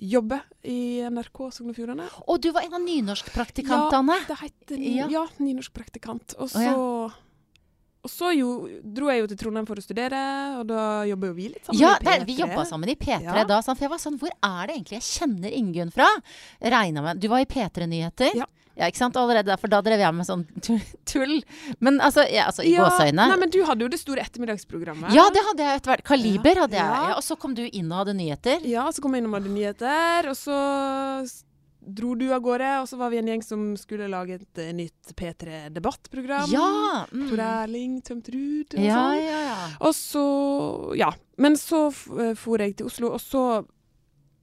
jobbe 0.00 0.40
i 0.64 1.00
NRK 1.12 1.40
Sogn 1.52 1.72
og 1.72 1.76
Fjordane. 1.76 2.06
Og 2.26 2.40
du 2.42 2.50
var 2.56 2.64
en 2.64 2.78
av 2.78 2.84
nynorskpraktikantene? 2.84 4.20
Ja, 4.22 4.28
det 4.30 4.38
heter 4.40 4.84
ja. 4.84 5.08
ja 5.12 5.24
nynorskpraktikant. 5.40 6.36
Og 6.40 6.48
så, 6.52 6.62
oh, 6.62 6.64
ja. 6.64 7.26
og 8.00 8.12
så 8.12 8.32
jo, 8.32 8.52
dro 8.80 9.10
jeg 9.12 9.22
jo 9.22 9.30
til 9.30 9.40
Trondheim 9.42 9.68
for 9.68 9.80
å 9.80 9.84
studere, 9.84 10.22
og 10.60 10.64
da 10.70 10.84
jobber 11.10 11.32
jo 11.32 11.36
vi 11.36 11.50
litt 11.52 11.68
sammen 11.68 11.82
ja, 11.82 11.92
i 11.98 12.06
P3. 12.06 12.14
Ja, 12.16 12.28
vi 12.30 12.38
jobba 12.40 12.64
sammen 12.68 12.92
i 12.92 12.96
P3 12.96 13.20
ja. 13.28 13.44
da. 13.48 13.60
For 13.66 13.84
jeg 13.86 13.92
var 13.92 14.02
sånn 14.02 14.16
Hvor 14.20 14.32
er 14.32 14.70
det 14.70 14.78
egentlig 14.78 15.00
jeg 15.02 15.08
kjenner 15.10 15.58
Ingunn 15.60 15.92
fra? 15.94 16.08
Regna 16.76 17.04
med 17.04 17.20
Du 17.20 17.28
var 17.32 17.44
i 17.44 17.50
P3 17.50 17.90
Nyheter. 17.90 18.40
Ja. 18.40 18.48
Ja, 18.78 18.88
ikke 18.88 19.00
sant? 19.00 19.18
Allerede 19.18 19.50
der, 19.50 19.60
for 19.60 19.72
da 19.72 19.80
drev 19.84 20.00
jeg 20.00 20.16
med 20.16 20.28
sånn 20.28 20.46
tull. 21.10 21.36
Men 21.82 22.00
altså, 22.00 22.24
ja, 22.30 22.46
altså 22.50 22.64
i 22.64 22.72
ja, 22.72 22.86
gåseøyne. 22.86 23.26
Nei, 23.32 23.38
men 23.42 23.52
du 23.52 23.60
hadde 23.68 23.86
jo 23.86 23.90
det 23.92 24.00
store 24.00 24.24
ettermiddagsprogrammet. 24.24 25.12
Ja, 25.16 25.26
det 25.34 25.44
hadde 25.50 25.66
jeg 25.66 25.82
etter 25.82 25.94
hvert. 25.94 26.06
Kaliber 26.06 26.64
hadde 26.64 26.78
jeg. 26.78 26.96
Ja. 27.10 27.12
og 27.18 27.24
så 27.26 27.36
kom 27.40 27.56
du 27.58 27.64
inn 27.66 27.90
og 27.90 28.04
hadde 28.04 28.16
nyheter. 28.18 28.66
Ja, 28.68 28.88
så 28.94 29.04
kom 29.04 29.16
jeg 29.16 29.24
inn 29.24 29.30
og 29.32 29.38
hadde 29.40 29.54
nyheter. 29.54 30.30
Og 30.30 30.38
så 30.38 30.58
dro 31.80 32.12
du 32.18 32.26
av 32.34 32.42
gårde, 32.44 32.70
og 32.82 32.88
så 32.88 32.98
var 33.00 33.12
vi 33.12 33.18
en 33.20 33.28
gjeng 33.30 33.42
som 33.44 33.64
skulle 33.80 34.08
lage 34.12 34.36
et 34.36 34.60
uh, 34.60 34.70
nytt 34.76 35.12
P3-debattprogram. 35.16 36.52
Ja! 36.52 37.06
Mm. 37.12 37.26
Tor 37.30 37.42
Erling 37.46 37.98
Tømtrud 38.06 38.76
og 38.76 38.84
ja, 38.84 39.00
sånn. 39.00 39.24
Ja, 39.24 39.40
ja. 39.48 39.58
Og 39.88 39.96
så 39.96 40.24
Ja. 41.00 41.10
Men 41.40 41.56
så 41.56 41.86
uh, 41.88 42.34
for 42.36 42.60
jeg 42.60 42.76
til 42.78 42.90
Oslo, 42.90 43.14
og 43.16 43.20
så 43.24 43.64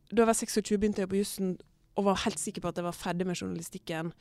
Da 0.10 0.24
jeg 0.24 0.30
var 0.30 0.38
26, 0.40 0.78
begynte 0.80 1.04
jeg 1.04 1.12
på 1.12 1.20
jussen 1.20 1.58
og 1.98 2.06
var 2.08 2.20
helt 2.26 2.40
sikker 2.42 2.62
på 2.64 2.70
at 2.72 2.78
jeg 2.80 2.86
var 2.88 2.96
ferdig 2.98 3.26
med 3.28 3.40
journalistikken. 3.40 4.12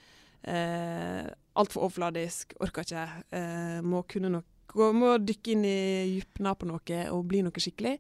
Eh, 0.47 1.27
Altfor 1.57 1.87
overfladisk, 1.87 2.55
orka 2.64 2.85
ikke. 2.85 3.07
Eh, 3.37 3.81
må 3.85 4.03
kunne 4.09 4.33
noe. 4.33 4.45
Må 4.77 5.14
dykke 5.22 5.55
inn 5.55 5.64
i 5.64 5.77
dypna 6.18 6.53
på 6.59 6.66
noe 6.68 7.03
og 7.14 7.22
bli 7.31 7.41
noe 7.47 7.62
skikkelig. 7.62 7.95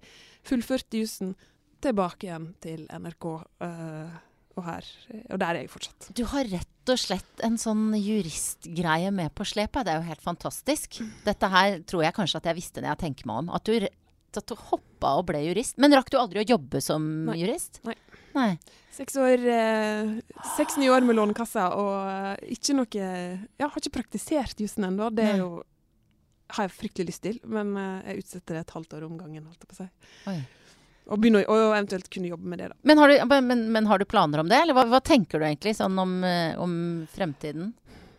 Fullført 0.44 0.92
jussen, 0.98 1.34
tilbake 1.84 2.26
igjen 2.28 2.50
til 2.64 2.84
NRK. 2.92 3.28
Eh, 3.64 4.16
og 4.56 4.64
her, 4.64 4.86
og 5.28 5.36
der 5.40 5.50
er 5.50 5.58
jeg 5.66 5.68
fortsatt. 5.72 6.06
Du 6.16 6.22
har 6.32 6.46
rett 6.48 6.88
og 6.92 6.96
slett 7.00 7.42
en 7.44 7.58
sånn 7.60 7.90
juristgreie 8.00 9.10
med 9.12 9.34
på 9.36 9.44
slepet. 9.44 9.84
Det 9.84 9.92
er 9.92 10.00
jo 10.00 10.06
helt 10.08 10.24
fantastisk. 10.24 11.00
Dette 11.26 11.50
her 11.52 11.80
tror 11.84 12.06
jeg 12.06 12.16
kanskje 12.16 12.40
at 12.40 12.48
jeg 12.50 12.56
visste 12.62 12.80
når 12.80 12.94
jeg 12.94 13.02
tenker 13.04 13.28
meg 13.28 13.42
om. 13.44 13.50
At 13.56 13.68
du, 13.68 13.76
at 13.84 14.48
du 14.48 14.54
hoppa 14.70 15.10
og 15.20 15.26
ble 15.28 15.42
jurist. 15.44 15.76
Men 15.80 15.92
rakk 15.96 16.08
du 16.12 16.16
aldri 16.20 16.40
å 16.40 16.48
jobbe 16.54 16.80
som 16.84 17.04
Nei. 17.28 17.36
jurist? 17.42 17.82
Nei. 17.84 17.96
Nei. 18.36 18.50
Seks 18.96 19.16
år, 19.20 19.42
eh, 19.52 20.10
seks 20.56 20.76
nye 20.80 20.92
år 20.92 21.04
med 21.04 21.16
Lånekassa, 21.16 21.70
og 21.76 21.94
eh, 22.10 22.52
ikke 22.56 22.76
noe 22.76 23.06
Ja, 23.60 23.68
har 23.68 23.80
ikke 23.80 23.98
praktisert 23.98 24.60
jussen 24.60 24.86
ennå. 24.88 25.10
Det 25.14 25.32
jo 25.38 25.50
har 26.54 26.68
jeg 26.68 26.76
fryktelig 26.76 27.08
lyst 27.08 27.24
til, 27.24 27.40
men 27.50 27.72
eh, 27.80 28.12
jeg 28.12 28.22
utsetter 28.22 28.56
det 28.56 28.62
et 28.62 28.76
halvt 28.76 28.94
år 28.98 29.06
om 29.08 29.16
gangen. 29.18 29.48
holdt 29.48 29.64
jeg 29.64 29.70
på 29.72 29.76
å 29.76 29.80
si. 29.80 30.36
Og, 31.06 31.18
begynne, 31.22 31.42
og 31.46 31.72
eventuelt 31.72 32.08
kunne 32.10 32.30
jobbe 32.30 32.50
med 32.50 32.60
det, 32.62 32.68
da. 32.72 32.78
Men 32.86 33.00
har 33.02 33.10
du, 33.10 33.16
men, 33.46 33.66
men 33.74 33.90
har 33.90 34.02
du 34.02 34.06
planer 34.10 34.42
om 34.42 34.48
det, 34.50 34.58
eller 34.62 34.74
hva, 34.74 34.86
hva 34.90 35.00
tenker 35.02 35.42
du 35.42 35.46
egentlig 35.46 35.76
sånn 35.78 35.98
om, 36.02 36.16
om, 36.62 36.78
fremtiden? 37.14 37.72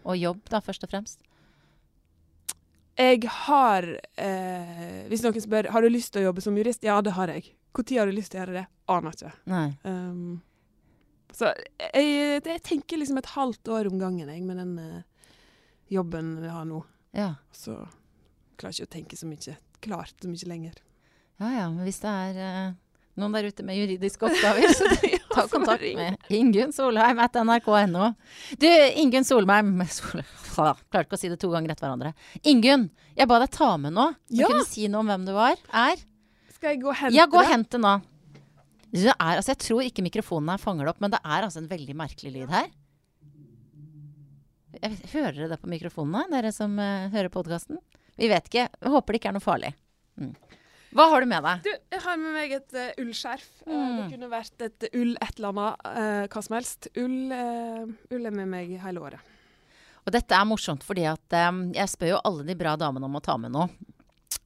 Og 0.07 0.19
jobb, 0.19 0.43
da, 0.51 0.61
først 0.63 0.85
og 0.87 0.91
fremst? 0.91 1.19
Jeg 2.97 3.27
har 3.45 3.85
eh, 4.17 5.03
Hvis 5.11 5.21
noen 5.21 5.43
spør 5.43 5.67
har 5.69 5.83
du 5.85 5.91
lyst 5.91 6.15
til 6.15 6.23
å 6.23 6.29
jobbe 6.29 6.43
som 6.43 6.55
jurist, 6.57 6.85
ja, 6.87 6.95
det 7.03 7.13
har 7.17 7.31
jeg. 7.31 7.51
Når 7.77 7.99
har 7.99 8.09
du 8.09 8.15
lyst 8.17 8.33
til 8.33 8.39
å 8.39 8.43
gjøre 8.43 8.57
det? 8.57 8.65
Aner 8.89 9.15
ikke. 9.15 9.31
Um, 9.83 10.39
så 11.35 11.51
jeg, 11.51 12.41
jeg, 12.41 12.61
tenker 12.65 12.97
liksom 12.97 13.19
et 13.21 13.31
halvt 13.35 13.69
år 13.75 13.91
om 13.91 13.99
gangen, 14.01 14.31
jeg, 14.31 14.41
med 14.47 14.57
den 14.57 14.73
uh, 14.79 15.29
jobben 15.93 16.37
vi 16.41 16.49
har 16.49 16.65
nå. 16.65 16.81
Ja. 17.17 17.35
Så 17.53 17.77
klarer 18.57 18.73
ikke 18.73 18.89
å 18.89 18.95
tenke 18.97 19.19
så 19.19 19.29
mye 19.29 19.57
klart 19.83 20.15
så 20.21 20.31
mye 20.31 20.49
lenger. 20.49 20.81
Ja 21.37 21.53
ja, 21.53 21.65
men 21.69 21.85
hvis 21.85 21.99
det 22.01 22.09
er 22.09 22.39
uh, 22.41 22.75
noen 23.21 23.35
der 23.37 23.49
ute 23.51 23.65
med 23.65 23.77
juridiske 23.77 24.25
oppgaver, 24.25 24.73
så 24.73 24.89
ta 25.35 25.45
kontakt 25.51 25.85
med 25.97 26.33
Ingunn 26.33 26.73
Solheim 26.73 27.21
at 27.21 27.37
nrk.no. 27.37 28.11
Du, 28.57 28.69
Ingunn 29.03 29.27
Solheim 29.27 29.75
Sol, 29.99 30.23
Klarte 30.57 31.05
ikke 31.05 31.19
å 31.19 31.21
si 31.21 31.29
det 31.29 31.39
to 31.41 31.51
ganger 31.53 31.75
etter 31.75 31.85
hverandre. 31.85 32.15
Ingunn, 32.49 32.89
jeg 33.17 33.29
ba 33.29 33.41
deg 33.43 33.53
ta 33.53 33.75
med 33.81 33.93
noe. 33.97 34.17
Du 34.29 34.41
Ja. 34.41 34.49
kunne 34.49 34.65
si 34.65 34.87
noe 34.89 35.05
om 35.05 35.11
hvem 35.13 35.27
du 35.29 35.35
var. 35.37 35.61
Er. 35.69 36.01
Skal 36.57 36.73
jeg 36.73 36.81
gå 36.81 36.89
og 36.89 36.97
hente 36.97 37.13
det? 37.13 37.19
Ja, 37.19 37.27
gå 37.29 37.37
og 37.37 37.45
hente 37.45 37.53
hent 37.53 37.75
det 37.75 37.83
nå. 37.83 37.95
Det 38.87 39.11
er, 39.11 39.35
altså, 39.35 39.51
jeg 39.51 39.61
tror 39.61 39.85
ikke 39.85 40.05
mikrofonen 40.05 40.49
her 40.53 40.61
fanger 40.61 40.87
det 40.87 40.93
opp, 40.95 41.01
men 41.03 41.13
det 41.13 41.19
er 41.21 41.45
altså 41.45 41.61
en 41.61 41.69
veldig 41.69 41.95
merkelig 41.99 42.31
lyd 42.33 42.53
her. 42.53 42.69
Jeg 44.77 44.93
vet, 44.93 45.03
hører 45.11 45.35
dere 45.35 45.49
det 45.51 45.59
på 45.61 45.69
mikrofonene, 45.69 46.29
dere 46.31 46.53
som 46.55 46.73
uh, 46.79 47.09
hører 47.13 47.29
podkasten? 47.33 47.77
Vi 48.17 48.29
vet 48.31 48.49
ikke. 48.49 48.65
Jeg 48.69 48.93
håper 48.93 49.13
det 49.13 49.21
ikke 49.21 49.29
er 49.29 49.35
noe 49.37 49.43
farlig. 49.43 49.71
Mm. 50.17 50.33
Hva 50.97 51.07
har 51.11 51.21
du 51.21 51.29
med 51.29 51.45
deg? 51.45 51.65
Du, 51.67 51.71
jeg 51.93 52.03
har 52.07 52.19
med 52.21 52.35
meg 52.39 52.55
et 52.57 52.77
uh, 52.77 53.01
ullskjerf. 53.03 53.47
Mm. 53.67 53.73
Uh, 53.75 53.85
det 53.99 54.07
kunne 54.15 54.31
vært 54.31 54.65
et 54.65 54.87
ull 54.89 55.13
et 55.13 55.33
eller 55.35 55.51
annet, 55.51 55.87
eh, 55.91 56.23
hva 56.33 56.45
som 56.47 56.57
helst. 56.57 56.89
Ull, 56.97 57.17
eh, 57.37 58.15
ull 58.17 58.31
er 58.31 58.37
med 58.39 58.49
meg 58.55 58.73
hele 58.81 59.03
året. 59.03 59.33
Og 60.07 60.13
dette 60.15 60.33
er 60.33 60.47
morsomt 60.47 60.85
fordi 60.87 61.05
at 61.09 61.37
eh, 61.37 61.63
jeg 61.77 61.93
spør 61.93 62.15
jo 62.15 62.23
alle 62.31 62.47
de 62.47 62.57
bra 62.57 62.77
damene 62.79 63.09
om 63.09 63.19
å 63.19 63.23
ta 63.23 63.37
med 63.41 63.53
noe. 63.53 63.69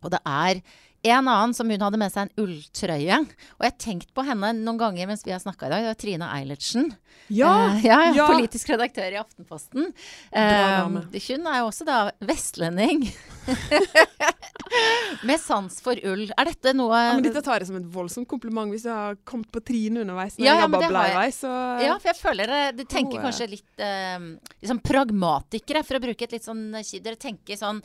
Og 0.02 0.10
det 0.12 0.20
er 0.26 0.64
en 1.04 1.28
annen 1.28 1.54
som 1.54 1.70
hun 1.70 1.82
hadde 1.82 1.98
med 1.98 2.14
seg 2.14 2.28
en 2.28 2.44
ulltrøye. 2.44 3.18
Og 3.58 3.66
jeg 3.66 3.72
har 3.72 3.80
tenkt 3.82 4.12
på 4.14 4.26
henne 4.26 4.52
noen 4.60 4.78
ganger 4.78 5.10
mens 5.10 5.26
vi 5.26 5.34
har 5.34 5.42
snakka 5.42 5.68
i 5.68 5.74
dag. 5.74 5.86
Det 5.86 5.94
var 5.94 6.00
Trine 6.04 6.30
Eilertsen. 6.36 6.92
Ja! 7.34 7.54
Eh, 7.72 7.86
ja, 7.88 8.00
ja. 8.14 8.28
Politisk 8.30 8.70
redaktør 8.74 9.16
i 9.16 9.20
Aftenposten. 9.22 9.90
Eh, 10.32 10.84
hun 10.86 11.50
er 11.50 11.62
jo 11.62 11.70
også 11.72 11.88
da 11.88 11.98
vestlending. 12.22 13.08
Med 15.28 15.42
sans 15.42 15.82
for 15.84 15.98
ull. 16.08 16.28
Er 16.38 16.48
dette 16.48 16.76
noe 16.78 16.96
Ja, 16.96 17.16
men 17.18 17.26
dette 17.26 17.42
tar 17.44 17.60
jeg 17.60 17.72
som 17.72 17.80
et 17.82 17.90
voldsomt 17.92 18.30
kompliment 18.30 18.72
hvis 18.72 18.86
du 18.86 18.92
har 18.94 19.18
kommet 19.28 19.50
på 19.52 19.64
Trine 19.66 20.06
underveis. 20.06 20.38
Når 20.38 20.48
Ja, 20.48 20.58
ja, 20.62 20.70
men 20.70 20.86
det 20.86 20.94
har 20.94 21.18
jeg. 21.18 21.36
så 21.42 21.52
Ja, 21.82 21.98
for 21.98 22.14
jeg 22.14 22.20
føler 22.22 22.52
dere 22.54 22.72
de 22.78 22.86
tenker 22.86 23.20
oh, 23.20 23.26
kanskje 23.26 23.50
litt 23.58 23.84
eh, 23.84 24.18
liksom 24.62 24.82
pragmatikere, 24.86 25.84
for 25.88 25.98
å 25.98 26.04
bruke 26.04 26.28
et 26.28 26.38
litt 26.38 26.48
sånn 26.48 26.70
Dere 26.72 27.18
tenker 27.20 27.58
sånn 27.58 27.82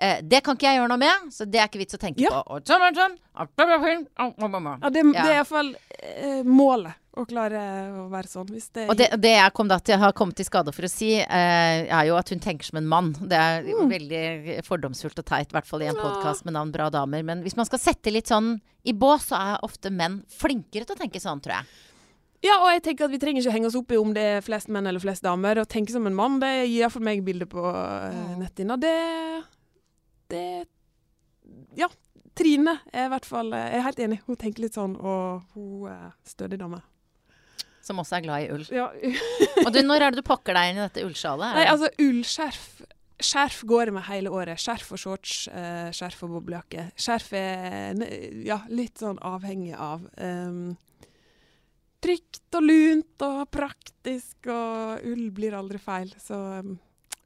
eh, 0.00 0.20
Det 0.22 0.42
kan 0.44 0.56
ikke 0.56 0.66
jeg 0.70 0.80
gjøre 0.80 0.88
noe 0.92 1.00
med, 1.02 1.28
så 1.34 1.46
det 1.46 1.60
er 1.60 1.68
ikke 1.68 1.82
vits 1.82 1.94
å 1.94 2.00
tenke 2.02 2.20
Ja. 2.24 2.42
på. 2.42 2.60
Sånn 2.66 2.80
sånn, 2.96 2.96
sånn, 2.96 3.18
ja, 4.82 4.90
det, 4.90 5.04
det 5.12 5.20
er 5.20 5.36
iallfall 5.38 5.74
eh, 6.00 6.42
målet. 6.44 6.96
Å 7.10 7.24
klare 7.26 7.60
å 7.98 8.04
være 8.08 8.28
sånn. 8.30 8.46
Hvis 8.54 8.68
det, 8.72 8.84
Og 8.88 8.96
det, 8.96 9.08
det 9.18 9.32
jeg 9.34 9.52
kom 9.52 9.66
da 9.68 9.80
til, 9.82 9.98
har 9.98 10.12
kommet 10.16 10.36
til 10.38 10.46
skade 10.46 10.70
for 10.72 10.86
å 10.86 10.90
si, 10.90 11.16
eh, 11.18 11.80
er 11.90 12.04
jo 12.06 12.14
at 12.16 12.30
hun 12.30 12.38
tenker 12.38 12.64
som 12.64 12.78
en 12.78 12.86
mann. 12.86 13.10
Det 13.18 13.36
er 13.36 13.66
jo 13.66 13.82
veldig 13.90 14.62
fordomsfullt 14.64 15.18
og 15.18 15.26
teit, 15.26 15.50
i 15.50 15.56
hvert 15.58 15.66
fall 15.66 15.82
i 15.82 15.88
en 15.90 15.98
Ja. 15.98 16.02
podkast 16.06 16.44
med 16.46 16.54
navn 16.54 16.70
Bra 16.72 16.88
damer. 16.88 17.24
Men 17.24 17.42
hvis 17.42 17.56
man 17.58 17.66
skal 17.66 17.82
sette 17.82 18.12
litt 18.14 18.30
sånn 18.30 18.60
i 18.86 18.92
bås, 18.92 19.26
så 19.26 19.36
er 19.36 19.64
ofte 19.66 19.90
menn 19.90 20.22
flinkere 20.30 20.86
til 20.86 20.94
å 20.96 21.00
tenke 21.02 21.20
sånn, 21.20 21.42
tror 21.42 21.58
jeg. 21.58 21.66
Ja, 22.46 22.56
og 22.62 22.70
jeg 22.72 22.82
tenker 22.86 23.04
at 23.04 23.10
vi 23.12 23.18
trenger 23.20 23.42
ikke 23.42 23.52
henge 23.52 23.66
oss 23.68 23.76
opp 23.76 23.90
i 23.92 23.98
om 24.00 24.14
det 24.16 24.22
er 24.22 24.40
flest 24.40 24.70
menn 24.72 24.86
eller 24.86 25.02
flest 25.02 25.22
damer. 25.26 25.58
Å 25.60 25.66
tenke 25.68 25.92
som 25.92 26.06
en 26.08 26.14
mann, 26.16 26.38
det 26.40 26.68
gir 26.70 26.86
iallfall 26.86 27.02
meg 27.04 27.20
bilde 27.26 27.44
på 27.50 27.60
uh, 27.60 28.36
netthinna. 28.40 28.78
Det 28.80 28.94
Det 30.30 30.44
Ja. 31.78 31.90
Trine 32.40 32.76
er 32.94 33.08
i 33.08 33.10
hvert 33.10 33.26
fall 33.26 33.50
eh, 33.52 33.66
Jeg 33.72 33.80
er 33.80 33.86
helt 33.88 34.04
enig. 34.06 34.20
Hun 34.28 34.38
tenker 34.38 34.64
litt 34.64 34.78
sånn, 34.78 34.94
og 34.96 35.42
hun 35.56 35.90
er 35.90 36.14
stødig 36.28 36.60
dame. 36.60 36.78
Som 37.84 38.00
også 38.02 38.18
er 38.18 38.24
glad 38.24 38.44
i 38.44 38.48
ull. 38.54 38.64
Ja. 38.74 38.86
Og 39.66 39.72
du, 39.74 39.80
når 39.82 40.04
er 40.04 40.14
det 40.14 40.20
du 40.20 40.26
pakker 40.26 40.56
deg 40.56 40.70
inn 40.70 40.80
i 40.80 40.84
dette 40.84 41.04
ullsjalet? 41.06 41.56
Nei, 41.56 41.66
altså 41.72 41.90
ullskjerf 41.98 42.64
Skjerf 43.20 43.58
går 43.68 43.90
med 43.92 44.06
hele 44.06 44.30
året. 44.32 44.56
Skjerf 44.56 44.94
og 44.96 45.00
shorts, 45.02 45.42
eh, 45.52 45.90
skjerf 45.92 46.22
og 46.24 46.38
boblejakke. 46.38 46.86
Skjerf 46.96 47.34
er 47.36 47.98
ja, 48.46 48.62
litt 48.72 49.02
sånn 49.02 49.20
avhengig 49.20 49.74
av 49.76 50.06
um, 50.16 50.70
Trygt 52.00 52.56
og 52.56 52.64
lunt 52.64 53.26
og 53.26 53.42
praktisk, 53.52 54.48
og 54.48 55.04
ull 55.04 55.26
blir 55.36 55.52
aldri 55.58 55.76
feil. 55.82 56.14
Så 56.16 56.38
um, 56.64 56.78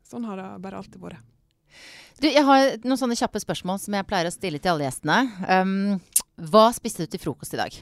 sånn 0.02 0.26
har 0.26 0.42
det 0.42 0.48
bare 0.64 0.82
alltid 0.82 0.98
vært. 0.98 1.30
Du, 2.20 2.28
jeg 2.28 2.44
har 2.46 2.76
noen 2.84 3.00
sånne 3.00 3.16
kjappe 3.18 3.42
spørsmål 3.42 3.80
som 3.82 3.96
jeg 3.96 4.06
pleier 4.06 4.28
å 4.28 4.34
stille 4.34 4.60
til 4.62 4.74
alle 4.74 4.86
gjestene. 4.86 5.18
Um, 5.48 5.96
hva 6.50 6.68
spiste 6.74 7.04
du 7.04 7.10
til 7.10 7.22
frokost 7.22 7.56
i 7.56 7.60
dag? 7.60 7.76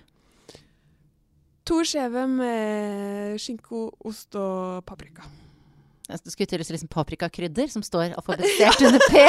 To 1.68 1.82
skjever 1.86 2.26
med 2.26 3.40
skinko, 3.40 3.86
ost 4.08 4.34
og 4.40 4.82
paprika. 4.88 5.26
Du 6.10 6.30
skulle 6.32 6.50
til 6.50 6.62
å 6.62 6.66
si 6.66 6.74
liksom 6.74 6.90
paprikakrydder, 6.92 7.70
som 7.72 7.84
står 7.86 8.16
alfabetisert 8.16 8.82
under 8.88 9.04
P. 9.08 9.22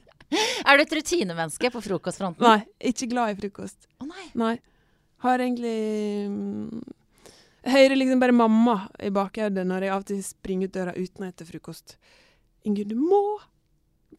er 0.68 0.76
du 0.76 0.82
et 0.84 0.96
rutinemenneske 0.98 1.70
på 1.72 1.82
frokostfronten? 1.84 2.44
Nei, 2.44 2.90
ikke 2.90 3.08
glad 3.12 3.34
i 3.34 3.38
frokost. 3.38 3.86
Å 4.02 4.08
nei. 4.08 4.26
Nei. 4.40 4.56
Har 5.22 5.44
egentlig 5.44 5.76
um, 6.26 6.80
hører 7.68 7.96
liksom 7.96 8.20
bare 8.20 8.36
mamma 8.36 8.76
i 8.98 9.12
bakhodet 9.14 9.64
når 9.68 9.86
jeg 9.86 9.94
av 9.94 10.02
og 10.02 10.10
til 10.10 10.22
springer 10.24 10.70
ut 10.70 10.76
døra 10.76 10.96
uten 10.96 11.26
å 11.26 11.30
spise 11.30 11.52
frokost. 11.52 11.96
Ingunn, 12.66 12.90
du 12.90 12.98
må 12.98 13.22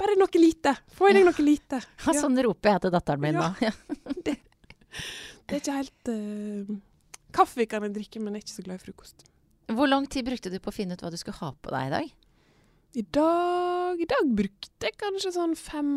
Bare 0.01 0.15
noe 0.17 0.41
lite. 0.41 0.73
Få 0.97 1.11
i 1.11 1.13
deg 1.15 1.27
noe 1.27 1.43
lite. 1.45 1.81
Ja, 2.07 2.15
sånn 2.17 2.39
roper 2.41 2.73
jeg 2.75 2.85
til 2.87 2.93
datteren 2.95 3.21
min 3.21 3.37
nå. 3.37 3.49
Ja. 3.67 3.73
Det 5.51 5.57
er 5.57 5.59
ikke 5.61 5.75
helt 5.75 6.09
uh, 6.11 6.71
Kaffe 7.35 7.65
kan 7.69 7.83
jeg 7.87 7.93
drikke, 7.95 8.19
men 8.23 8.35
jeg 8.35 8.41
er 8.41 8.45
ikke 8.45 8.55
så 8.57 8.63
glad 8.65 8.79
i 8.79 8.83
frokost. 8.85 9.23
Hvor 9.71 9.87
lang 9.87 10.07
tid 10.11 10.25
brukte 10.27 10.51
du 10.51 10.57
på 10.63 10.71
å 10.71 10.75
finne 10.75 10.95
ut 10.97 11.03
hva 11.03 11.11
du 11.11 11.17
skulle 11.19 11.39
ha 11.39 11.51
på 11.55 11.71
deg 11.71 11.87
i 11.87 11.93
dag? 11.93 12.09
I 12.99 13.03
dag 13.15 14.01
I 14.03 14.07
dag 14.11 14.31
brukte 14.35 14.89
jeg 14.89 14.97
kanskje 14.99 15.31
sånn 15.37 15.53
fem 15.55 15.91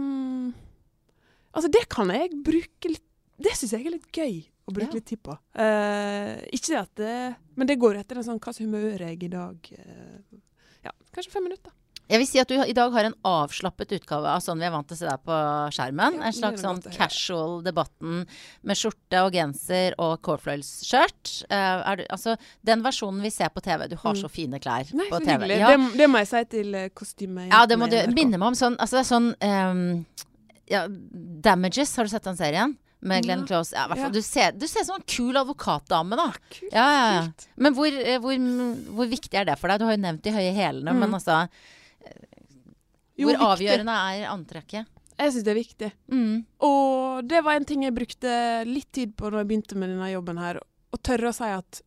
Altså, 1.55 1.71
det 1.75 1.85
kan 1.91 2.11
jeg 2.15 2.31
bruke 2.47 2.91
litt 2.93 3.07
Det 3.43 3.55
syns 3.59 3.75
jeg 3.75 3.87
er 3.89 3.97
litt 3.97 4.11
gøy 4.15 4.37
å 4.65 4.73
bruke 4.75 4.95
Ja. 4.95 4.97
litt 4.97 5.09
tid 5.11 5.21
på. 5.27 5.35
Uh, 5.59 6.39
ikke 6.55 6.79
at 6.81 6.93
det 6.97 7.17
Men 7.59 7.69
det 7.69 7.79
går 7.83 7.99
etter 8.01 8.17
en 8.21 8.27
sånn 8.27 8.39
hvilket 8.39 8.63
humør 8.63 8.95
er 8.95 9.11
jeg 9.11 9.27
i 9.27 9.33
dag. 9.35 9.73
uh, 9.75 10.39
ja, 10.87 10.93
kanskje 11.13 11.35
fem 11.35 11.45
minutter. 11.45 11.75
Jeg 12.11 12.21
vil 12.21 12.27
si 12.29 12.39
at 12.39 12.51
du 12.51 12.55
i 12.61 12.75
dag 12.77 12.93
har 12.93 13.07
en 13.09 13.15
avslappet 13.25 13.95
utgave 13.97 14.29
av 14.29 14.43
sånn 14.45 14.59
vi 14.61 14.67
er 14.69 14.73
vant 14.75 14.87
til 14.91 14.97
å 14.97 14.99
se 15.01 15.07
deg 15.09 15.23
på 15.25 15.37
skjermen. 15.73 16.19
Ja, 16.21 16.27
En 16.29 16.35
slags 16.37 16.61
sånn 16.61 16.83
casual 16.93 17.63
debatten 17.65 18.27
med 18.63 18.77
skjorte 18.77 19.23
og 19.25 19.33
genser 19.33 19.97
og 19.99 20.19
cornflakes-skjørt. 20.27 21.33
Eh, 21.49 21.57
er 21.95 22.05
altså, 22.13 22.37
den 22.63 22.83
versjonen 22.85 23.23
vi 23.25 23.31
ser 23.33 23.49
på 23.55 23.63
TV 23.65 23.89
Du 23.89 23.97
har 23.97 24.13
Mm. 24.15 24.21
så 24.21 24.29
fine 24.31 24.61
klær 24.61 24.93
Nei, 24.95 25.09
på 25.11 25.21
TV. 25.25 25.49
Ja, 25.59 25.73
Det, 25.77 25.97
det 25.97 26.11
må 26.11 26.19
jeg 26.21 26.29
si 26.29 26.45
til 26.45 26.75
uh, 26.75 26.89
kostymet. 26.95 27.49
ja, 27.51 27.65
det 27.67 27.79
må 27.79 27.89
du 27.89 27.97
minne 28.13 28.37
meg 28.39 28.49
om. 28.49 28.55
Sånn, 28.55 28.77
altså, 28.77 29.01
det 29.01 29.05
er 29.07 29.11
sånn 29.15 29.33
um, 29.73 30.07
ja, 30.69 30.87
Damages, 30.89 31.97
har 31.97 32.05
du 32.05 32.11
sett 32.11 32.25
den 32.25 32.37
serien? 32.37 32.77
Med 33.05 33.23
Glenn 33.25 33.41
Ja. 33.41 33.47
Close. 33.47 33.73
Ja, 33.73 33.89
Ja. 33.97 34.09
du, 34.09 34.21
ser, 34.23 34.53
ut 34.53 34.63
som 34.69 34.81
en 34.81 34.87
sånn 34.89 35.07
kul 35.07 35.35
advokatdame, 35.37 36.17
da. 36.17 36.31
Kult. 36.51 36.73
Ja. 36.73 37.29
Men 37.57 37.75
hvor, 37.75 37.87
eh, 37.89 38.17
hvor, 38.19 38.33
hvor 38.97 39.07
viktig 39.09 39.35
er 39.35 39.45
det 39.45 39.59
for 39.59 39.69
deg? 39.69 39.79
Du 39.81 39.85
har 39.85 39.93
jo 39.97 40.01
nevnt 40.05 40.23
de 40.23 40.31
høye 40.33 40.55
hælene, 40.57 40.93
Mm. 40.93 40.99
men 41.01 41.13
altså 41.13 41.49
Jo, 43.17 43.29
Hvor 43.29 43.37
viktig. 43.39 43.51
avgjørende 43.69 43.95
er 44.11 44.29
antrekket? 44.33 44.87
Jeg 45.15 45.31
syns 45.33 45.45
det 45.47 45.53
er 45.53 45.61
viktig. 45.61 45.91
Mm. 46.11 46.39
Og 46.67 47.29
det 47.31 47.43
var 47.47 47.55
en 47.61 47.65
ting 47.69 47.85
jeg 47.87 47.95
brukte 47.95 48.31
litt 48.67 48.89
tid 48.97 49.13
på 49.17 49.29
når 49.31 49.45
jeg 49.45 49.51
begynte 49.53 49.77
med 49.79 49.93
denne 49.95 50.09
jobben 50.11 50.41
her. 50.43 50.59
Å 50.59 50.99
tørre 50.99 51.31
å 51.31 51.37
si 51.37 51.47
at 51.55 51.81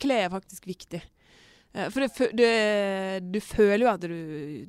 klær 0.00 0.24
er 0.26 0.32
faktisk 0.32 0.64
viktig. 0.70 1.02
Eh, 1.74 1.90
For 1.92 2.00
det, 2.06 2.30
det, 2.38 2.52
du 3.28 3.38
føler 3.44 3.84
jo 3.84 3.90
at 3.92 4.00
du 4.08 4.68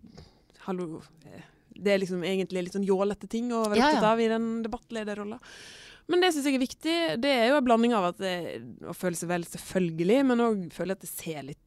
Hallo. 0.67 1.01
eh, 1.31 1.41
Det 1.73 1.93
er 1.95 1.99
liksom 2.03 2.21
egentlig 2.27 2.65
litt 2.67 2.75
sånn 2.75 2.85
jålete 2.87 3.27
ting 3.31 3.47
å 3.55 3.63
være 3.65 3.79
Ja, 3.79 3.87
opptatt 3.93 4.09
av 4.11 4.19
i 4.21 4.27
den 4.31 4.49
debattlederrolla. 4.63 5.39
Men 6.11 6.19
det 6.19 6.33
syns 6.35 6.45
jeg 6.49 6.55
er 6.59 6.65
viktig. 6.65 6.95
Det 7.23 7.31
er 7.31 7.47
jo 7.53 7.57
en 7.61 7.63
blanding 7.65 7.93
av 7.95 8.09
at 8.11 8.17
det, 8.19 8.35
å 8.83 8.93
føle 8.95 9.15
seg 9.15 9.29
vel 9.31 9.45
selvfølgelig, 9.47 10.19
men 10.27 10.43
òg 10.43 10.65
føle 10.75 10.91
at 10.97 10.99
det 11.03 11.07
ser 11.09 11.41
litt 11.47 11.59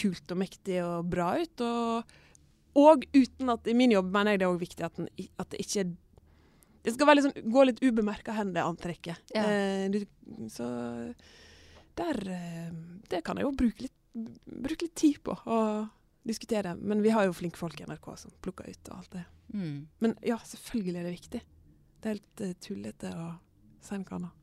kult 0.00 0.32
og 0.32 0.40
mektig 0.40 0.78
og 0.80 1.04
bra 1.12 1.34
ut. 1.36 1.60
Og, 1.60 2.14
og 2.78 3.04
uten 3.12 3.52
at 3.52 3.68
I 3.68 3.76
min 3.76 3.92
jobb 3.92 4.08
mener 4.14 4.34
jeg 4.34 4.42
det 4.42 4.46
er 4.46 4.52
også 4.52 4.64
viktig 4.64 4.86
at, 4.86 4.98
den, 4.98 5.08
at 5.42 5.52
det 5.52 5.60
ikke 5.60 5.84
Det 6.82 6.94
skal 6.94 7.22
sånn, 7.26 7.34
gå 7.52 7.64
litt 7.68 7.82
ubemerka 7.84 8.34
hen, 8.34 8.54
det 8.56 8.64
antrekket. 8.64 9.32
Ja. 9.36 9.44
Eh, 9.44 9.84
du, 9.92 10.00
så 10.50 10.66
der 11.98 12.22
eh, 12.32 12.70
Det 13.10 13.20
kan 13.26 13.38
jeg 13.38 13.46
jo 13.46 13.52
bruke 13.54 13.86
litt, 13.86 13.98
bruke 14.46 14.88
litt 14.88 14.96
tid 14.98 15.20
på 15.24 15.36
å 15.46 15.60
diskutere. 16.26 16.74
Men 16.78 17.02
vi 17.04 17.12
har 17.14 17.26
jo 17.26 17.36
flinke 17.36 17.60
folk 17.60 17.80
i 17.80 17.86
NRK 17.86 18.12
som 18.24 18.34
plukker 18.44 18.70
ut 18.70 18.90
og 18.90 18.98
alt 18.98 19.16
det. 19.18 19.24
Mm. 19.52 19.88
Men 20.04 20.14
ja, 20.24 20.38
selvfølgelig 20.48 21.00
er 21.00 21.08
det 21.08 21.16
viktig. 21.16 21.42
Det 22.02 22.08
er 22.08 22.16
helt 22.16 22.44
uh, 22.44 22.54
tullete 22.62 23.10
å 23.14 23.26
si 23.82 23.98
noe 23.98 24.16
annet. 24.18 24.38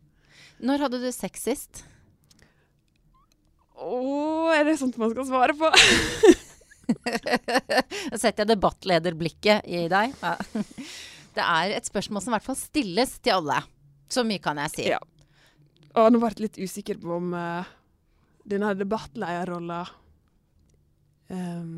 Når 0.64 0.86
hadde 0.86 1.00
du 1.02 1.10
sex 1.16 1.48
sist? 1.48 1.82
Å, 3.80 3.90
er 4.56 4.68
det 4.68 4.78
sånt 4.80 5.00
man 5.00 5.12
skal 5.14 5.28
svare 5.28 5.56
på? 5.58 5.72
Da 8.12 8.18
setter 8.18 8.44
jeg 8.44 8.52
debattlederblikket 8.54 9.68
i 9.70 9.86
deg. 9.92 10.16
Ja. 10.24 10.36
Det 11.36 11.46
er 11.46 11.76
et 11.78 11.88
spørsmål 11.88 12.24
som 12.24 12.34
i 12.34 12.36
hvert 12.36 12.48
fall 12.48 12.58
stilles 12.58 13.14
til 13.24 13.38
alle. 13.38 13.60
Så 14.10 14.26
mye 14.28 14.42
kan 14.44 14.58
jeg 14.66 14.74
si. 14.74 14.88
Ja. 14.90 15.00
Og 16.00 16.10
nå 16.12 16.22
ble 16.22 16.32
jeg 16.34 16.46
litt 16.48 16.60
usikker 16.60 16.98
på 17.02 17.14
om 17.16 17.34
uh, 17.38 17.68
denne 18.50 18.74
debattlederrolla 18.78 19.84
um, 21.30 21.76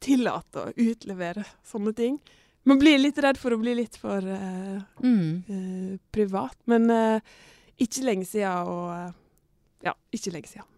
tillater 0.00 0.70
å 0.70 0.86
utlevere 0.90 1.44
sånne 1.66 1.94
ting. 1.96 2.20
Man 2.68 2.80
blir 2.80 3.00
litt 3.00 3.18
redd 3.24 3.40
for 3.40 3.56
å 3.56 3.60
bli 3.60 3.74
litt 3.80 3.96
for 4.00 4.24
uh, 4.24 4.80
mm. 5.00 5.30
uh, 5.48 5.94
privat. 6.12 6.56
Men 6.70 6.92
ikke 7.80 8.06
lenge 8.06 8.28
siden 8.28 8.70
og 8.70 9.16
Ja, 9.80 9.96
ikke 10.12 10.34
lenge 10.36 10.52
siden. 10.52 10.69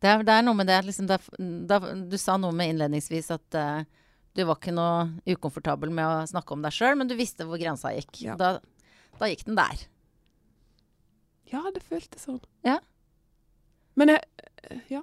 Det 0.00 0.08
er, 0.08 0.22
det 0.24 0.32
er 0.32 0.44
noe 0.46 0.56
med 0.56 0.68
det 0.70 0.78
liksom, 0.86 1.08
da, 1.10 1.78
Du 2.08 2.16
sa 2.20 2.38
noe 2.40 2.56
med 2.56 2.72
innledningsvis 2.72 3.28
at 3.34 3.56
uh, 3.58 3.82
du 4.36 4.44
var 4.46 4.56
ikke 4.56 4.72
noe 4.72 5.08
ukomfortabel 5.28 5.92
med 5.92 6.06
å 6.06 6.26
snakke 6.30 6.54
om 6.54 6.62
deg 6.64 6.74
sjøl, 6.74 6.96
men 6.96 7.10
du 7.10 7.16
visste 7.18 7.44
hvor 7.48 7.60
grensa 7.60 7.92
gikk. 7.92 8.22
Ja. 8.24 8.36
Da, 8.40 8.54
da, 9.18 9.28
gikk 9.28 9.44
den 9.48 9.58
der. 9.58 9.84
Ja, 11.50 11.64
det 11.74 11.82
føltes 11.82 12.24
sånn. 12.28 12.40
Ja. 12.66 12.78
Men 13.98 14.14
jeg 14.14 14.80
Ja. 14.92 15.02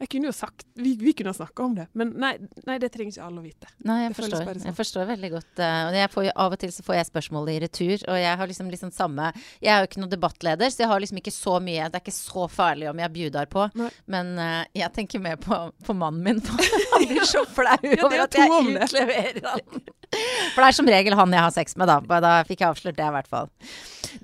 Jeg 0.00 0.08
kunne 0.14 0.30
jo 0.30 0.32
sagt 0.32 0.64
Vi, 0.80 0.94
vi 1.00 1.12
kunne 1.16 1.32
ha 1.32 1.36
snakka 1.36 1.64
om 1.66 1.74
det, 1.76 1.86
men 1.98 2.12
nei, 2.20 2.32
nei, 2.64 2.78
det 2.80 2.88
trenger 2.94 3.12
ikke 3.12 3.26
alle 3.26 3.42
å 3.42 3.44
vite. 3.44 3.68
Nei, 3.84 3.98
jeg, 4.06 4.14
forstår, 4.16 4.46
sånn. 4.46 4.64
jeg 4.70 4.76
forstår 4.78 5.08
veldig 5.10 5.30
godt. 5.34 5.60
Uh, 5.60 5.98
får, 6.14 6.30
av 6.32 6.56
og 6.56 6.62
til 6.62 6.72
så 6.72 6.84
får 6.86 6.96
jeg 6.96 7.08
spørsmålet 7.10 7.52
i 7.52 7.60
retur, 7.66 8.06
og 8.08 8.16
jeg 8.20 8.38
har 8.40 8.50
liksom, 8.50 8.70
liksom 8.72 8.94
samme 8.96 9.28
Jeg 9.60 9.74
er 9.74 9.82
jo 9.82 9.90
ikke 9.90 10.00
noen 10.00 10.14
debattleder, 10.14 10.72
så 10.72 10.84
jeg 10.84 10.90
har 10.92 11.04
liksom 11.04 11.20
ikke 11.20 11.34
så 11.34 11.58
mye 11.60 11.90
Det 11.90 12.00
er 12.00 12.04
ikke 12.04 12.16
så 12.16 12.46
farlig 12.50 12.88
om 12.90 13.04
jeg 13.04 13.14
bjudar 13.18 13.50
på, 13.52 13.66
nei. 13.76 13.90
men 14.16 14.32
uh, 14.40 14.64
jeg 14.80 14.92
tenker 14.96 15.22
mer 15.22 15.36
på, 15.40 15.60
på 15.84 15.96
mannen 16.00 16.24
min. 16.24 16.42
han 16.94 17.06
blir 17.10 17.28
så 17.28 17.44
flau 17.48 17.76
ja, 17.84 18.00
over 18.06 18.24
at 18.24 18.40
jeg 18.40 18.56
utleverer 18.72 19.44
han. 19.44 19.86
For 20.54 20.64
det 20.64 20.66
er 20.66 20.74
som 20.74 20.88
regel 20.90 21.14
han 21.14 21.36
jeg 21.36 21.44
har 21.44 21.52
sex 21.54 21.76
med, 21.78 21.92
da. 21.92 22.20
Da 22.24 22.40
fikk 22.48 22.64
jeg 22.64 22.72
avslørt 22.72 22.96
det, 22.98 23.06
i 23.06 23.14
hvert 23.14 23.30
fall. 23.30 23.52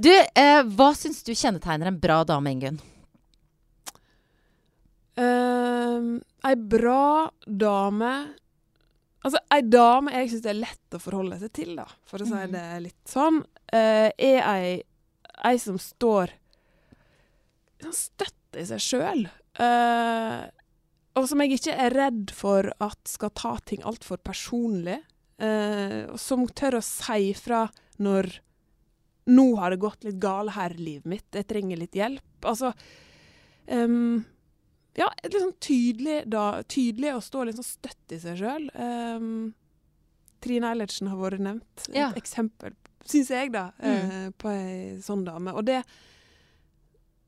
Du, 0.00 0.10
uh, 0.10 0.60
hva 0.78 0.92
syns 0.96 1.20
du 1.26 1.34
kjennetegner 1.36 1.92
en 1.92 2.00
bra 2.00 2.22
dame, 2.26 2.56
Ingunn? 2.56 2.80
Uh, 5.16 6.18
ei 6.44 6.56
bra 6.60 7.30
dame 7.48 8.10
Altså, 9.26 9.40
ei 9.50 9.62
dame 9.64 10.12
jeg 10.12 10.28
syns 10.30 10.42
det 10.44 10.50
er 10.52 10.58
lett 10.60 10.94
å 10.94 11.00
forholde 11.02 11.38
seg 11.40 11.50
til, 11.56 11.72
da, 11.74 11.86
for 12.06 12.22
å 12.22 12.26
si 12.28 12.36
mhm. 12.36 12.52
det 12.52 12.66
litt 12.84 13.10
sånn, 13.10 13.40
uh, 13.74 14.10
er 14.12 14.36
ei, 14.46 14.68
ei, 15.42 15.56
som 15.58 15.80
står 15.82 16.30
sånn 17.82 17.96
støtt 17.96 18.60
i 18.60 18.66
seg 18.68 18.84
sjøl. 18.84 19.24
Uh, 19.58 19.64
eh, 19.66 20.44
og 21.18 21.26
som 21.26 21.42
jeg 21.42 21.56
ikke 21.56 21.74
er 21.74 21.96
redd 21.96 22.30
for 22.36 22.70
at 22.84 23.00
skal 23.10 23.32
ta 23.34 23.56
ting 23.66 23.82
altfor 23.88 24.20
personlig. 24.22 25.00
Uh, 25.42 26.14
som 26.20 26.46
tør 26.46 26.78
å 26.78 26.84
si 26.84 27.34
fra 27.36 27.66
når 28.00 28.30
'Nå 29.26 29.56
har 29.58 29.74
det 29.74 29.82
gått 29.82 30.04
litt 30.06 30.20
galt 30.22 30.54
her 30.54 30.70
i 30.70 30.78
livet 30.78 31.10
mitt. 31.10 31.26
Jeg 31.34 31.50
trenger 31.50 31.82
litt 31.82 31.98
hjelp.' 31.98 32.46
Altså 32.46 32.70
um, 33.66 34.22
ja, 34.96 35.10
sånn 35.32 35.54
tydelig, 35.60 36.22
da, 36.32 36.62
tydelig 36.72 37.14
å 37.16 37.22
stå 37.24 37.44
litt 37.44 37.58
sånn 37.58 37.68
støtt 37.68 38.16
i 38.16 38.18
seg 38.22 38.40
sjøl. 38.40 38.66
Um, 38.72 38.82
ehm, 38.86 39.38
Trine 40.44 40.70
Eilertsen 40.72 41.10
har 41.10 41.20
vært 41.20 41.42
nevnt. 41.44 41.86
Ja. 41.92 42.10
Et 42.10 42.20
eksempel, 42.22 42.76
syns 43.08 43.32
jeg, 43.32 43.52
da, 43.54 43.68
mm. 43.80 44.12
uh, 44.12 44.28
på 44.40 44.52
ei 44.52 44.96
sånn 45.04 45.26
dame. 45.26 45.54
Og 45.56 45.66
det 45.68 45.82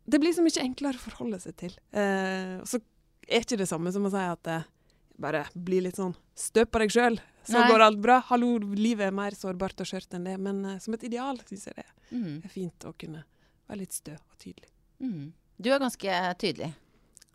Det 0.08 0.16
blir 0.16 0.32
så 0.32 0.40
mye 0.40 0.62
enklere 0.62 0.96
å 0.96 1.04
forholde 1.04 1.40
seg 1.42 1.56
til. 1.60 1.74
Uh, 1.92 2.64
så 2.64 2.80
er 3.28 3.44
ikke 3.44 3.60
det 3.60 3.68
samme 3.68 3.92
som 3.92 4.06
å 4.08 4.12
si 4.14 4.24
at 4.24 4.48
uh, 4.48 4.64
bare 5.20 5.44
bli 5.52 5.82
litt 5.84 5.98
sånn 6.00 6.14
støp 6.38 6.72
på 6.72 6.80
deg 6.80 6.94
sjøl, 6.94 7.18
så 7.44 7.58
Nei. 7.58 7.68
går 7.68 7.84
alt 7.84 8.00
bra. 8.00 8.20
Hallo, 8.30 8.54
livet 8.72 9.10
er 9.10 9.14
mer 9.16 9.36
sårbart 9.36 9.82
og 9.82 9.90
skjørt 9.90 10.14
enn 10.16 10.24
det. 10.24 10.38
Men 10.40 10.64
uh, 10.64 10.78
som 10.80 10.96
et 10.96 11.04
ideal 11.10 11.40
syns 11.44 11.68
jeg 11.68 11.76
det 11.76 11.88
mm. 12.16 12.34
er 12.46 12.52
fint 12.52 12.88
å 12.88 12.96
kunne 12.96 13.26
være 13.68 13.82
litt 13.82 13.96
stø 13.96 14.16
og 14.16 14.40
tydelig. 14.40 14.72
Mm. 15.04 15.32
Du 15.58 15.68
er 15.74 15.82
ganske 15.82 16.20
tydelig. 16.40 16.72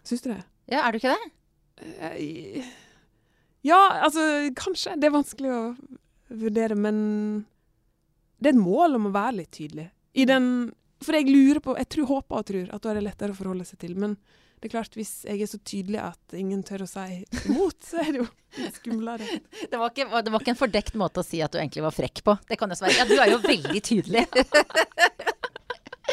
Syns 0.03 0.23
du 0.25 0.29
det? 0.33 0.41
Ja, 0.71 0.83
er 0.83 0.93
du 0.93 0.99
ikke 0.99 1.15
det? 1.15 1.31
Uh, 1.83 2.71
ja, 3.63 3.79
altså 4.03 4.21
kanskje. 4.59 4.97
Det 4.99 5.07
er 5.07 5.15
vanskelig 5.15 5.51
å 5.51 5.63
vurdere, 6.33 6.75
men 6.75 6.97
det 8.43 8.51
er 8.51 8.57
et 8.57 8.63
mål 8.63 8.97
om 8.99 9.09
å 9.09 9.15
være 9.15 9.39
litt 9.41 9.53
tydelig. 9.55 9.89
I 10.13 10.27
den 10.29 10.47
For 11.03 11.17
jeg 11.17 11.25
lurer 11.25 11.59
på 11.59 11.73
Jeg 11.75 11.89
tror, 11.89 12.05
håper 12.11 12.37
og 12.37 12.45
tror 12.47 12.67
at 12.75 12.83
da 12.83 12.91
er 12.91 12.99
det 12.99 13.07
lettere 13.07 13.33
å 13.33 13.37
forholde 13.37 13.65
seg 13.67 13.79
til. 13.81 13.95
Men 13.99 14.17
det 14.63 14.69
er 14.69 14.75
klart, 14.77 14.93
hvis 14.95 15.25
jeg 15.27 15.41
er 15.43 15.49
så 15.51 15.57
tydelig 15.59 15.99
at 15.99 16.35
ingen 16.39 16.61
tør 16.63 16.85
å 16.85 16.87
si 16.87 17.17
imot, 17.49 17.79
så 17.83 17.99
er 17.99 18.11
det 18.15 18.21
jo 18.21 18.27
skumlere. 18.77 19.27
Det 19.71 19.79
var, 19.79 19.89
ikke, 19.89 20.21
det 20.21 20.31
var 20.31 20.43
ikke 20.43 20.53
en 20.53 20.59
fordekt 20.59 20.95
måte 20.99 21.23
å 21.23 21.25
si 21.25 21.41
at 21.43 21.51
du 21.51 21.57
egentlig 21.57 21.83
var 21.83 21.95
frekk 21.95 22.21
på. 22.23 22.35
Det 22.47 22.59
kan 22.61 22.71
jo 22.71 22.77
være. 22.79 22.95
Ja, 22.99 23.07
du 23.09 23.15
er 23.17 23.31
jo 23.33 23.39
veldig 23.43 23.81
tydelig. 23.83 24.23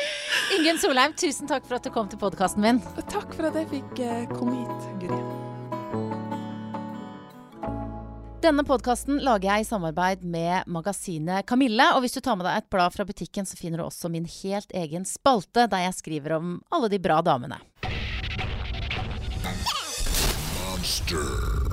Ingunn 0.56 0.80
Solheim, 0.82 1.14
tusen 1.18 1.50
takk 1.50 1.66
for 1.68 1.78
at 1.78 1.86
du 1.86 1.92
kom 1.94 2.08
til 2.10 2.20
podkasten 2.20 2.64
min. 2.64 2.80
Takk 3.10 3.32
for 3.36 3.50
at 3.50 3.58
jeg 3.60 3.70
fikk 3.70 4.02
uh, 4.02 4.24
komme 4.34 4.62
hit, 4.62 4.90
Guri. 5.02 5.20
Denne 8.40 8.64
podkasten 8.64 9.18
lager 9.20 9.50
jeg 9.50 9.66
i 9.66 9.68
samarbeid 9.68 10.22
med 10.24 10.64
magasinet 10.72 11.44
Kamille. 11.46 11.90
Og 11.92 12.00
hvis 12.00 12.16
du 12.16 12.22
tar 12.24 12.38
med 12.40 12.48
deg 12.48 12.62
et 12.62 12.70
blad 12.72 12.94
fra 12.94 13.04
butikken, 13.04 13.44
så 13.44 13.58
finner 13.58 13.82
du 13.82 13.84
også 13.84 14.08
min 14.08 14.24
helt 14.24 14.72
egen 14.72 15.04
spalte, 15.04 15.66
der 15.68 15.84
jeg 15.84 15.98
skriver 15.98 16.38
om 16.38 16.56
alle 16.72 16.88
de 16.88 17.02
bra 17.04 17.20
damene. 17.20 17.60
Monster. 20.56 21.69